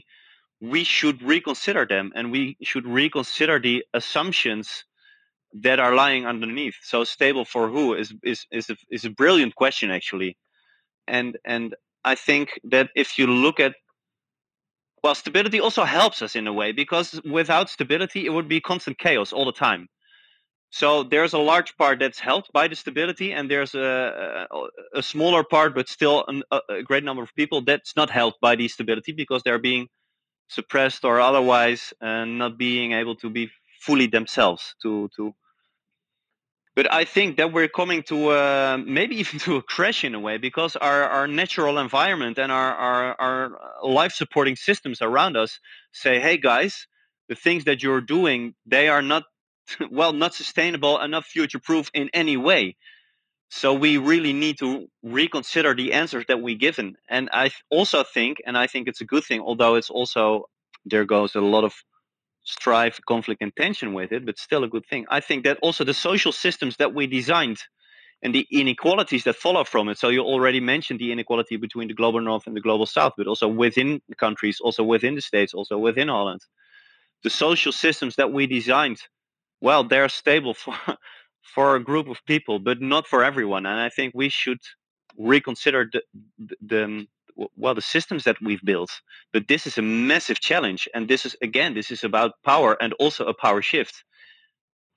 we 0.61 0.83
should 0.83 1.21
reconsider 1.21 1.85
them 1.85 2.11
and 2.15 2.31
we 2.31 2.57
should 2.63 2.87
reconsider 2.87 3.59
the 3.59 3.83
assumptions 3.93 4.85
that 5.53 5.79
are 5.79 5.93
lying 5.93 6.25
underneath. 6.25 6.77
So 6.81 7.03
stable 7.03 7.45
for 7.45 7.69
who 7.69 7.93
is 7.93 8.13
is 8.23 8.45
is 8.51 8.69
a, 8.69 8.77
is 8.89 9.05
a 9.05 9.11
brilliant 9.11 9.53
question 9.55 9.91
actually 9.91 10.37
and 11.07 11.37
and 11.45 11.75
I 12.05 12.15
think 12.15 12.59
that 12.65 12.89
if 12.95 13.17
you 13.17 13.27
look 13.27 13.59
at 13.59 13.75
well, 15.03 15.15
stability 15.15 15.59
also 15.59 15.83
helps 15.83 16.21
us 16.21 16.35
in 16.35 16.47
a 16.47 16.53
way 16.53 16.71
because 16.71 17.19
without 17.25 17.69
stability, 17.69 18.25
it 18.25 18.29
would 18.29 18.47
be 18.47 18.61
constant 18.61 18.97
chaos 18.97 19.33
all 19.33 19.45
the 19.45 19.51
time. 19.51 19.89
So 20.69 21.03
there's 21.03 21.33
a 21.33 21.39
large 21.39 21.75
part 21.77 21.99
that's 21.99 22.19
helped 22.19 22.51
by 22.51 22.67
the 22.67 22.75
stability, 22.75 23.31
and 23.31 23.51
there's 23.51 23.75
a, 23.75 24.47
a, 24.95 25.03
smaller 25.03 25.43
part, 25.43 25.75
but 25.75 25.87
still 25.87 26.25
an, 26.27 26.41
a, 26.49 26.61
a 26.69 26.81
great 26.81 27.03
number 27.03 27.21
of 27.21 27.35
people 27.35 27.61
that's 27.61 27.95
not 27.95 28.09
helped 28.09 28.41
by 28.41 28.55
the 28.55 28.67
stability 28.67 29.11
because 29.11 29.43
they're 29.43 29.59
being 29.59 29.87
suppressed 30.47 31.05
or 31.05 31.19
otherwise 31.19 31.93
uh, 32.01 32.25
not 32.25 32.57
being 32.57 32.93
able 32.93 33.15
to 33.17 33.29
be 33.29 33.51
fully 33.81 34.07
themselves 34.07 34.75
to 34.81 35.09
to 35.15 35.33
but 36.75 36.91
I 36.91 37.05
think 37.05 37.37
that 37.37 37.53
we're 37.53 37.67
coming 37.67 38.03
to 38.03 38.29
uh, 38.29 38.77
maybe 38.83 39.17
even 39.17 39.39
to 39.45 39.57
a 39.57 39.61
crash 39.61 40.03
in 40.03 40.15
a 40.15 40.19
way 40.19 40.37
because 40.37 40.75
our, 40.75 41.03
our 41.03 41.27
natural 41.27 41.77
environment 41.77 42.37
and 42.37 42.51
our, 42.51 42.73
our, 42.73 43.21
our 43.21 43.59
life 43.83 44.13
supporting 44.13 44.55
systems 44.55 45.01
around 45.01 45.37
us 45.37 45.59
say, 45.91 46.19
hey 46.19 46.37
guys, 46.37 46.87
the 47.29 47.35
things 47.35 47.65
that 47.65 47.83
you're 47.83 48.01
doing, 48.01 48.55
they 48.65 48.89
are 48.89 49.01
not, 49.01 49.23
well, 49.91 50.13
not 50.13 50.33
sustainable 50.33 50.97
and 50.97 51.11
not 51.11 51.25
future 51.25 51.59
proof 51.59 51.89
in 51.93 52.09
any 52.13 52.37
way. 52.37 52.75
So 53.49 53.75
we 53.75 53.97
really 53.97 54.33
need 54.33 54.57
to 54.59 54.87
reconsider 55.03 55.75
the 55.75 55.93
answers 55.93 56.25
that 56.27 56.41
we 56.41 56.55
given. 56.55 56.95
And 57.07 57.29
I 57.31 57.51
also 57.69 58.03
think, 58.03 58.37
and 58.47 58.57
I 58.57 58.65
think 58.65 58.87
it's 58.87 59.01
a 59.01 59.05
good 59.05 59.23
thing, 59.23 59.41
although 59.41 59.75
it's 59.75 59.91
also, 59.91 60.45
there 60.85 61.05
goes 61.05 61.35
a 61.35 61.39
lot 61.39 61.63
of 61.63 61.73
strife, 62.43 62.99
conflict, 63.07 63.41
and 63.41 63.55
tension 63.55 63.93
with 63.93 64.11
it, 64.11 64.25
but 64.25 64.37
still 64.37 64.63
a 64.63 64.67
good 64.67 64.85
thing. 64.85 65.05
I 65.09 65.19
think 65.19 65.43
that 65.45 65.59
also 65.61 65.83
the 65.83 65.93
social 65.93 66.31
systems 66.31 66.77
that 66.77 66.93
we 66.93 67.07
designed 67.07 67.59
and 68.21 68.33
the 68.33 68.47
inequalities 68.51 69.25
that 69.25 69.35
follow 69.35 69.63
from 69.63 69.89
it. 69.89 69.97
So 69.97 70.09
you 70.09 70.21
already 70.21 70.59
mentioned 70.59 70.99
the 70.99 71.11
inequality 71.11 71.57
between 71.57 71.89
the 71.89 71.93
global 71.93 72.21
north 72.21 72.47
and 72.47 72.55
the 72.55 72.61
global 72.61 72.85
south, 72.85 73.13
but 73.17 73.27
also 73.27 73.47
within 73.47 74.01
the 74.07 74.15
countries, 74.15 74.59
also 74.61 74.83
within 74.83 75.15
the 75.15 75.21
states, 75.21 75.53
also 75.53 75.77
within 75.77 76.07
Holland. 76.07 76.41
The 77.23 77.29
social 77.29 77.71
systems 77.71 78.15
that 78.15 78.31
we 78.31 78.47
designed, 78.47 78.99
well, 79.61 79.83
they're 79.83 80.09
stable 80.09 80.53
for 80.63 80.75
for 81.43 81.75
a 81.75 81.83
group 81.83 82.07
of 82.07 82.25
people, 82.25 82.57
but 82.57 82.81
not 82.81 83.05
for 83.05 83.23
everyone. 83.23 83.65
And 83.65 83.79
I 83.79 83.89
think 83.89 84.13
we 84.15 84.29
should 84.29 84.59
reconsider 85.17 85.89
the, 85.91 86.01
the, 86.61 87.07
well 87.55 87.73
the 87.75 87.81
systems 87.81 88.23
that 88.23 88.37
we've 88.41 88.63
built 88.63 88.91
but 89.31 89.47
this 89.47 89.65
is 89.65 89.77
a 89.77 89.81
massive 89.81 90.39
challenge 90.39 90.87
and 90.93 91.07
this 91.07 91.25
is 91.25 91.35
again 91.41 91.73
this 91.73 91.91
is 91.91 92.03
about 92.03 92.33
power 92.43 92.77
and 92.81 92.93
also 92.93 93.25
a 93.25 93.33
power 93.33 93.61
shift. 93.61 94.03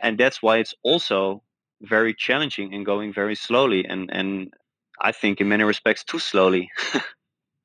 And 0.00 0.18
that's 0.18 0.42
why 0.42 0.58
it's 0.58 0.74
also 0.82 1.42
very 1.80 2.12
challenging 2.14 2.74
and 2.74 2.84
going 2.84 3.12
very 3.12 3.34
slowly 3.34 3.84
and 3.84 4.10
and 4.12 4.52
i 5.00 5.12
think 5.12 5.40
in 5.40 5.48
many 5.48 5.64
respects 5.64 6.04
too 6.04 6.18
slowly. 6.18 6.70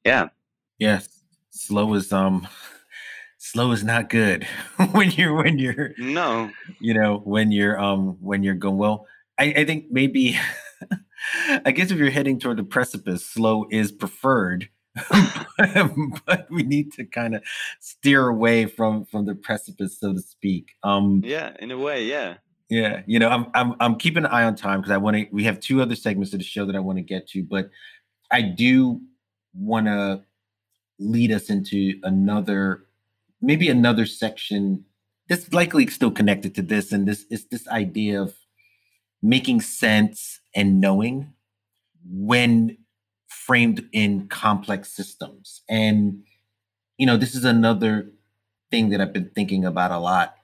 Yeah. 0.03 0.29
Yes 0.79 1.21
slow 1.51 1.93
is 1.93 2.11
um 2.11 2.47
slow 3.37 3.71
is 3.71 3.83
not 3.83 4.09
good 4.09 4.47
when 4.91 5.11
you're 5.11 5.33
when 5.35 5.59
you're 5.59 5.91
no. 5.97 6.49
you 6.79 6.93
know 6.93 7.21
when 7.23 7.51
you're 7.51 7.79
um 7.79 8.17
when 8.21 8.43
you're 8.43 8.55
going 8.55 8.77
well 8.77 9.05
i 9.37 9.53
i 9.57 9.65
think 9.65 9.85
maybe 9.91 10.39
I 11.65 11.71
guess 11.71 11.91
if 11.91 11.97
you're 11.97 12.09
heading 12.09 12.39
toward 12.39 12.57
the 12.57 12.63
precipice, 12.63 13.25
slow 13.25 13.65
is 13.69 13.91
preferred. 13.91 14.69
but 16.25 16.47
we 16.49 16.63
need 16.63 16.91
to 16.93 17.05
kind 17.05 17.35
of 17.35 17.43
steer 17.79 18.27
away 18.27 18.65
from 18.65 19.05
from 19.05 19.25
the 19.25 19.35
precipice, 19.35 19.99
so 19.99 20.13
to 20.13 20.19
speak. 20.19 20.71
Um, 20.83 21.21
yeah, 21.23 21.53
in 21.59 21.71
a 21.71 21.77
way, 21.77 22.05
yeah. 22.05 22.35
Yeah, 22.69 23.01
you 23.05 23.19
know, 23.19 23.29
I'm 23.29 23.47
I'm 23.53 23.75
I'm 23.79 23.95
keeping 23.95 24.25
an 24.25 24.31
eye 24.31 24.43
on 24.43 24.55
time 24.55 24.79
because 24.79 24.91
I 24.91 24.97
want 24.97 25.17
to. 25.17 25.27
We 25.31 25.43
have 25.43 25.59
two 25.59 25.81
other 25.81 25.95
segments 25.95 26.33
of 26.33 26.39
the 26.39 26.45
show 26.45 26.65
that 26.65 26.75
I 26.75 26.79
want 26.79 26.97
to 26.97 27.03
get 27.03 27.27
to, 27.29 27.43
but 27.43 27.69
I 28.31 28.41
do 28.41 29.01
want 29.53 29.87
to 29.87 30.23
lead 30.99 31.31
us 31.31 31.49
into 31.49 31.99
another, 32.03 32.85
maybe 33.41 33.67
another 33.69 34.05
section 34.05 34.85
that's 35.27 35.51
likely 35.53 35.87
still 35.87 36.11
connected 36.11 36.55
to 36.55 36.61
this, 36.61 36.91
and 36.91 37.07
this 37.07 37.25
is 37.29 37.45
this 37.45 37.67
idea 37.67 38.21
of 38.21 38.35
making 39.21 39.61
sense 39.61 40.39
and 40.55 40.81
knowing 40.81 41.33
when 42.05 42.77
framed 43.27 43.87
in 43.91 44.27
complex 44.27 44.93
systems. 44.93 45.61
And, 45.69 46.23
you 46.97 47.05
know, 47.05 47.17
this 47.17 47.35
is 47.35 47.45
another 47.45 48.11
thing 48.69 48.89
that 48.89 49.01
I've 49.01 49.13
been 49.13 49.31
thinking 49.35 49.65
about 49.65 49.91
a 49.91 49.99
lot 49.99 50.35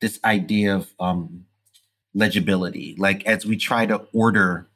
this 0.00 0.20
idea 0.24 0.76
of 0.76 0.94
um, 1.00 1.44
legibility. 2.14 2.94
Like, 2.98 3.26
as 3.26 3.44
we 3.44 3.56
try 3.56 3.86
to 3.86 4.06
order 4.12 4.68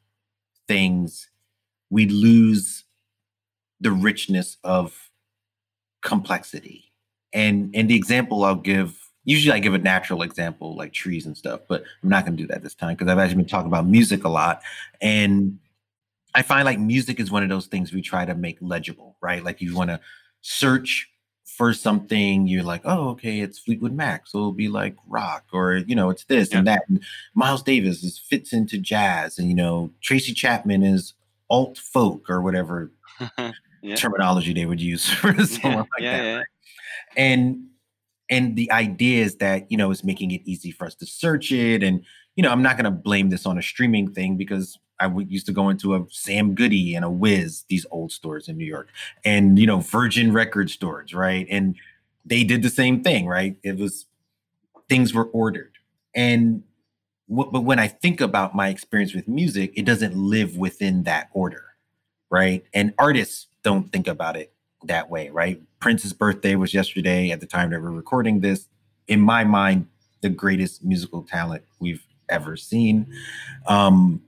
things, 0.66 1.30
we 1.90 2.06
lose 2.06 2.84
the 3.80 3.92
richness 3.92 4.58
of 4.64 5.10
complexity. 6.02 6.92
And 7.32 7.70
and 7.74 7.88
the 7.88 7.96
example 7.96 8.44
I'll 8.44 8.54
give 8.54 9.01
usually 9.24 9.54
I 9.54 9.60
give 9.60 9.74
a 9.74 9.78
natural 9.78 10.22
example 10.22 10.74
like 10.76 10.92
trees 10.92 11.26
and 11.26 11.36
stuff, 11.36 11.60
but 11.68 11.84
I'm 12.02 12.08
not 12.08 12.24
going 12.24 12.36
to 12.36 12.42
do 12.42 12.48
that 12.48 12.62
this 12.62 12.74
time 12.74 12.94
because 12.94 13.08
I've 13.08 13.18
actually 13.18 13.36
been 13.36 13.46
talking 13.46 13.68
about 13.68 13.86
music 13.86 14.24
a 14.24 14.28
lot. 14.28 14.62
And 15.00 15.58
I 16.34 16.42
find 16.42 16.64
like 16.64 16.78
music 16.78 17.20
is 17.20 17.30
one 17.30 17.42
of 17.42 17.48
those 17.48 17.66
things 17.66 17.92
we 17.92 18.02
try 18.02 18.24
to 18.24 18.34
make 18.34 18.58
legible, 18.60 19.16
right? 19.20 19.44
Like 19.44 19.60
you 19.60 19.76
want 19.76 19.90
to 19.90 20.00
search 20.40 21.08
for 21.44 21.74
something, 21.74 22.46
you're 22.46 22.62
like, 22.62 22.80
oh, 22.84 23.10
okay, 23.10 23.40
it's 23.40 23.58
Fleetwood 23.58 23.92
Mac. 23.92 24.26
So 24.26 24.38
it'll 24.38 24.52
be 24.52 24.68
like 24.68 24.96
rock 25.06 25.44
or, 25.52 25.76
you 25.76 25.94
know, 25.94 26.08
it's 26.08 26.24
this 26.24 26.50
yeah. 26.50 26.58
and 26.58 26.66
that. 26.66 26.82
And 26.88 27.02
Miles 27.34 27.62
Davis 27.62 28.02
is, 28.02 28.18
fits 28.18 28.52
into 28.52 28.78
jazz. 28.78 29.38
And, 29.38 29.48
you 29.48 29.54
know, 29.54 29.90
Tracy 30.00 30.32
Chapman 30.32 30.82
is 30.82 31.12
alt 31.50 31.76
folk 31.76 32.30
or 32.30 32.40
whatever 32.40 32.90
yeah. 33.82 33.94
terminology 33.94 34.54
they 34.54 34.64
would 34.64 34.80
use 34.80 35.08
for 35.10 35.32
someone 35.44 35.86
yeah. 35.98 36.10
like 36.10 36.22
that. 36.22 36.36
Right? 36.36 36.46
And 37.16 37.66
and 38.32 38.56
the 38.56 38.70
idea 38.72 39.22
is 39.22 39.36
that 39.36 39.70
you 39.70 39.76
know 39.76 39.90
it's 39.90 40.02
making 40.02 40.30
it 40.32 40.40
easy 40.44 40.72
for 40.72 40.86
us 40.86 40.94
to 40.96 41.06
search 41.06 41.52
it 41.52 41.82
and 41.82 42.02
you 42.34 42.42
know 42.42 42.50
i'm 42.50 42.62
not 42.62 42.76
going 42.76 42.84
to 42.84 42.90
blame 42.90 43.28
this 43.28 43.46
on 43.46 43.58
a 43.58 43.62
streaming 43.62 44.12
thing 44.12 44.36
because 44.36 44.78
I 45.02 45.10
used 45.26 45.46
to 45.46 45.52
go 45.52 45.68
into 45.68 45.96
a 45.96 46.04
Sam 46.10 46.54
Goody 46.54 46.94
and 46.94 47.04
a 47.04 47.10
Wiz, 47.10 47.64
these 47.68 47.84
old 47.90 48.12
stores 48.12 48.46
in 48.48 48.56
New 48.56 48.64
York, 48.64 48.88
and 49.24 49.58
you 49.58 49.66
know 49.66 49.80
Virgin 49.80 50.32
record 50.32 50.70
stores, 50.70 51.12
right? 51.12 51.46
And 51.50 51.74
they 52.24 52.44
did 52.44 52.62
the 52.62 52.70
same 52.70 53.02
thing, 53.02 53.26
right? 53.26 53.56
It 53.64 53.78
was 53.78 54.06
things 54.88 55.12
were 55.12 55.24
ordered, 55.24 55.72
and 56.14 56.62
but 57.28 57.64
when 57.64 57.78
I 57.80 57.88
think 57.88 58.20
about 58.20 58.54
my 58.54 58.68
experience 58.68 59.14
with 59.14 59.26
music, 59.26 59.72
it 59.74 59.84
doesn't 59.86 60.14
live 60.14 60.56
within 60.56 61.02
that 61.04 61.30
order, 61.32 61.64
right? 62.30 62.64
And 62.72 62.94
artists 62.98 63.48
don't 63.64 63.90
think 63.90 64.06
about 64.06 64.36
it 64.36 64.52
that 64.86 65.10
way, 65.10 65.30
right? 65.30 65.60
Prince's 65.80 66.12
birthday 66.12 66.54
was 66.54 66.72
yesterday 66.74 67.30
at 67.30 67.40
the 67.40 67.46
time 67.46 67.70
that 67.70 67.82
we're 67.82 67.90
recording 67.90 68.40
this. 68.40 68.68
In 69.08 69.20
my 69.20 69.44
mind, 69.44 69.88
the 70.20 70.28
greatest 70.28 70.84
musical 70.84 71.22
talent 71.22 71.64
we've 71.80 72.06
ever 72.28 72.56
seen. 72.56 73.06
Um, 73.66 74.22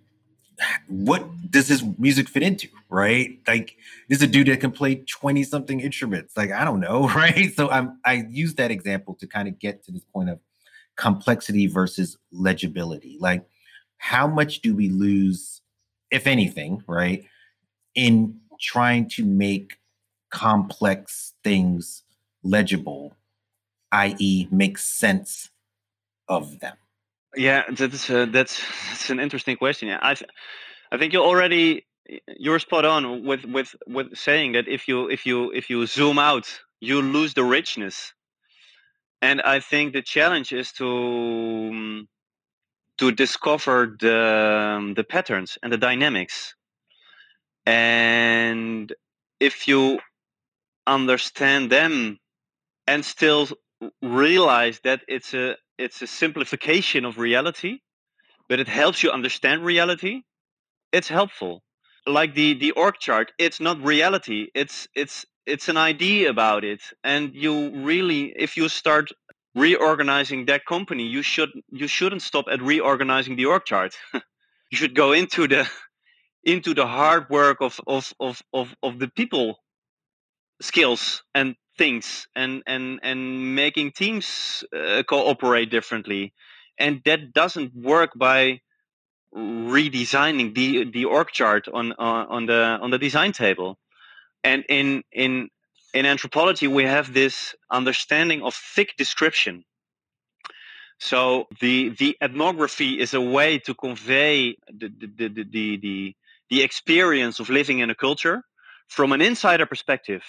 what 0.89 1.51
does 1.51 1.69
his 1.69 1.83
music 1.99 2.29
fit 2.29 2.43
into, 2.43 2.69
right? 2.89 3.39
Like, 3.47 3.77
this 4.09 4.19
is 4.19 4.25
a 4.25 4.27
dude 4.27 4.49
that 4.49 4.61
can 4.61 4.71
play 4.71 4.97
20 4.97 5.43
something 5.45 5.81
instruments. 5.81 6.37
Like, 6.37 6.53
I 6.53 6.65
don't 6.65 6.81
know, 6.81 7.09
right? 7.15 7.55
So 7.55 7.71
I'm 7.71 7.99
I 8.05 8.27
use 8.31 8.55
that 8.55 8.71
example 8.71 9.15
to 9.21 9.27
kind 9.27 9.49
of 9.49 9.59
get 9.59 9.85
to 9.85 9.93
this 9.93 10.05
point 10.05 10.31
of 10.31 10.39
complexity 10.97 11.67
versus 11.67 12.19
legibility. 12.33 13.17
Like, 13.21 13.45
how 13.99 14.27
much 14.27 14.61
do 14.61 14.75
we 14.75 14.89
lose, 14.89 15.63
if 16.11 16.27
anything, 16.27 16.83
right, 16.87 17.25
in 17.95 18.41
trying 18.61 19.09
to 19.11 19.25
make 19.25 19.79
complex 20.35 21.32
things 21.43 22.03
legible. 22.43 23.16
i.e., 23.93 24.49
make 24.51 24.76
sense 24.76 25.51
of 26.28 26.59
them? 26.59 26.76
Yeah, 27.37 27.62
that's 27.70 28.11
uh, 28.11 28.26
that's 28.26 28.61
that's 28.91 29.11
an 29.11 29.20
interesting 29.20 29.57
question. 29.57 29.89
Yeah, 29.89 30.01
I 30.03 30.14
th- 30.14 30.30
I 30.93 30.99
think 30.99 31.12
you 31.12 31.20
already 31.20 31.87
you're 32.39 32.59
spot 32.59 32.85
on 32.85 33.24
with 33.24 33.45
with 33.45 33.74
with 33.87 34.16
saying 34.16 34.53
that 34.53 34.68
if 34.68 34.89
you 34.89 35.09
if 35.09 35.26
you 35.26 35.51
if 35.53 35.70
you 35.70 35.87
zoom 35.87 36.18
out, 36.18 36.47
you 36.80 37.03
lose 37.03 37.35
the 37.35 37.45
richness. 37.45 38.12
And 39.22 39.41
I 39.41 39.61
think 39.61 39.93
the 39.93 40.03
challenge 40.03 40.53
is 40.53 40.72
to 40.72 40.89
um, 40.89 42.09
to 42.99 43.11
discover 43.11 43.97
the 43.99 44.76
um, 44.76 44.95
the 44.95 45.05
patterns 45.05 45.59
and 45.62 45.72
the 45.72 45.78
dynamics. 45.78 46.55
And 47.66 48.93
if 49.41 49.66
you 49.66 49.99
understand 50.87 51.70
them 51.70 52.18
and 52.87 53.05
still 53.05 53.49
realize 54.03 54.80
that 54.85 55.03
it's 55.09 55.35
a 55.35 55.57
it's 55.78 56.03
a 56.03 56.07
simplification 56.07 57.05
of 57.05 57.18
reality, 57.18 57.80
but 58.49 58.61
it 58.61 58.68
helps 58.68 59.03
you 59.03 59.11
understand 59.11 59.64
reality, 59.64 60.22
it's 60.93 61.09
helpful. 61.09 61.62
Like 62.07 62.35
the 62.35 62.55
the 62.55 62.72
org 62.72 62.97
chart, 63.01 63.32
it's 63.39 63.61
not 63.61 63.82
reality. 63.82 64.49
It's 64.55 64.87
it's 64.95 65.24
it's 65.47 65.68
an 65.68 65.76
idea 65.76 66.30
about 66.30 66.64
it. 66.64 66.82
And 67.03 67.35
you 67.35 67.70
really 67.85 68.32
if 68.37 68.57
you 68.57 68.68
start 68.68 69.11
reorganizing 69.55 70.47
that 70.47 70.66
company, 70.66 71.07
you 71.07 71.22
should 71.22 71.51
you 71.70 71.89
shouldn't 71.89 72.22
stop 72.22 72.47
at 72.51 72.62
reorganizing 72.62 73.37
the 73.37 73.47
org 73.47 73.64
chart. 73.64 73.95
you 74.12 74.76
should 74.78 74.95
go 74.95 75.12
into 75.12 75.49
the 75.49 75.68
into 76.45 76.74
the 76.74 76.87
hard 76.87 77.28
work 77.30 77.59
of 77.61 77.80
of 77.87 78.12
of 78.20 78.43
of, 78.53 78.74
of 78.82 78.99
the 78.99 79.09
people 79.09 79.59
skills 80.61 81.23
and 81.35 81.57
things 81.77 82.27
and 82.35 82.63
and 82.67 83.01
and 83.03 83.55
making 83.55 83.93
teams 83.93 84.65
uh, 84.73 85.03
cooperate 85.09 85.71
differently. 85.71 86.33
And 86.79 87.03
that 87.05 87.33
doesn't 87.33 87.75
work 87.75 88.11
by 88.17 88.61
redesigning 89.35 90.55
the 90.55 90.91
the 90.91 91.05
org 91.05 91.29
chart 91.29 91.69
on 91.73 91.93
uh, 91.93 92.27
on 92.29 92.47
the 92.47 92.79
on 92.81 92.91
the 92.91 92.99
design 92.99 93.33
table. 93.33 93.79
And 94.43 94.65
in 94.69 95.03
in 95.13 95.49
in 95.93 96.07
anthropology 96.07 96.69
we 96.69 96.85
have 96.85 97.13
this 97.13 97.55
understanding 97.71 98.43
of 98.43 98.55
thick 98.55 98.95
description. 98.97 99.65
So 100.99 101.49
the 101.61 101.91
the 101.99 102.17
ethnography 102.23 103.01
is 103.01 103.15
a 103.15 103.21
way 103.21 103.59
to 103.61 103.75
convey 103.75 104.57
the 104.69 104.89
the, 104.89 105.29
the, 105.29 105.45
the, 105.45 105.77
the, 105.77 106.15
the 106.51 106.63
experience 106.63 107.41
of 107.41 107.51
living 107.51 107.81
in 107.81 107.91
a 107.91 107.95
culture 107.95 108.43
from 108.87 109.13
an 109.13 109.21
insider 109.21 109.67
perspective 109.67 110.23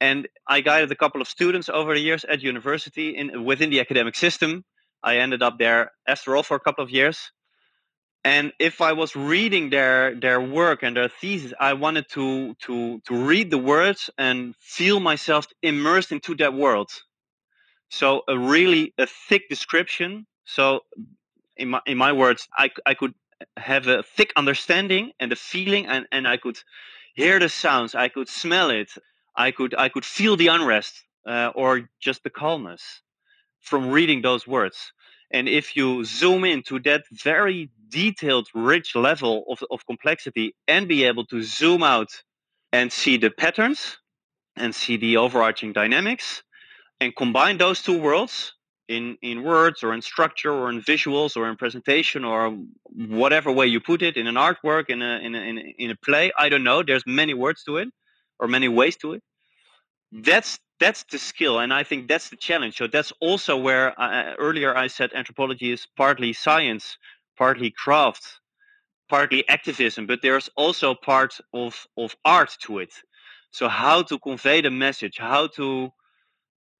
and 0.00 0.28
I 0.46 0.60
guided 0.60 0.90
a 0.92 0.96
couple 0.96 1.20
of 1.20 1.28
students 1.28 1.68
over 1.68 1.94
the 1.94 2.00
years 2.00 2.24
at 2.24 2.42
university 2.42 3.16
in 3.16 3.44
within 3.44 3.70
the 3.70 3.80
academic 3.80 4.14
system. 4.14 4.64
I 5.02 5.18
ended 5.18 5.42
up 5.42 5.58
there 5.58 5.92
after 6.06 6.36
all 6.36 6.42
for 6.42 6.56
a 6.56 6.60
couple 6.60 6.84
of 6.84 6.90
years. 6.90 7.30
And 8.24 8.52
if 8.58 8.80
I 8.80 8.92
was 8.92 9.14
reading 9.16 9.70
their 9.70 10.14
their 10.14 10.40
work 10.40 10.82
and 10.82 10.96
their 10.96 11.08
thesis, 11.08 11.52
I 11.60 11.72
wanted 11.74 12.08
to 12.10 12.54
to 12.66 13.00
to 13.06 13.14
read 13.14 13.50
the 13.50 13.58
words 13.58 14.10
and 14.18 14.54
feel 14.56 15.00
myself 15.00 15.46
immersed 15.62 16.12
into 16.12 16.34
that 16.36 16.52
world. 16.52 16.90
So 17.90 18.22
a 18.28 18.38
really 18.38 18.92
a 18.98 19.06
thick 19.06 19.48
description. 19.48 20.26
So 20.44 20.80
in 21.56 21.70
my 21.70 21.80
in 21.86 21.96
my 21.96 22.12
words, 22.12 22.48
I 22.56 22.70
I 22.86 22.94
could 22.94 23.14
have 23.56 23.86
a 23.86 24.02
thick 24.02 24.32
understanding 24.36 25.12
and 25.20 25.32
a 25.32 25.36
feeling 25.36 25.86
and, 25.86 26.06
and 26.10 26.26
I 26.26 26.36
could 26.36 26.58
hear 27.14 27.38
the 27.38 27.48
sounds, 27.48 27.94
I 27.94 28.08
could 28.08 28.28
smell 28.28 28.70
it, 28.70 28.90
I 29.38 29.52
could 29.52 29.74
I 29.78 29.88
could 29.88 30.04
feel 30.04 30.36
the 30.36 30.48
unrest 30.48 31.04
uh, 31.26 31.52
or 31.54 31.88
just 32.00 32.24
the 32.24 32.30
calmness 32.30 32.82
from 33.60 33.90
reading 33.90 34.22
those 34.22 34.46
words. 34.46 34.92
And 35.30 35.48
if 35.48 35.76
you 35.76 36.04
zoom 36.04 36.44
into 36.44 36.80
that 36.80 37.04
very 37.12 37.70
detailed, 37.88 38.48
rich 38.54 38.96
level 38.96 39.44
of, 39.48 39.62
of 39.70 39.86
complexity 39.86 40.54
and 40.66 40.88
be 40.88 41.04
able 41.04 41.24
to 41.26 41.42
zoom 41.42 41.82
out 41.82 42.10
and 42.72 42.92
see 42.92 43.16
the 43.16 43.30
patterns 43.30 43.98
and 44.56 44.74
see 44.74 44.96
the 44.96 45.16
overarching 45.18 45.72
dynamics 45.72 46.42
and 47.00 47.14
combine 47.14 47.58
those 47.58 47.82
two 47.82 47.98
worlds 47.98 48.54
in, 48.88 49.16
in 49.22 49.44
words 49.44 49.82
or 49.84 49.94
in 49.94 50.02
structure 50.02 50.52
or 50.52 50.70
in 50.70 50.80
visuals 50.82 51.36
or 51.36 51.48
in 51.48 51.56
presentation 51.56 52.24
or 52.24 52.56
whatever 52.84 53.52
way 53.52 53.66
you 53.66 53.80
put 53.80 54.02
it 54.02 54.16
in 54.16 54.26
an 54.26 54.34
artwork 54.34 54.88
in 54.88 55.02
a, 55.02 55.18
in 55.18 55.34
a, 55.34 55.38
in 55.38 55.58
a, 55.58 55.74
in 55.78 55.90
a 55.90 55.96
play 55.96 56.32
i 56.38 56.48
don't 56.48 56.64
know 56.64 56.82
there's 56.82 57.04
many 57.06 57.34
words 57.34 57.62
to 57.64 57.76
it 57.76 57.88
or 58.40 58.48
many 58.48 58.68
ways 58.68 58.96
to 58.96 59.12
it 59.12 59.22
that's 60.12 60.58
that's 60.80 61.04
the 61.10 61.18
skill 61.18 61.58
and 61.58 61.72
i 61.72 61.82
think 61.82 62.08
that's 62.08 62.30
the 62.30 62.36
challenge. 62.36 62.76
So 62.78 62.86
that's 62.86 63.12
also 63.20 63.56
where 63.56 63.98
I, 64.00 64.34
earlier 64.34 64.76
i 64.76 64.86
said 64.86 65.12
anthropology 65.14 65.72
is 65.72 65.86
partly 65.96 66.32
science 66.32 66.96
partly 67.36 67.70
craft 67.70 68.40
partly 69.08 69.46
activism 69.48 70.06
but 70.06 70.20
there's 70.22 70.48
also 70.56 70.94
part 70.94 71.34
of 71.52 71.86
of 71.96 72.16
art 72.24 72.56
to 72.62 72.78
it. 72.78 72.92
So 73.50 73.68
how 73.68 74.02
to 74.02 74.18
convey 74.18 74.60
the 74.60 74.70
message 74.70 75.18
how 75.18 75.48
to 75.48 75.90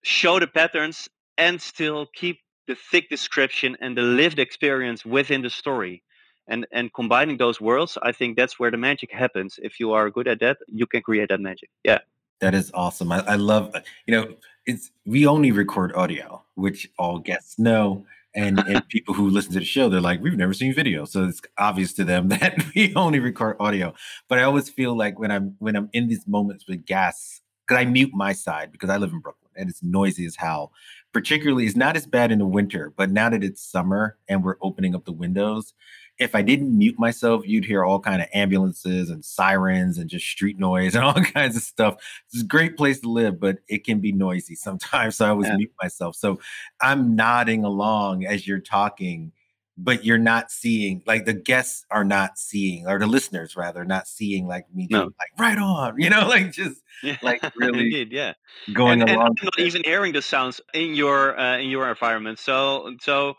show 0.02 0.38
the 0.38 0.46
patterns 0.46 1.08
and 1.36 1.60
still 1.60 2.06
keep 2.14 2.38
the 2.66 2.74
thick 2.90 3.08
description 3.08 3.76
and 3.80 3.96
the 3.96 4.02
lived 4.02 4.38
experience 4.38 5.04
within 5.04 5.42
the 5.42 5.50
story. 5.50 6.02
And 6.48 6.66
and 6.72 6.92
combining 6.94 7.36
those 7.36 7.60
worlds 7.60 7.98
i 8.02 8.12
think 8.12 8.36
that's 8.36 8.58
where 8.58 8.70
the 8.70 8.78
magic 8.78 9.12
happens. 9.12 9.58
If 9.62 9.80
you 9.80 9.92
are 9.92 10.08
good 10.10 10.28
at 10.28 10.40
that 10.40 10.58
you 10.66 10.86
can 10.86 11.02
create 11.02 11.28
that 11.28 11.40
magic. 11.40 11.70
Yeah 11.84 11.98
that 12.40 12.54
is 12.54 12.70
awesome. 12.74 13.12
I, 13.12 13.20
I 13.20 13.34
love, 13.36 13.70
uh, 13.74 13.80
you 14.06 14.14
know, 14.14 14.34
it's 14.66 14.90
we 15.06 15.26
only 15.26 15.50
record 15.52 15.92
audio, 15.94 16.42
which 16.54 16.88
all 16.98 17.18
guests 17.18 17.58
know. 17.58 18.04
And, 18.34 18.58
and 18.68 18.86
people 18.88 19.14
who 19.14 19.30
listen 19.30 19.52
to 19.54 19.60
the 19.60 19.64
show, 19.64 19.88
they're 19.88 20.00
like, 20.00 20.20
we've 20.20 20.36
never 20.36 20.52
seen 20.52 20.74
video. 20.74 21.04
So 21.04 21.24
it's 21.24 21.40
obvious 21.56 21.92
to 21.94 22.04
them 22.04 22.28
that 22.28 22.62
we 22.74 22.94
only 22.94 23.18
record 23.18 23.56
audio. 23.58 23.94
But 24.28 24.38
I 24.38 24.42
always 24.42 24.68
feel 24.68 24.96
like 24.96 25.18
when 25.18 25.30
I'm 25.30 25.56
when 25.58 25.76
I'm 25.76 25.88
in 25.92 26.08
these 26.08 26.26
moments 26.26 26.66
with 26.68 26.84
guests, 26.84 27.40
because 27.66 27.80
I 27.80 27.84
mute 27.84 28.10
my 28.14 28.32
side 28.32 28.72
because 28.72 28.90
I 28.90 28.96
live 28.96 29.12
in 29.12 29.20
Brooklyn 29.20 29.50
and 29.56 29.68
it's 29.68 29.82
noisy 29.82 30.24
as 30.24 30.36
hell. 30.36 30.72
Particularly, 31.12 31.66
it's 31.66 31.76
not 31.76 31.96
as 31.96 32.06
bad 32.06 32.30
in 32.30 32.38
the 32.38 32.46
winter, 32.46 32.92
but 32.96 33.10
now 33.10 33.28
that 33.30 33.42
it's 33.42 33.62
summer 33.62 34.16
and 34.28 34.44
we're 34.44 34.56
opening 34.62 34.94
up 34.94 35.04
the 35.04 35.12
windows, 35.12 35.74
if 36.18 36.34
I 36.34 36.42
didn't 36.42 36.76
mute 36.76 36.98
myself, 36.98 37.46
you'd 37.46 37.64
hear 37.64 37.84
all 37.84 38.00
kind 38.00 38.20
of 38.20 38.28
ambulances 38.34 39.08
and 39.08 39.24
sirens 39.24 39.98
and 39.98 40.10
just 40.10 40.26
street 40.26 40.58
noise 40.58 40.94
and 40.96 41.04
all 41.04 41.14
kinds 41.14 41.56
of 41.56 41.62
stuff. 41.62 41.96
It's 42.32 42.42
a 42.42 42.46
great 42.46 42.76
place 42.76 43.00
to 43.00 43.08
live, 43.08 43.38
but 43.38 43.58
it 43.68 43.84
can 43.84 44.00
be 44.00 44.12
noisy 44.12 44.54
sometimes. 44.54 45.16
So 45.16 45.26
I 45.26 45.30
always 45.30 45.48
yeah. 45.48 45.56
mute 45.56 45.72
myself. 45.80 46.16
So 46.16 46.40
I'm 46.80 47.14
nodding 47.14 47.64
along 47.64 48.26
as 48.26 48.46
you're 48.46 48.58
talking, 48.58 49.32
but 49.76 50.04
you're 50.04 50.18
not 50.18 50.50
seeing 50.50 51.02
like 51.06 51.24
the 51.24 51.32
guests 51.32 51.84
are 51.90 52.04
not 52.04 52.36
seeing, 52.36 52.88
or 52.88 52.98
the 52.98 53.06
listeners 53.06 53.56
rather, 53.56 53.84
not 53.84 54.08
seeing 54.08 54.48
like 54.48 54.66
me 54.74 54.88
no. 54.90 55.04
like 55.04 55.38
right 55.38 55.58
on, 55.58 55.94
you 56.00 56.10
know, 56.10 56.26
like 56.26 56.50
just 56.52 56.82
yeah. 57.04 57.16
like 57.22 57.40
really 57.54 57.84
Indeed, 57.84 58.12
yeah. 58.12 58.32
going 58.72 59.02
and, 59.02 59.10
along. 59.10 59.28
And 59.28 59.38
not 59.44 59.60
even 59.60 59.82
hearing 59.84 60.12
the 60.12 60.22
sounds 60.22 60.60
in 60.74 60.94
your 60.94 61.38
uh, 61.38 61.58
in 61.58 61.70
your 61.70 61.88
environment. 61.88 62.40
So 62.40 62.96
so 63.00 63.36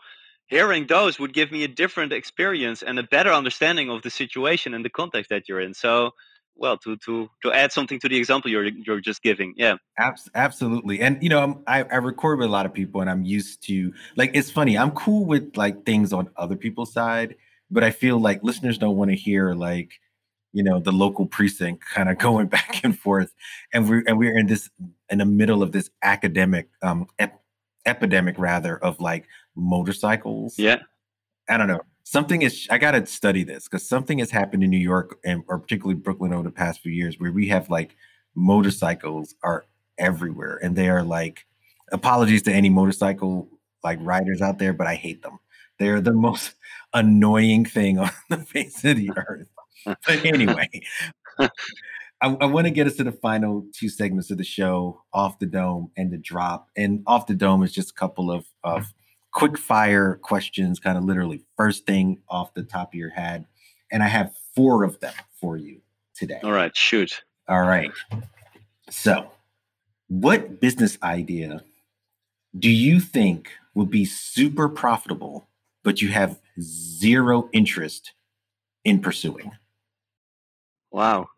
hearing 0.50 0.86
those 0.86 1.18
would 1.18 1.32
give 1.32 1.50
me 1.50 1.64
a 1.64 1.68
different 1.68 2.12
experience 2.12 2.82
and 2.82 2.98
a 2.98 3.02
better 3.04 3.32
understanding 3.32 3.88
of 3.88 4.02
the 4.02 4.10
situation 4.10 4.74
and 4.74 4.84
the 4.84 4.90
context 4.90 5.30
that 5.30 5.48
you're 5.48 5.60
in. 5.60 5.72
So, 5.72 6.10
well, 6.56 6.76
to 6.78 6.96
to 7.06 7.30
to 7.42 7.52
add 7.52 7.72
something 7.72 7.98
to 8.00 8.08
the 8.08 8.16
example 8.18 8.50
you're 8.50 8.66
you're 8.66 9.00
just 9.00 9.22
giving, 9.22 9.54
yeah, 9.56 9.76
absolutely. 10.34 11.00
And 11.00 11.22
you 11.22 11.30
know, 11.30 11.62
I 11.66 11.84
I 11.84 11.96
record 11.96 12.38
with 12.38 12.48
a 12.48 12.52
lot 12.52 12.66
of 12.66 12.74
people, 12.74 13.00
and 13.00 13.08
I'm 13.08 13.24
used 13.24 13.62
to 13.68 13.94
like 14.16 14.32
it's 14.34 14.50
funny. 14.50 14.76
I'm 14.76 14.90
cool 14.90 15.24
with 15.24 15.56
like 15.56 15.86
things 15.86 16.12
on 16.12 16.28
other 16.36 16.56
people's 16.56 16.92
side, 16.92 17.36
but 17.70 17.82
I 17.82 17.92
feel 17.92 18.18
like 18.18 18.42
listeners 18.42 18.76
don't 18.76 18.96
want 18.96 19.10
to 19.10 19.16
hear 19.16 19.54
like 19.54 19.92
you 20.52 20.62
know 20.62 20.80
the 20.80 20.92
local 20.92 21.26
precinct 21.26 21.84
kind 21.94 22.08
of 22.08 22.18
going 22.26 22.48
back 22.48 22.82
and 22.84 22.98
forth 22.98 23.32
and 23.72 23.88
we're 23.88 24.02
and 24.06 24.18
we're 24.18 24.36
in 24.36 24.46
this 24.46 24.68
in 25.08 25.18
the 25.18 25.24
middle 25.24 25.62
of 25.62 25.70
this 25.72 25.90
academic 26.02 26.68
um 26.82 27.06
ep- 27.20 27.40
epidemic 27.86 28.38
rather 28.38 28.76
of 28.78 29.00
like 29.00 29.26
motorcycles. 29.54 30.58
Yeah. 30.58 30.80
I 31.48 31.56
don't 31.56 31.68
know. 31.68 31.80
Something 32.04 32.42
is 32.42 32.66
I 32.70 32.78
gotta 32.78 33.06
study 33.06 33.44
this 33.44 33.64
because 33.64 33.88
something 33.88 34.18
has 34.18 34.30
happened 34.30 34.64
in 34.64 34.70
New 34.70 34.78
York 34.78 35.18
and 35.24 35.42
or 35.48 35.58
particularly 35.58 35.94
Brooklyn 36.00 36.32
over 36.32 36.42
the 36.42 36.50
past 36.50 36.80
few 36.80 36.92
years 36.92 37.18
where 37.18 37.32
we 37.32 37.48
have 37.48 37.70
like 37.70 37.96
motorcycles 38.34 39.34
are 39.42 39.64
everywhere 39.98 40.58
and 40.62 40.74
they 40.74 40.88
are 40.88 41.02
like 41.02 41.46
apologies 41.92 42.42
to 42.42 42.52
any 42.52 42.68
motorcycle 42.68 43.48
like 43.84 43.98
riders 44.02 44.42
out 44.42 44.58
there, 44.58 44.72
but 44.72 44.86
I 44.86 44.94
hate 44.94 45.22
them. 45.22 45.38
They're 45.78 46.00
the 46.00 46.12
most 46.28 46.54
annoying 46.92 47.64
thing 47.64 47.98
on 47.98 48.10
the 48.30 48.38
face 48.38 48.84
of 48.84 48.96
the 48.96 49.10
earth. 49.16 49.48
But 49.84 50.24
anyway, 50.24 50.68
I, 52.22 52.36
I 52.40 52.46
want 52.46 52.66
to 52.66 52.70
get 52.70 52.86
us 52.86 52.96
to 52.96 53.04
the 53.04 53.12
final 53.12 53.66
two 53.72 53.88
segments 53.88 54.30
of 54.30 54.38
the 54.38 54.44
show, 54.44 55.02
off 55.12 55.38
the 55.38 55.46
dome 55.46 55.90
and 55.96 56.10
the 56.10 56.18
drop. 56.18 56.68
And 56.76 57.02
off 57.06 57.26
the 57.26 57.34
dome 57.34 57.62
is 57.62 57.72
just 57.72 57.90
a 57.90 57.94
couple 57.94 58.30
of 58.30 58.46
of 58.62 58.92
quick 59.32 59.56
fire 59.58 60.16
questions, 60.16 60.78
kind 60.78 60.98
of 60.98 61.04
literally 61.04 61.44
first 61.56 61.86
thing 61.86 62.18
off 62.28 62.54
the 62.54 62.62
top 62.62 62.92
of 62.92 62.94
your 62.94 63.10
head. 63.10 63.46
And 63.90 64.02
I 64.02 64.08
have 64.08 64.34
four 64.54 64.84
of 64.84 65.00
them 65.00 65.14
for 65.40 65.56
you 65.56 65.80
today. 66.14 66.40
All 66.42 66.52
right, 66.52 66.76
shoot. 66.76 67.22
All 67.48 67.62
right. 67.62 67.90
So, 68.90 69.30
what 70.08 70.60
business 70.60 70.98
idea 71.02 71.62
do 72.58 72.70
you 72.70 73.00
think 73.00 73.50
would 73.74 73.90
be 73.90 74.04
super 74.04 74.68
profitable, 74.68 75.48
but 75.82 76.02
you 76.02 76.08
have 76.08 76.38
zero 76.60 77.48
interest 77.52 78.12
in 78.84 79.00
pursuing? 79.00 79.52
Wow. 80.90 81.28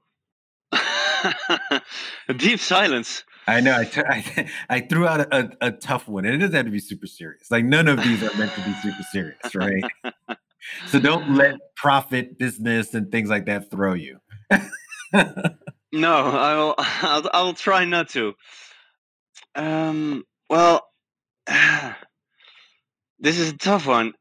Deep 2.36 2.60
silence. 2.60 3.24
I 3.46 3.60
know. 3.60 3.76
I, 3.76 3.84
t- 3.84 4.00
I, 4.08 4.48
I 4.68 4.80
threw 4.80 5.06
out 5.06 5.20
a, 5.20 5.36
a, 5.36 5.50
a, 5.68 5.72
tough 5.72 6.08
one, 6.08 6.24
and 6.24 6.34
it 6.34 6.38
doesn't 6.38 6.54
have 6.54 6.64
to 6.66 6.70
be 6.70 6.80
super 6.80 7.06
serious. 7.06 7.50
Like 7.50 7.64
none 7.64 7.88
of 7.88 8.02
these 8.02 8.22
are 8.22 8.36
meant 8.36 8.52
to 8.54 8.62
be 8.62 8.72
super 8.82 9.02
serious, 9.10 9.54
right? 9.54 9.84
so 10.86 10.98
don't 10.98 11.34
let 11.34 11.56
profit, 11.76 12.38
business, 12.38 12.94
and 12.94 13.10
things 13.10 13.28
like 13.28 13.46
that 13.46 13.70
throw 13.70 13.94
you. 13.94 14.18
no, 15.92 16.14
I'll, 16.14 16.74
I'll 16.78 17.30
I'll 17.32 17.54
try 17.54 17.84
not 17.84 18.08
to. 18.10 18.34
Um. 19.54 20.24
Well, 20.48 20.86
this 21.46 23.38
is 23.38 23.50
a 23.50 23.56
tough 23.56 23.86
one 23.86 24.12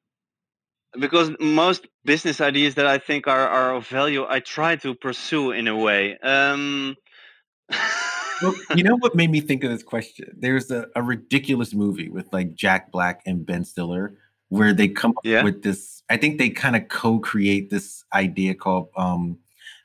because 0.99 1.31
most 1.39 1.87
business 2.05 2.41
ideas 2.41 2.75
that 2.75 2.87
I 2.87 2.97
think 2.97 3.27
are, 3.27 3.47
are 3.47 3.75
of 3.75 3.87
value, 3.87 4.25
I 4.27 4.39
try 4.39 4.75
to 4.77 4.93
pursue 4.93 5.51
in 5.51 5.67
a 5.67 5.75
way. 5.75 6.17
Um, 6.19 6.95
well, 8.41 8.53
you 8.75 8.83
know 8.83 8.97
what 8.97 9.15
made 9.15 9.31
me 9.31 9.41
think 9.41 9.63
of 9.63 9.71
this 9.71 9.83
question? 9.83 10.35
There's 10.37 10.71
a, 10.71 10.87
a, 10.95 11.01
ridiculous 11.01 11.73
movie 11.73 12.09
with 12.09 12.31
like 12.33 12.55
Jack 12.55 12.91
Black 12.91 13.21
and 13.25 13.45
Ben 13.45 13.63
Stiller 13.63 14.17
where 14.49 14.73
they 14.73 14.89
come 14.89 15.11
up 15.11 15.25
yeah. 15.25 15.43
with 15.43 15.63
this. 15.63 16.03
I 16.09 16.17
think 16.17 16.37
they 16.37 16.49
kind 16.49 16.75
of 16.75 16.89
co-create 16.89 17.69
this 17.69 18.03
idea 18.13 18.53
called 18.53 18.89
um, 18.97 19.37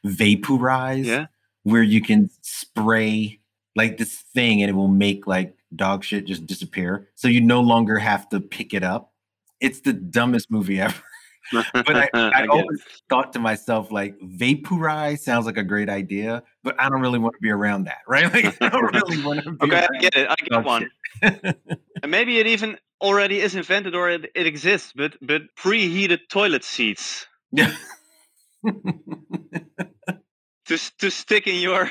Vapoorize, 0.05 1.05
yeah. 1.05 1.27
where 1.63 1.85
you 1.85 2.03
can 2.03 2.31
spray 2.43 3.39
like 3.77 3.97
this 3.99 4.25
thing 4.35 4.63
and 4.63 4.71
it 4.71 4.75
will 4.75 4.89
make 4.89 5.29
like 5.29 5.57
dog 5.75 6.03
shit 6.03 6.27
just 6.27 6.47
disappear. 6.47 7.09
So 7.15 7.29
you 7.29 7.41
no 7.41 7.61
longer 7.61 7.99
have 7.99 8.29
to 8.31 8.41
pick 8.41 8.75
it 8.75 8.83
up. 8.83 9.13
It's 9.61 9.81
the 9.81 9.93
dumbest 9.93 10.51
movie 10.51 10.81
ever. 10.81 11.03
but 11.53 11.97
I, 11.97 12.09
I, 12.15 12.43
I 12.43 12.47
always 12.47 12.81
thought 13.09 13.33
to 13.35 13.39
myself, 13.39 13.91
like, 13.91 14.19
Vapoorize 14.21 15.21
sounds 15.21 15.47
like 15.47 15.57
a 15.57 15.63
great 15.63 15.89
idea, 15.89 16.43
but 16.63 16.75
I 16.79 16.89
don't 16.89 17.01
really 17.01 17.19
want 17.19 17.35
to 17.35 17.41
be 17.41 17.51
around 17.51 17.85
that, 17.85 17.99
right? 18.09 18.33
Like, 18.33 18.61
I 18.61 18.69
don't 18.69 18.95
really 18.95 19.23
want 19.23 19.45
to 19.45 19.53
be. 19.53 19.67
okay, 19.67 19.87
I 19.91 19.99
get 19.99 20.17
it. 20.17 20.29
I 20.29 20.35
get 20.37 20.65
one. 20.65 20.91
and 21.23 22.11
maybe 22.11 22.39
it 22.39 22.47
even 22.47 22.79
already 23.01 23.41
is 23.41 23.55
invented 23.55 23.95
or 23.95 24.11
it, 24.11 24.31
it 24.35 24.47
exists, 24.47 24.93
but 24.95 25.17
but 25.21 25.43
preheated 25.59 26.21
toilet 26.31 26.65
seats. 26.65 27.27
Yeah. 27.53 27.73
to 30.67 30.79
to 30.99 31.11
stick 31.11 31.47
in 31.47 31.61
your 31.61 31.89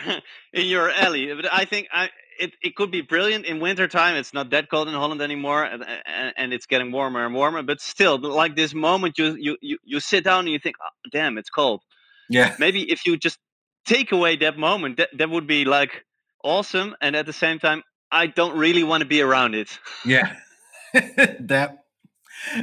in 0.54 0.66
your 0.68 0.90
alley. 0.92 1.34
But 1.34 1.52
I 1.54 1.66
think 1.66 1.88
I 1.92 2.10
it, 2.40 2.54
it 2.62 2.76
could 2.76 2.92
be 2.92 3.02
brilliant 3.02 3.46
in 3.46 3.60
wintertime. 3.60 4.16
It's 4.16 4.34
not 4.34 4.50
that 4.52 4.70
cold 4.70 4.88
in 4.88 4.94
Holland 4.94 5.22
anymore, 5.22 5.64
and, 5.64 5.84
and, 6.06 6.34
and, 6.38 6.54
it's 6.54 6.66
getting 6.66 6.92
warmer 6.92 7.26
and 7.26 7.34
warmer. 7.34 7.62
But 7.64 7.82
still, 7.82 8.18
like 8.18 8.56
this 8.56 8.74
moment, 8.74 9.18
you 9.18 9.36
you 9.36 9.58
you, 9.62 9.78
you 9.84 10.00
sit 10.00 10.24
down 10.24 10.40
and 10.42 10.50
you 10.50 10.60
think, 10.60 10.76
oh, 10.82 11.10
"Damn, 11.12 11.38
it's 11.38 11.50
cold." 11.50 11.82
Yeah. 12.30 12.56
Maybe 12.60 12.92
if 12.92 13.06
you 13.06 13.18
just 13.18 13.38
take 13.86 14.12
away 14.12 14.36
that 14.38 14.58
moment, 14.58 14.98
that 14.98 15.10
that 15.18 15.30
would 15.30 15.48
be 15.48 15.66
like 15.66 16.06
awesome. 16.44 16.96
And 17.02 17.16
at 17.16 17.26
the 17.26 17.34
same 17.34 17.60
time, 17.60 17.84
I 18.12 18.28
don't 18.28 18.58
really 18.58 18.84
want 18.84 19.02
to 19.02 19.08
be 19.08 19.22
around 19.22 19.56
it. 19.56 19.80
Yeah. 20.06 20.36
that 20.94 21.80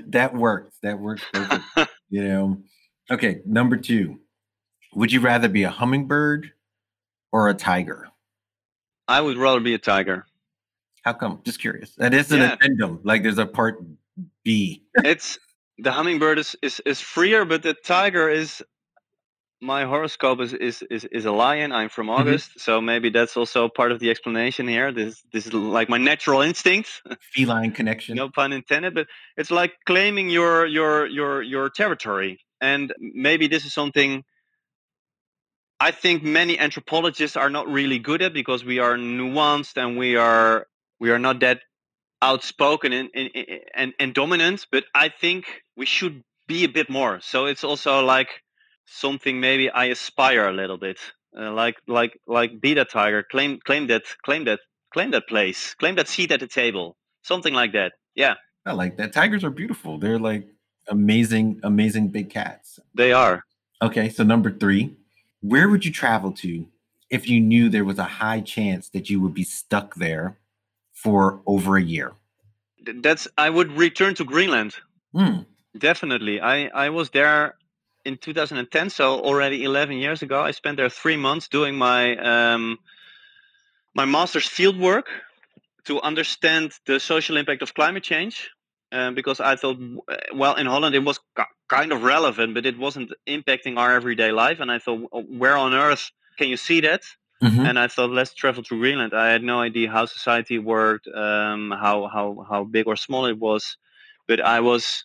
that 0.07 0.35
works. 0.35 0.77
That 0.83 0.99
works 0.99 1.23
you 2.11 2.25
know. 2.25 2.59
Okay, 3.11 3.41
number 3.45 3.77
two. 3.77 4.21
Would 4.95 5.13
you 5.13 5.21
rather 5.21 5.49
be 5.49 5.65
a 5.65 5.71
hummingbird 5.71 6.53
or 7.31 7.49
a 7.49 7.55
tiger? 7.55 8.09
I 9.13 9.21
would 9.21 9.37
rather 9.37 9.61
be 9.61 9.75
a 9.75 9.79
tiger. 9.79 10.25
How 11.03 11.13
come? 11.13 11.41
Just 11.45 11.61
curious. 11.61 11.95
That 11.97 12.15
is 12.15 12.33
an 12.33 12.41
yeah. 12.41 12.55
addendum. 12.55 13.01
Like 13.03 13.23
there's 13.23 13.37
a 13.37 13.45
part 13.45 13.77
B. 14.43 14.85
it's 15.05 15.39
the 15.77 15.93
hummingbird 15.93 16.39
is, 16.39 16.57
is 16.63 16.81
is 16.87 16.99
freer, 17.01 17.45
but 17.45 17.63
the 17.63 17.75
tiger 17.75 18.31
is 18.31 18.63
my 19.61 19.85
horoscope 19.85 20.41
is 20.41 20.55
is 20.55 20.83
is, 20.91 21.05
is 21.05 21.27
a 21.27 21.31
lion. 21.31 21.73
I'm 21.73 21.91
from 21.91 22.07
mm-hmm. 22.07 22.21
August, 22.21 22.51
mm-hmm. 22.53 22.61
so 22.61 22.81
maybe 22.81 23.11
that's 23.11 23.37
also 23.37 23.69
part 23.69 23.93
of 23.93 24.01
the 24.01 24.09
explanation 24.09 24.67
here. 24.67 24.91
This 24.93 25.23
this 25.31 25.47
is 25.47 25.53
like 25.53 25.91
my 25.91 25.99
natural 25.99 26.41
instinct. 26.41 27.03
Feline 27.35 27.73
connection. 27.73 28.17
no 28.17 28.31
pun 28.31 28.55
intended, 28.55 28.95
but 28.95 29.09
it's 29.37 29.51
like 29.51 29.75
claiming 29.85 30.31
your 30.31 30.65
your 30.65 31.07
your 31.07 31.43
your 31.43 31.69
territory. 31.69 32.41
And 32.63 32.95
maybe 32.99 33.47
this 33.47 33.67
is 33.67 33.75
something 33.75 34.25
I 35.83 35.91
think 35.91 36.23
many 36.23 36.57
anthropologists 36.61 37.37
are 37.37 37.51
not 37.51 37.67
really 37.67 37.99
good 37.99 38.23
at 38.23 38.33
because 38.33 38.65
we 38.65 38.79
are 38.79 38.95
nuanced 38.97 39.77
and 39.77 39.99
we 39.99 40.15
are 40.15 40.69
we 41.01 41.11
are 41.11 41.19
not 41.19 41.41
that 41.41 41.59
outspoken 42.23 42.93
and, 42.93 43.11
and, 43.13 43.31
and, 43.75 43.93
and 43.99 44.15
dominant. 44.15 44.65
But 44.71 44.85
I 44.95 45.09
think 45.09 45.45
we 45.77 45.85
should 45.85 46.23
be 46.47 46.63
a 46.63 46.69
bit 46.69 46.89
more. 46.89 47.19
So 47.21 47.47
it's 47.47 47.65
also 47.65 48.05
like 48.05 48.29
something 48.87 49.41
maybe 49.41 49.71
I 49.71 49.87
aspire 49.87 50.47
a 50.47 50.53
little 50.53 50.79
bit, 50.79 51.01
uh, 51.37 51.51
like 51.51 51.75
like 51.89 52.17
like 52.29 52.61
be 52.61 52.75
that 52.75 52.91
tiger, 52.91 53.25
claim 53.25 53.59
claim 53.59 53.89
that 53.89 54.05
claim 54.25 54.45
that 54.45 54.61
claim 54.95 55.11
that 55.11 55.27
place, 55.27 55.75
claim 55.75 55.97
that 55.97 56.07
seat 56.07 56.31
at 56.31 56.39
the 56.39 56.47
table, 56.47 56.97
something 57.23 57.55
like 57.55 57.73
that. 57.73 57.95
Yeah, 58.15 58.35
I 58.65 58.71
like 58.75 58.99
that. 58.99 59.13
Tigers 59.13 59.43
are 59.43 59.51
beautiful. 59.51 59.99
They're 59.99 60.21
like 60.21 60.47
amazing, 60.87 61.59
amazing 61.65 62.11
big 62.11 62.31
cats. 62.31 62.79
They 62.95 63.13
are. 63.13 63.43
Okay, 63.83 64.11
so 64.11 64.23
number 64.23 64.53
three, 64.53 64.95
where 65.43 65.69
would 65.69 65.85
you 65.85 65.93
travel 65.93 66.33
to 66.33 66.67
if 67.11 67.29
you 67.29 67.41
knew 67.41 67.69
there 67.69 67.85
was 67.85 67.99
a 67.99 68.05
high 68.05 68.41
chance 68.41 68.89
that 68.91 69.11
you 69.11 69.21
would 69.21 69.35
be 69.35 69.45
stuck 69.45 69.97
there 69.97 70.39
for 70.93 71.43
over 71.47 71.77
a 71.77 71.83
year? 71.83 72.13
That's 72.85 73.29
I 73.37 73.51
would 73.51 73.73
return 73.73 74.15
to 74.15 74.25
Greenland. 74.25 74.75
Mm. 75.15 75.47
Definitely. 75.77 76.41
I 76.41 76.67
I 76.69 76.89
was 76.89 77.11
there 77.11 77.55
in 78.05 78.17
2010, 78.17 78.91
so 78.91 79.21
already 79.21 79.63
11 79.63 79.97
years 79.99 80.23
ago. 80.23 80.41
I 80.41 80.51
spent 80.51 80.77
there 80.77 80.89
3 80.89 81.17
months 81.17 81.49
doing 81.49 81.77
my 81.77 82.17
um 82.17 82.79
my 83.95 84.05
master's 84.05 84.49
field 84.49 84.79
work 84.79 85.09
to 85.85 86.01
understand 86.01 86.73
the 86.87 86.99
social 86.99 87.37
impact 87.37 87.63
of 87.63 87.75
climate 87.75 88.05
change 88.05 88.51
um, 88.93 89.15
because 89.15 89.41
I 89.41 89.57
thought, 89.57 89.79
well, 90.35 90.55
in 90.55 90.67
Holland 90.67 90.95
it 90.95 91.05
was 91.05 91.19
kind 91.69 91.93
of 91.93 92.03
relevant, 92.03 92.55
but 92.55 92.67
it 92.67 92.79
wasn't 92.79 93.11
impacting 93.27 93.79
our 93.79 93.93
everyday 93.93 94.31
life. 94.31 94.61
And 94.61 94.71
I 94.71 94.79
thought, 94.79 95.09
where 95.29 95.57
on 95.57 95.73
earth 95.73 96.11
can 96.39 96.49
you 96.49 96.59
see 96.59 96.81
that? 96.83 97.03
Mm-hmm. 97.43 97.67
And 97.67 97.79
I 97.79 97.89
thought, 97.89 98.11
let's 98.11 98.35
travel 98.35 98.63
to 98.65 98.79
Greenland. 98.79 99.15
I 99.15 99.31
had 99.31 99.43
no 99.43 99.61
idea 99.61 99.91
how 99.91 100.07
society 100.07 100.59
worked, 100.59 101.09
um, 101.09 101.73
how 101.73 102.07
how 102.07 102.47
how 102.49 102.65
big 102.65 102.87
or 102.87 102.95
small 102.95 103.27
it 103.27 103.39
was, 103.39 103.77
but 104.29 104.41
I 104.41 104.61
was 104.61 105.05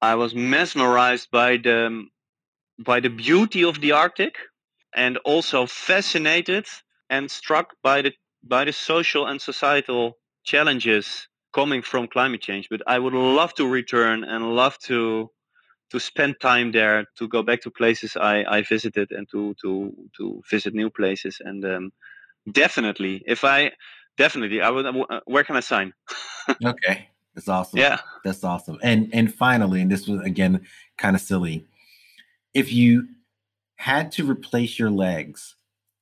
I 0.00 0.14
was 0.14 0.34
mesmerized 0.34 1.30
by 1.30 1.58
the 1.58 2.06
by 2.78 3.00
the 3.00 3.10
beauty 3.10 3.62
of 3.64 3.82
the 3.82 3.92
Arctic, 3.92 4.36
and 4.94 5.18
also 5.18 5.66
fascinated 5.66 6.66
and 7.10 7.30
struck 7.30 7.74
by 7.82 8.00
the 8.02 8.12
by 8.42 8.64
the 8.64 8.72
social 8.72 9.26
and 9.26 9.42
societal 9.42 10.16
challenges 10.44 11.28
coming 11.52 11.82
from 11.82 12.08
climate 12.08 12.40
change. 12.40 12.68
But 12.70 12.82
I 12.86 12.98
would 12.98 13.14
love 13.14 13.54
to 13.54 13.66
return 13.66 14.24
and 14.24 14.54
love 14.54 14.78
to 14.84 15.30
to 15.90 15.98
spend 15.98 16.36
time 16.40 16.70
there, 16.70 17.04
to 17.18 17.26
go 17.26 17.42
back 17.42 17.60
to 17.62 17.70
places 17.70 18.16
I, 18.16 18.44
I 18.48 18.62
visited, 18.62 19.10
and 19.10 19.28
to 19.30 19.54
to 19.62 19.92
to 20.18 20.42
visit 20.50 20.74
new 20.74 20.90
places. 20.90 21.38
And 21.40 21.64
um, 21.64 21.92
definitely, 22.50 23.22
if 23.26 23.44
I 23.44 23.72
definitely, 24.16 24.62
I 24.62 24.70
would. 24.70 24.86
Uh, 24.86 25.20
where 25.26 25.44
can 25.44 25.56
I 25.56 25.60
sign? 25.60 25.92
okay, 26.64 27.08
that's 27.34 27.48
awesome. 27.48 27.78
Yeah, 27.78 27.98
that's 28.24 28.44
awesome. 28.44 28.78
And 28.82 29.10
and 29.12 29.34
finally, 29.34 29.80
and 29.80 29.90
this 29.90 30.06
was 30.06 30.20
again 30.22 30.66
kind 30.96 31.16
of 31.16 31.22
silly. 31.22 31.66
If 32.54 32.72
you 32.72 33.08
had 33.76 34.12
to 34.12 34.28
replace 34.28 34.78
your 34.78 34.90
legs 34.90 35.56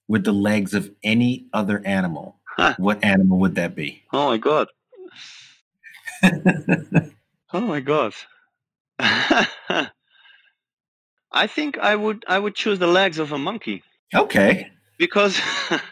with 0.09 0.25
the 0.25 0.33
legs 0.33 0.75
of 0.75 0.91
any 1.03 1.47
other 1.53 1.83
animal, 1.85 2.37
huh. 2.57 2.75
what 2.79 3.05
animal 3.05 3.39
would 3.39 3.55
that 3.55 3.75
be? 3.75 4.03
Oh 4.13 4.29
my 4.29 4.39
god. 4.39 4.69
oh 7.53 7.61
my 7.61 7.81
god. 7.81 8.15
I 8.99 9.89
think 11.47 11.79
I 11.79 11.95
would 11.95 12.25
I 12.29 12.39
would 12.39 12.55
choose 12.55 12.79
the 12.79 12.87
legs 12.87 13.19
of 13.19 13.33
a 13.33 13.39
monkey. 13.39 13.83
Okay. 14.15 14.71
Because 14.99 15.41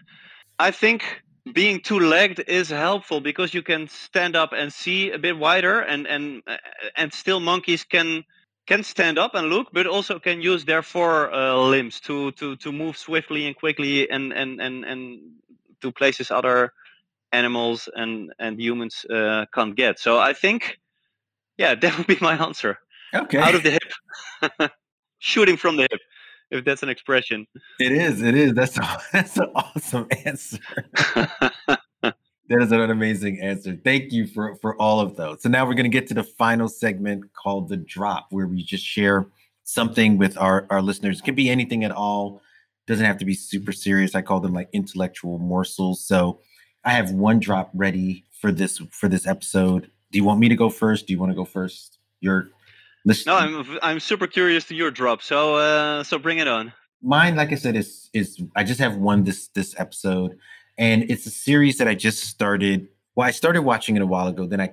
I 0.58 0.70
think 0.70 1.22
being 1.52 1.80
two-legged 1.80 2.44
is 2.48 2.70
helpful 2.70 3.20
because 3.20 3.54
you 3.54 3.62
can 3.62 3.86
stand 3.88 4.34
up 4.34 4.52
and 4.52 4.72
see 4.72 5.12
a 5.12 5.18
bit 5.18 5.38
wider 5.38 5.80
and 5.80 6.06
and 6.06 6.42
uh, 6.46 6.56
and 6.96 7.12
still 7.12 7.38
monkeys 7.38 7.84
can 7.84 8.24
can 8.66 8.82
stand 8.82 9.18
up 9.18 9.34
and 9.34 9.48
look 9.48 9.68
but 9.72 9.86
also 9.86 10.18
can 10.18 10.40
use 10.40 10.64
their 10.64 10.82
four 10.82 11.32
uh, 11.32 11.54
limbs 11.54 12.00
to 12.00 12.32
to 12.32 12.56
to 12.56 12.72
move 12.72 12.96
swiftly 12.96 13.46
and 13.46 13.54
quickly 13.54 14.10
and 14.10 14.32
and 14.32 14.60
and 14.60 14.84
and 14.84 15.20
to 15.80 15.92
places 15.92 16.32
other 16.32 16.72
animals 17.32 17.88
and 17.94 18.32
and 18.38 18.60
humans 18.60 19.04
uh, 19.06 19.46
can't 19.54 19.76
get. 19.76 19.98
So 19.98 20.18
I 20.18 20.32
think, 20.32 20.78
yeah, 21.58 21.74
that 21.80 21.96
would 21.98 22.06
be 22.06 22.18
my 22.20 22.36
answer. 22.36 22.78
Okay, 23.14 23.38
out 23.38 23.54
of 23.54 23.62
the 23.62 23.78
hip, 23.78 24.70
shooting 25.18 25.56
from 25.56 25.76
the 25.76 25.82
hip, 25.90 26.00
if 26.50 26.64
that's 26.64 26.82
an 26.82 26.88
expression. 26.88 27.46
It 27.80 27.92
is. 27.92 28.22
It 28.22 28.34
is. 28.34 28.54
That's 28.54 28.78
a, 28.78 28.98
that's 29.12 29.36
an 29.36 29.50
awesome 29.54 30.08
answer. 30.24 30.58
That 32.48 32.62
is 32.62 32.70
an 32.70 32.90
amazing 32.90 33.40
answer. 33.40 33.76
Thank 33.82 34.12
you 34.12 34.26
for 34.26 34.54
for 34.56 34.80
all 34.80 35.00
of 35.00 35.16
those. 35.16 35.42
So 35.42 35.48
now 35.48 35.66
we're 35.66 35.74
going 35.74 35.90
to 35.90 35.96
get 35.98 36.06
to 36.08 36.14
the 36.14 36.22
final 36.22 36.68
segment 36.68 37.32
called 37.32 37.68
the 37.68 37.76
drop, 37.76 38.28
where 38.30 38.46
we 38.46 38.62
just 38.62 38.84
share 38.84 39.26
something 39.64 40.16
with 40.16 40.38
our 40.38 40.66
our 40.70 40.80
listeners. 40.80 41.18
It 41.18 41.24
can 41.24 41.34
be 41.34 41.50
anything 41.50 41.82
at 41.82 41.90
all. 41.90 42.40
Doesn't 42.86 43.04
have 43.04 43.18
to 43.18 43.24
be 43.24 43.34
super 43.34 43.72
serious. 43.72 44.14
I 44.14 44.22
call 44.22 44.38
them 44.38 44.52
like 44.52 44.68
intellectual 44.72 45.38
morsels. 45.40 46.06
So 46.06 46.40
I 46.86 46.92
have 46.92 47.10
one 47.10 47.40
drop 47.40 47.70
ready 47.74 48.24
for 48.40 48.52
this 48.52 48.78
for 48.92 49.08
this 49.08 49.26
episode. 49.26 49.90
Do 50.12 50.18
you 50.18 50.24
want 50.24 50.38
me 50.38 50.48
to 50.48 50.54
go 50.54 50.70
first? 50.70 51.08
Do 51.08 51.12
you 51.12 51.18
want 51.18 51.32
to 51.32 51.36
go 51.36 51.44
first? 51.44 51.98
You're 52.20 52.48
listening. 53.04 53.34
No, 53.34 53.58
I'm 53.60 53.78
I'm 53.82 54.00
super 54.00 54.28
curious 54.28 54.64
to 54.66 54.74
your 54.76 54.92
drop. 54.92 55.20
So 55.20 55.56
uh 55.56 56.04
so 56.04 56.16
bring 56.16 56.38
it 56.38 56.46
on. 56.46 56.72
Mine, 57.02 57.34
like 57.34 57.52
I 57.52 57.56
said, 57.56 57.74
is 57.74 58.08
is 58.14 58.40
I 58.54 58.62
just 58.62 58.78
have 58.78 58.96
one 58.96 59.24
this 59.24 59.48
this 59.48 59.74
episode 59.78 60.38
and 60.78 61.10
it's 61.10 61.26
a 61.26 61.30
series 61.30 61.78
that 61.78 61.88
I 61.88 61.96
just 61.96 62.22
started. 62.24 62.88
Well, 63.16 63.26
I 63.26 63.32
started 63.32 63.62
watching 63.62 63.96
it 63.96 64.02
a 64.02 64.06
while 64.06 64.28
ago. 64.28 64.46
Then 64.46 64.60
I 64.60 64.72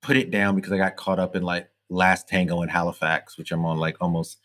put 0.00 0.16
it 0.16 0.30
down 0.30 0.54
because 0.56 0.72
I 0.72 0.78
got 0.78 0.96
caught 0.96 1.18
up 1.18 1.36
in 1.36 1.42
like 1.42 1.68
Last 1.90 2.26
Tango 2.26 2.62
in 2.62 2.70
Halifax, 2.70 3.36
which 3.36 3.52
I'm 3.52 3.66
on 3.66 3.76
like 3.76 3.96
almost 4.00 4.38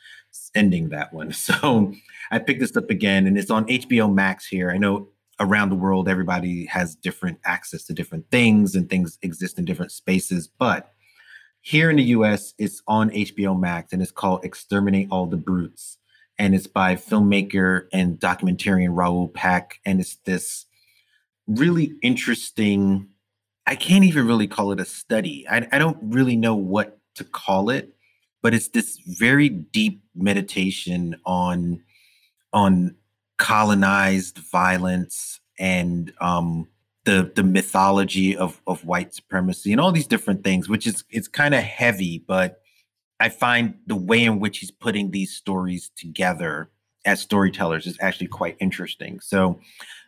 ending 0.53 0.89
that 0.89 1.13
one. 1.13 1.31
So 1.33 1.93
I 2.31 2.39
picked 2.39 2.59
this 2.59 2.75
up 2.75 2.89
again, 2.89 3.27
and 3.27 3.37
it's 3.37 3.51
on 3.51 3.65
HBO 3.67 4.11
Max 4.11 4.47
here. 4.47 4.71
I 4.71 4.77
know 4.77 5.09
around 5.39 5.69
the 5.69 5.75
world 5.75 6.07
everybody 6.07 6.65
has 6.65 6.95
different 6.95 7.39
access 7.45 7.83
to 7.85 7.93
different 7.93 8.29
things, 8.31 8.75
and 8.75 8.89
things 8.89 9.17
exist 9.21 9.59
in 9.59 9.65
different 9.65 9.91
spaces, 9.91 10.47
but 10.47 10.91
here 11.65 11.89
in 11.89 11.95
the 11.95 12.03
US, 12.03 12.53
it's 12.59 12.83
on 12.87 13.09
HBO 13.09 13.59
Max 13.59 13.91
and 13.91 13.99
it's 13.99 14.11
called 14.11 14.45
Exterminate 14.45 15.07
All 15.09 15.25
the 15.25 15.35
Brutes. 15.35 15.97
And 16.37 16.53
it's 16.53 16.67
by 16.67 16.95
filmmaker 16.95 17.87
and 17.91 18.19
documentarian 18.19 18.89
Raoul 18.91 19.29
Peck. 19.29 19.79
And 19.83 19.99
it's 19.99 20.17
this 20.25 20.67
really 21.47 21.95
interesting. 22.03 23.07
I 23.65 23.75
can't 23.75 24.03
even 24.03 24.27
really 24.27 24.45
call 24.45 24.73
it 24.73 24.79
a 24.79 24.85
study. 24.85 25.47
I, 25.49 25.67
I 25.71 25.79
don't 25.79 25.97
really 26.03 26.35
know 26.35 26.53
what 26.53 26.99
to 27.15 27.23
call 27.23 27.71
it, 27.71 27.95
but 28.43 28.53
it's 28.53 28.67
this 28.67 28.99
very 28.99 29.49
deep 29.49 30.03
meditation 30.13 31.19
on 31.25 31.81
on 32.53 32.95
colonized 33.37 34.37
violence 34.37 35.39
and 35.59 36.13
um, 36.21 36.67
the 37.05 37.31
the 37.35 37.43
mythology 37.43 38.35
of 38.35 38.61
of 38.67 38.83
white 38.85 39.13
supremacy 39.13 39.71
and 39.71 39.79
all 39.79 39.91
these 39.91 40.07
different 40.07 40.43
things, 40.43 40.67
which 40.67 40.87
is 40.87 41.03
it's 41.09 41.27
kind 41.27 41.53
of 41.53 41.63
heavy, 41.63 42.23
but 42.27 42.61
I 43.19 43.29
find 43.29 43.75
the 43.87 43.95
way 43.95 44.23
in 44.23 44.39
which 44.39 44.59
he's 44.59 44.71
putting 44.71 45.11
these 45.11 45.33
stories 45.33 45.89
together 45.95 46.69
as 47.05 47.21
storytellers 47.21 47.85
is 47.85 47.97
actually 48.01 48.27
quite 48.27 48.57
interesting. 48.59 49.19
So 49.19 49.59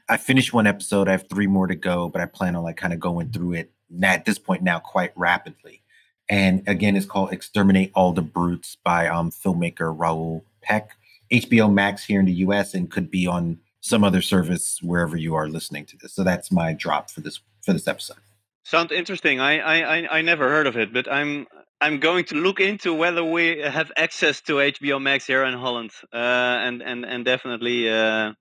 I 0.10 0.18
finished 0.18 0.54
one 0.54 0.68
episode. 0.68 1.08
I 1.08 1.12
have 1.12 1.30
three 1.30 1.48
more 1.48 1.68
to 1.68 1.76
go, 1.76 2.10
but 2.10 2.22
I 2.22 2.26
plan 2.26 2.56
on 2.56 2.64
like 2.64 2.78
kind 2.78 2.94
of 2.94 3.00
going 3.00 3.32
through 3.32 3.54
it 3.54 3.72
at 4.04 4.26
this 4.26 4.40
point 4.40 4.64
now 4.64 4.80
quite 4.80 5.12
rapidly. 5.16 5.84
And 6.30 6.68
again, 6.68 6.96
it's 6.96 7.06
called 7.06 7.32
Exterminate 7.32 7.92
All 7.96 8.12
the 8.12 8.22
Brutes 8.22 8.78
by 8.84 9.08
um, 9.08 9.32
filmmaker 9.32 9.94
Raoul 9.98 10.44
Peck. 10.62 10.92
HBO 11.32 11.72
Max 11.72 12.06
here 12.06 12.20
in 12.20 12.26
the 12.26 12.34
US 12.34 12.74
and 12.74 12.90
could 12.90 13.12
be 13.12 13.28
on 13.28 13.60
some 13.82 14.04
other 14.04 14.22
service 14.22 14.80
wherever 14.82 15.16
you 15.16 15.36
are 15.36 15.48
listening 15.48 15.86
to 15.86 15.98
this. 15.98 16.14
So 16.14 16.24
that's 16.24 16.52
my 16.52 16.74
drop 16.74 17.10
for 17.10 17.22
this 17.22 17.40
for 17.62 17.74
this 17.74 17.88
episode. 17.88 18.18
Sounds 18.64 18.92
interesting. 18.92 19.40
I 19.40 19.60
I 19.60 20.18
I 20.18 20.22
never 20.22 20.50
heard 20.50 20.68
of 20.68 20.78
it, 20.78 20.94
but 20.94 21.12
I'm 21.12 21.48
I'm 21.80 22.00
going 22.00 22.26
to 22.26 22.36
look 22.36 22.60
into 22.60 22.94
whether 22.94 23.24
we 23.24 23.60
have 23.60 23.92
access 23.96 24.42
to 24.42 24.54
HBO 24.56 25.02
Max 25.02 25.28
here 25.28 25.44
in 25.44 25.54
Holland, 25.54 25.92
uh, 26.12 26.18
and 26.18 26.82
and 26.82 27.06
and 27.06 27.24
definitely 27.24 27.90
uh, 27.90 28.34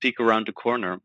peek 0.00 0.20
around 0.20 0.46
the 0.48 0.52
corner. 0.52 1.00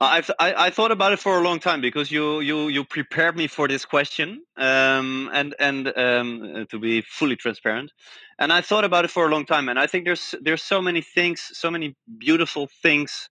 I've 0.00 0.30
I, 0.38 0.66
I, 0.66 0.70
thought 0.70 0.90
about 0.90 1.12
it 1.12 1.20
for 1.20 1.38
a 1.38 1.42
long 1.42 1.60
time 1.60 1.80
because 1.80 2.10
you 2.10 2.40
you 2.40 2.68
you 2.68 2.84
prepared 2.84 3.36
me 3.36 3.46
for 3.46 3.68
this 3.68 3.84
question, 3.84 4.42
um, 4.56 5.30
and 5.32 5.54
and 5.58 5.86
um, 5.96 6.52
uh, 6.54 6.64
to 6.70 6.78
be 6.78 7.02
fully 7.02 7.36
transparent, 7.36 7.92
and 8.38 8.52
I 8.52 8.60
thought 8.60 8.84
about 8.84 9.04
it 9.04 9.10
for 9.12 9.26
a 9.26 9.30
long 9.30 9.46
time, 9.46 9.68
and 9.68 9.78
I 9.78 9.86
think 9.86 10.04
there's 10.04 10.34
there's 10.40 10.62
so 10.62 10.82
many 10.82 11.00
things, 11.00 11.42
so 11.52 11.70
many 11.70 11.96
beautiful 12.18 12.68
things 12.82 13.28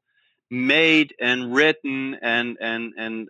made 0.50 1.14
and 1.20 1.54
written 1.54 2.16
and 2.22 2.58
and 2.62 2.94
and 2.98 3.30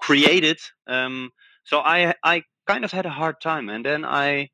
created. 0.00 0.58
Um, 0.88 1.30
so 1.64 1.78
I 1.78 2.14
I 2.24 2.42
kind 2.66 2.84
of 2.84 2.90
had 2.90 3.06
a 3.06 3.10
hard 3.10 3.40
time, 3.40 3.68
and 3.68 3.84
then 3.84 4.04
I 4.04 4.50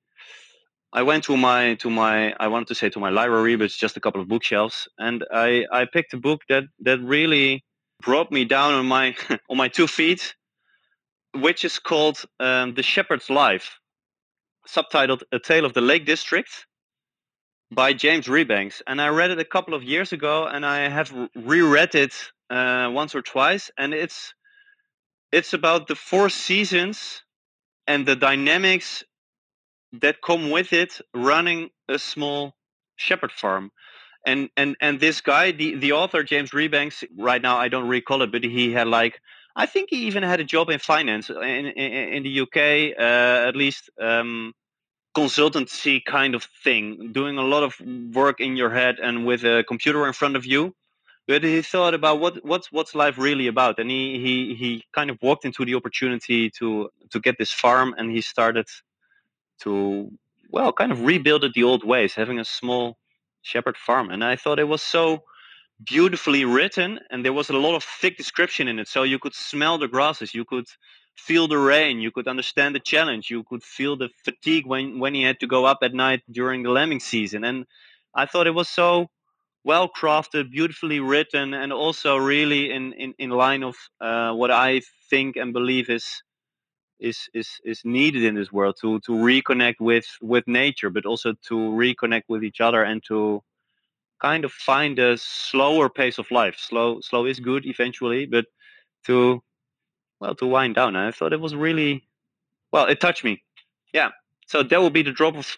I 0.92 1.02
went 1.02 1.24
to 1.24 1.36
my 1.36 1.74
to 1.76 1.88
my 1.88 2.34
I 2.38 2.48
wanted 2.48 2.68
to 2.68 2.74
say 2.74 2.90
to 2.90 3.00
my 3.00 3.10
library, 3.10 3.56
but 3.56 3.64
it's 3.64 3.78
just 3.78 3.96
a 3.96 4.00
couple 4.00 4.20
of 4.20 4.28
bookshelves, 4.28 4.86
and 4.98 5.24
I 5.32 5.64
I 5.72 5.86
picked 5.86 6.12
a 6.12 6.18
book 6.18 6.42
that 6.50 6.64
that 6.80 7.00
really 7.00 7.64
brought 8.02 8.30
me 8.30 8.44
down 8.44 8.74
on 8.74 8.86
my 8.86 9.16
on 9.50 9.56
my 9.56 9.68
two 9.68 9.86
feet, 9.86 10.34
which 11.34 11.64
is 11.64 11.78
called 11.78 12.22
um, 12.40 12.74
"The 12.74 12.82
Shepherd's 12.82 13.30
Life," 13.30 13.78
subtitled 14.68 15.22
"A 15.32 15.38
Tale 15.38 15.64
of 15.64 15.74
the 15.74 15.80
Lake 15.80 16.06
District" 16.06 16.66
by 17.70 17.92
James 17.92 18.26
Rebanks. 18.26 18.82
And 18.86 19.00
I 19.00 19.08
read 19.08 19.30
it 19.30 19.38
a 19.38 19.44
couple 19.44 19.74
of 19.74 19.82
years 19.82 20.12
ago, 20.12 20.46
and 20.46 20.64
I 20.64 20.88
have 20.88 21.12
reread 21.34 21.94
it 21.94 22.14
uh, 22.50 22.90
once 22.92 23.14
or 23.14 23.22
twice, 23.22 23.70
and 23.76 23.92
it's 23.92 24.34
it's 25.32 25.52
about 25.52 25.88
the 25.88 25.96
four 25.96 26.28
seasons 26.28 27.22
and 27.86 28.06
the 28.06 28.16
dynamics 28.16 29.04
that 29.92 30.22
come 30.22 30.50
with 30.50 30.72
it 30.72 31.00
running 31.14 31.70
a 31.88 31.98
small 31.98 32.54
shepherd 32.96 33.32
farm 33.32 33.70
and 34.26 34.50
and 34.56 34.76
and 34.80 35.00
this 35.00 35.20
guy, 35.20 35.52
the 35.52 35.76
the 35.76 35.92
author 35.92 36.22
James 36.24 36.50
Rebanks, 36.50 37.04
right 37.16 37.40
now 37.40 37.56
I 37.56 37.68
don't 37.68 37.88
recall 37.88 38.22
it, 38.22 38.32
but 38.32 38.42
he 38.44 38.72
had 38.72 38.88
like 38.88 39.20
I 39.54 39.66
think 39.66 39.88
he 39.90 40.06
even 40.06 40.22
had 40.22 40.40
a 40.40 40.44
job 40.44 40.68
in 40.68 40.80
finance 40.80 41.30
in 41.30 41.38
in, 41.38 42.08
in 42.14 42.22
the 42.24 42.40
UK, 42.40 42.98
uh, 42.98 43.48
at 43.48 43.56
least 43.56 43.88
um, 44.00 44.52
consultancy 45.16 46.04
kind 46.04 46.34
of 46.34 46.44
thing, 46.64 47.12
doing 47.12 47.38
a 47.38 47.42
lot 47.42 47.62
of 47.62 47.80
work 48.14 48.40
in 48.40 48.56
your 48.56 48.70
head 48.70 48.98
and 48.98 49.24
with 49.24 49.44
a 49.44 49.64
computer 49.66 50.06
in 50.06 50.12
front 50.12 50.36
of 50.36 50.44
you. 50.44 50.74
But 51.28 51.42
he 51.42 51.62
thought 51.62 51.94
about 51.94 52.20
what 52.20 52.44
what's 52.44 52.70
what's 52.72 52.94
life 52.94 53.18
really 53.18 53.46
about, 53.46 53.78
and 53.78 53.90
he 53.90 54.18
he 54.18 54.54
he 54.56 54.84
kind 54.92 55.08
of 55.08 55.18
walked 55.22 55.44
into 55.44 55.64
the 55.64 55.76
opportunity 55.76 56.50
to 56.58 56.90
to 57.10 57.20
get 57.20 57.38
this 57.38 57.52
farm, 57.52 57.94
and 57.96 58.10
he 58.10 58.20
started 58.20 58.66
to 59.60 60.10
well 60.50 60.72
kind 60.72 60.90
of 60.90 61.04
rebuild 61.04 61.44
it 61.44 61.54
the 61.54 61.62
old 61.62 61.84
ways, 61.84 62.14
having 62.14 62.40
a 62.40 62.44
small 62.44 62.96
Shepherd 63.46 63.76
Farm, 63.76 64.10
and 64.10 64.24
I 64.24 64.36
thought 64.36 64.58
it 64.58 64.68
was 64.68 64.82
so 64.82 65.22
beautifully 65.84 66.44
written, 66.44 66.98
and 67.10 67.24
there 67.24 67.32
was 67.32 67.48
a 67.48 67.52
lot 67.52 67.76
of 67.76 67.84
thick 67.84 68.16
description 68.16 68.66
in 68.68 68.78
it, 68.78 68.88
so 68.88 69.02
you 69.02 69.18
could 69.18 69.34
smell 69.34 69.78
the 69.78 69.88
grasses, 69.88 70.34
you 70.34 70.44
could 70.44 70.66
feel 71.14 71.46
the 71.48 71.58
rain, 71.58 72.00
you 72.00 72.10
could 72.10 72.28
understand 72.28 72.74
the 72.74 72.80
challenge, 72.80 73.30
you 73.30 73.44
could 73.44 73.62
feel 73.62 73.96
the 73.96 74.08
fatigue 74.24 74.66
when 74.66 74.98
when 74.98 75.14
he 75.14 75.22
had 75.22 75.38
to 75.40 75.46
go 75.46 75.64
up 75.64 75.78
at 75.82 75.94
night 75.94 76.22
during 76.30 76.62
the 76.62 76.70
lambing 76.70 77.00
season, 77.00 77.44
and 77.44 77.66
I 78.14 78.26
thought 78.26 78.46
it 78.46 78.54
was 78.62 78.68
so 78.68 79.08
well 79.64 79.88
crafted, 79.88 80.50
beautifully 80.50 81.00
written, 81.00 81.54
and 81.54 81.72
also 81.72 82.16
really 82.16 82.70
in 82.72 82.92
in, 82.94 83.14
in 83.18 83.30
line 83.30 83.62
of 83.62 83.76
uh, 84.00 84.32
what 84.32 84.50
I 84.50 84.82
think 85.10 85.36
and 85.36 85.52
believe 85.52 85.88
is 85.88 86.06
is 86.98 87.28
is 87.34 87.60
is 87.64 87.82
needed 87.84 88.24
in 88.24 88.34
this 88.34 88.52
world 88.52 88.76
to 88.80 89.00
to 89.00 89.12
reconnect 89.12 89.76
with 89.80 90.06
with 90.22 90.46
nature 90.46 90.90
but 90.90 91.04
also 91.04 91.34
to 91.48 91.54
reconnect 91.54 92.22
with 92.28 92.42
each 92.42 92.60
other 92.60 92.82
and 92.82 93.02
to 93.04 93.42
kind 94.20 94.44
of 94.44 94.52
find 94.52 94.98
a 94.98 95.18
slower 95.18 95.90
pace 95.90 96.18
of 96.18 96.30
life. 96.30 96.56
Slow 96.58 97.00
slow 97.00 97.26
is 97.26 97.38
good 97.40 97.66
eventually 97.66 98.26
but 98.26 98.46
to 99.06 99.42
well 100.20 100.34
to 100.36 100.46
wind 100.46 100.74
down. 100.74 100.96
I 100.96 101.10
thought 101.10 101.32
it 101.32 101.40
was 101.40 101.54
really 101.54 102.08
well 102.72 102.86
it 102.86 103.00
touched 103.00 103.24
me. 103.24 103.42
Yeah. 103.92 104.10
So 104.46 104.62
that 104.62 104.80
will 104.80 104.90
be 104.90 105.02
the 105.02 105.12
drop 105.12 105.36
of 105.36 105.56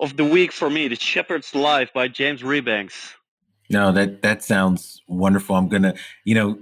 of 0.00 0.16
the 0.16 0.24
week 0.24 0.52
for 0.52 0.70
me 0.70 0.88
the 0.88 0.96
shepherd's 0.96 1.54
life 1.54 1.90
by 1.92 2.08
james 2.08 2.42
rebanks. 2.42 3.14
No 3.68 3.92
that 3.92 4.22
that 4.22 4.42
sounds 4.42 5.02
wonderful. 5.08 5.56
I'm 5.56 5.68
gonna 5.68 5.94
you 6.24 6.34
know 6.34 6.58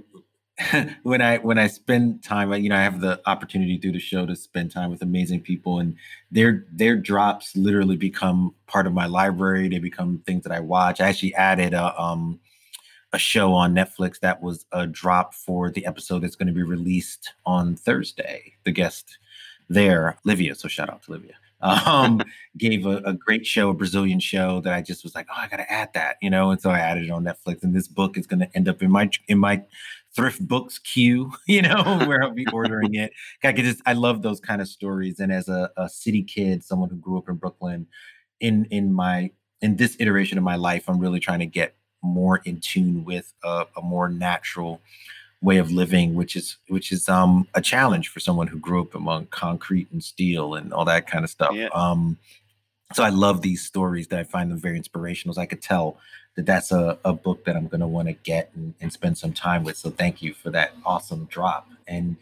when 1.03 1.21
I 1.21 1.37
when 1.37 1.57
I 1.59 1.67
spend 1.67 2.23
time, 2.23 2.51
you 2.53 2.69
know, 2.69 2.75
I 2.75 2.81
have 2.81 2.99
the 2.99 3.21
opportunity 3.27 3.77
through 3.77 3.91
the 3.91 3.99
show 3.99 4.25
to 4.25 4.35
spend 4.35 4.71
time 4.71 4.89
with 4.89 5.01
amazing 5.01 5.41
people, 5.41 5.79
and 5.79 5.95
their 6.31 6.65
their 6.71 6.95
drops 6.95 7.55
literally 7.55 7.95
become 7.95 8.55
part 8.65 8.87
of 8.87 8.93
my 8.93 9.05
library. 9.05 9.69
They 9.69 9.79
become 9.79 10.23
things 10.25 10.43
that 10.43 10.51
I 10.51 10.59
watch. 10.59 10.99
I 10.99 11.09
actually 11.09 11.35
added 11.35 11.73
a 11.73 11.99
um 12.01 12.39
a 13.13 13.19
show 13.19 13.53
on 13.53 13.73
Netflix 13.73 14.19
that 14.19 14.41
was 14.41 14.65
a 14.71 14.85
drop 14.85 15.33
for 15.33 15.71
the 15.71 15.85
episode 15.85 16.19
that's 16.19 16.35
going 16.35 16.47
to 16.47 16.53
be 16.53 16.63
released 16.63 17.33
on 17.45 17.75
Thursday. 17.75 18.53
The 18.65 18.71
guest 18.71 19.17
there, 19.69 20.17
Livia. 20.25 20.55
So 20.55 20.67
shout 20.67 20.89
out 20.89 21.03
to 21.03 21.11
Livia. 21.11 21.33
Um, 21.59 22.21
gave 22.55 22.85
a, 22.85 22.97
a 22.97 23.13
great 23.13 23.43
show, 23.43 23.69
a 23.69 23.73
Brazilian 23.73 24.19
show 24.19 24.61
that 24.61 24.73
I 24.73 24.83
just 24.83 25.03
was 25.03 25.15
like, 25.15 25.25
oh, 25.27 25.35
I 25.35 25.47
got 25.47 25.57
to 25.57 25.71
add 25.71 25.91
that, 25.95 26.17
you 26.21 26.29
know. 26.29 26.51
And 26.51 26.61
so 26.61 26.69
I 26.69 26.77
added 26.77 27.05
it 27.05 27.09
on 27.09 27.23
Netflix. 27.23 27.63
And 27.63 27.75
this 27.75 27.87
book 27.87 28.15
is 28.15 28.27
going 28.27 28.41
to 28.41 28.49
end 28.55 28.69
up 28.69 28.83
in 28.83 28.91
my 28.91 29.09
in 29.27 29.39
my 29.39 29.63
thrift 30.17 30.45
books 30.45 30.79
queue, 30.79 31.31
you 31.47 31.61
know, 31.61 31.99
where 32.05 32.21
I'll 32.21 32.31
be 32.31 32.47
ordering 32.51 32.95
it. 32.95 33.13
I 33.43 33.53
could 33.53 33.63
just 33.63 33.81
I 33.85 33.93
love 33.93 34.21
those 34.21 34.41
kind 34.41 34.61
of 34.61 34.67
stories. 34.67 35.21
And 35.21 35.31
as 35.31 35.47
a, 35.47 35.71
a 35.77 35.87
city 35.87 36.23
kid, 36.23 36.63
someone 36.63 36.89
who 36.89 36.97
grew 36.97 37.17
up 37.17 37.29
in 37.29 37.35
Brooklyn, 37.35 37.87
in 38.41 38.65
in 38.65 38.91
my 38.91 39.31
in 39.61 39.77
this 39.77 39.95
iteration 39.99 40.37
of 40.37 40.43
my 40.43 40.57
life, 40.57 40.89
I'm 40.89 40.99
really 40.99 41.21
trying 41.21 41.39
to 41.39 41.45
get 41.45 41.75
more 42.03 42.41
in 42.45 42.59
tune 42.59 43.05
with 43.05 43.33
a, 43.43 43.65
a 43.77 43.81
more 43.81 44.09
natural 44.09 44.81
way 45.41 45.57
of 45.57 45.71
living, 45.71 46.15
which 46.15 46.35
is 46.35 46.57
which 46.67 46.91
is 46.91 47.07
um 47.07 47.47
a 47.53 47.61
challenge 47.61 48.09
for 48.09 48.19
someone 48.19 48.47
who 48.47 48.59
grew 48.59 48.81
up 48.81 48.95
among 48.95 49.27
concrete 49.27 49.87
and 49.91 50.03
steel 50.03 50.55
and 50.55 50.73
all 50.73 50.85
that 50.85 51.07
kind 51.07 51.23
of 51.23 51.29
stuff. 51.29 51.53
Yeah. 51.53 51.69
Um, 51.73 52.17
so 52.93 53.03
I 53.03 53.09
love 53.09 53.41
these 53.41 53.63
stories 53.63 54.07
that 54.07 54.19
I 54.19 54.23
find 54.23 54.49
them 54.49 54.59
very 54.59 54.77
inspirational. 54.77 55.35
So 55.35 55.41
I 55.41 55.45
could 55.45 55.61
tell 55.61 55.97
that 56.35 56.45
that's 56.45 56.71
a, 56.71 56.97
a 57.03 57.13
book 57.13 57.45
that 57.45 57.55
I'm 57.55 57.67
going 57.67 57.81
to 57.81 57.87
want 57.87 58.07
to 58.07 58.13
get 58.13 58.51
and, 58.55 58.73
and 58.79 58.93
spend 58.93 59.17
some 59.17 59.33
time 59.33 59.63
with. 59.63 59.77
So 59.77 59.89
thank 59.89 60.21
you 60.21 60.33
for 60.33 60.49
that 60.51 60.71
awesome 60.85 61.25
drop. 61.25 61.67
And 61.87 62.15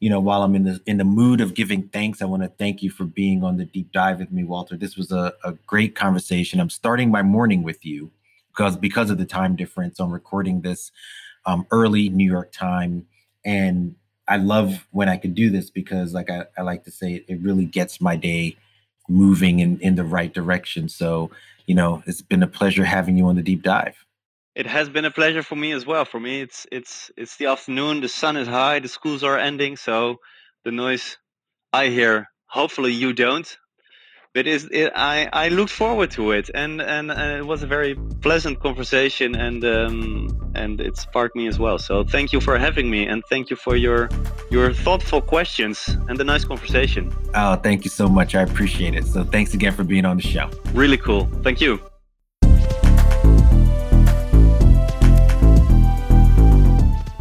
you 0.00 0.10
know, 0.10 0.20
while 0.20 0.42
I'm 0.42 0.54
in 0.54 0.64
the 0.64 0.80
in 0.84 0.98
the 0.98 1.04
mood 1.04 1.40
of 1.40 1.54
giving 1.54 1.84
thanks, 1.88 2.20
I 2.20 2.26
want 2.26 2.42
to 2.42 2.48
thank 2.48 2.82
you 2.82 2.90
for 2.90 3.04
being 3.04 3.42
on 3.42 3.56
the 3.56 3.64
deep 3.64 3.90
dive 3.92 4.18
with 4.18 4.30
me, 4.30 4.44
Walter. 4.44 4.76
This 4.76 4.96
was 4.96 5.10
a, 5.12 5.32
a 5.44 5.52
great 5.66 5.94
conversation. 5.94 6.60
I'm 6.60 6.68
starting 6.68 7.10
my 7.10 7.22
morning 7.22 7.62
with 7.62 7.86
you 7.86 8.10
because 8.50 8.76
because 8.76 9.08
of 9.08 9.16
the 9.16 9.24
time 9.24 9.56
difference. 9.56 10.00
I'm 10.00 10.12
recording 10.12 10.60
this 10.60 10.92
um, 11.46 11.66
early 11.70 12.10
New 12.10 12.30
York 12.30 12.52
time, 12.52 13.06
and 13.46 13.94
I 14.28 14.36
love 14.36 14.86
when 14.90 15.08
I 15.08 15.16
can 15.16 15.32
do 15.32 15.48
this 15.48 15.70
because, 15.70 16.12
like 16.12 16.28
I, 16.28 16.44
I 16.58 16.62
like 16.62 16.84
to 16.84 16.90
say, 16.90 17.14
it, 17.14 17.24
it 17.28 17.40
really 17.40 17.64
gets 17.64 18.00
my 18.00 18.16
day 18.16 18.58
moving 19.08 19.58
in 19.60 19.78
in 19.80 19.94
the 19.94 20.04
right 20.04 20.32
direction. 20.32 20.88
So, 20.88 21.30
you 21.66 21.74
know, 21.74 22.02
it's 22.06 22.22
been 22.22 22.42
a 22.42 22.48
pleasure 22.48 22.84
having 22.84 23.16
you 23.16 23.26
on 23.26 23.36
the 23.36 23.42
deep 23.42 23.62
dive. 23.62 24.04
It 24.54 24.66
has 24.66 24.88
been 24.88 25.04
a 25.04 25.10
pleasure 25.10 25.42
for 25.42 25.56
me 25.56 25.72
as 25.72 25.84
well. 25.84 26.04
For 26.04 26.20
me, 26.20 26.40
it's 26.40 26.66
it's 26.70 27.10
it's 27.16 27.36
the 27.36 27.46
afternoon. 27.46 28.00
The 28.00 28.08
sun 28.08 28.36
is 28.36 28.46
high. 28.46 28.78
The 28.78 28.88
schools 28.88 29.24
are 29.24 29.38
ending, 29.38 29.76
so 29.76 30.20
the 30.64 30.70
noise 30.70 31.18
I 31.72 31.88
hear. 31.88 32.28
Hopefully, 32.46 32.92
you 32.92 33.12
don't. 33.12 33.58
But 34.34 34.46
is 34.48 34.68
it, 34.72 34.92
I 34.96 35.28
I 35.32 35.48
looked 35.48 35.70
forward 35.70 36.10
to 36.12 36.32
it, 36.32 36.50
and 36.54 36.82
and 36.82 37.12
uh, 37.12 37.36
it 37.38 37.46
was 37.46 37.62
a 37.62 37.68
very 37.68 37.94
pleasant 38.20 38.58
conversation, 38.58 39.36
and 39.36 39.64
um, 39.64 40.50
and 40.56 40.80
it 40.80 40.96
sparked 40.96 41.36
me 41.36 41.46
as 41.46 41.60
well. 41.60 41.78
So 41.78 42.02
thank 42.02 42.32
you 42.32 42.40
for 42.40 42.58
having 42.58 42.90
me, 42.90 43.06
and 43.06 43.22
thank 43.30 43.48
you 43.48 43.54
for 43.54 43.76
your 43.76 44.08
your 44.50 44.72
thoughtful 44.72 45.20
questions 45.20 45.96
and 46.08 46.18
the 46.18 46.24
nice 46.24 46.44
conversation. 46.44 47.14
Oh, 47.34 47.54
thank 47.54 47.84
you 47.84 47.90
so 47.90 48.08
much. 48.08 48.34
I 48.34 48.42
appreciate 48.42 48.96
it. 48.96 49.06
So 49.06 49.22
thanks 49.22 49.54
again 49.54 49.72
for 49.72 49.84
being 49.84 50.04
on 50.04 50.16
the 50.16 50.24
show. 50.24 50.50
Really 50.72 50.98
cool. 50.98 51.30
Thank 51.44 51.60
you. 51.60 51.78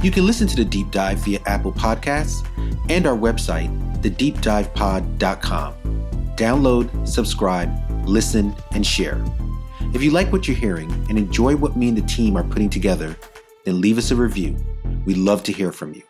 You 0.01 0.09
can 0.09 0.25
listen 0.25 0.47
to 0.47 0.55
the 0.55 0.65
deep 0.65 0.89
dive 0.89 1.19
via 1.19 1.41
Apple 1.45 1.73
Podcasts 1.73 2.43
and 2.89 3.05
our 3.05 3.15
website, 3.15 3.69
thedeepdivepod.com. 4.01 6.02
Download, 6.35 7.07
subscribe, 7.07 7.71
listen, 8.07 8.55
and 8.71 8.85
share. 8.85 9.23
If 9.93 10.01
you 10.01 10.11
like 10.11 10.31
what 10.31 10.47
you're 10.47 10.57
hearing 10.57 10.91
and 11.09 11.17
enjoy 11.17 11.55
what 11.55 11.77
me 11.77 11.89
and 11.89 11.97
the 11.97 12.01
team 12.01 12.35
are 12.35 12.43
putting 12.43 12.69
together, 12.69 13.15
then 13.65 13.81
leave 13.81 13.97
us 13.97 14.11
a 14.11 14.15
review. 14.15 14.57
We'd 15.05 15.17
love 15.17 15.43
to 15.43 15.53
hear 15.53 15.71
from 15.71 15.93
you. 15.93 16.03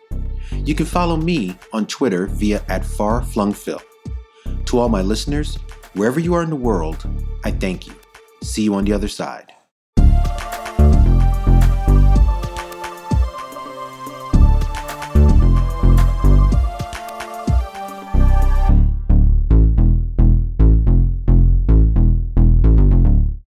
You 0.51 0.75
can 0.75 0.85
follow 0.85 1.17
me 1.17 1.57
on 1.73 1.87
Twitter 1.87 2.27
via 2.27 2.63
at 2.69 2.83
farflungphil. 2.83 3.81
To 4.65 4.79
all 4.79 4.89
my 4.89 5.01
listeners, 5.01 5.57
wherever 5.93 6.19
you 6.19 6.33
are 6.33 6.43
in 6.43 6.49
the 6.49 6.55
world, 6.55 7.05
I 7.43 7.51
thank 7.51 7.87
you. 7.87 7.93
See 8.41 8.63
you 8.63 8.75
on 8.75 8.85
the 8.85 8.93
other 8.93 9.07
side. 9.07 9.52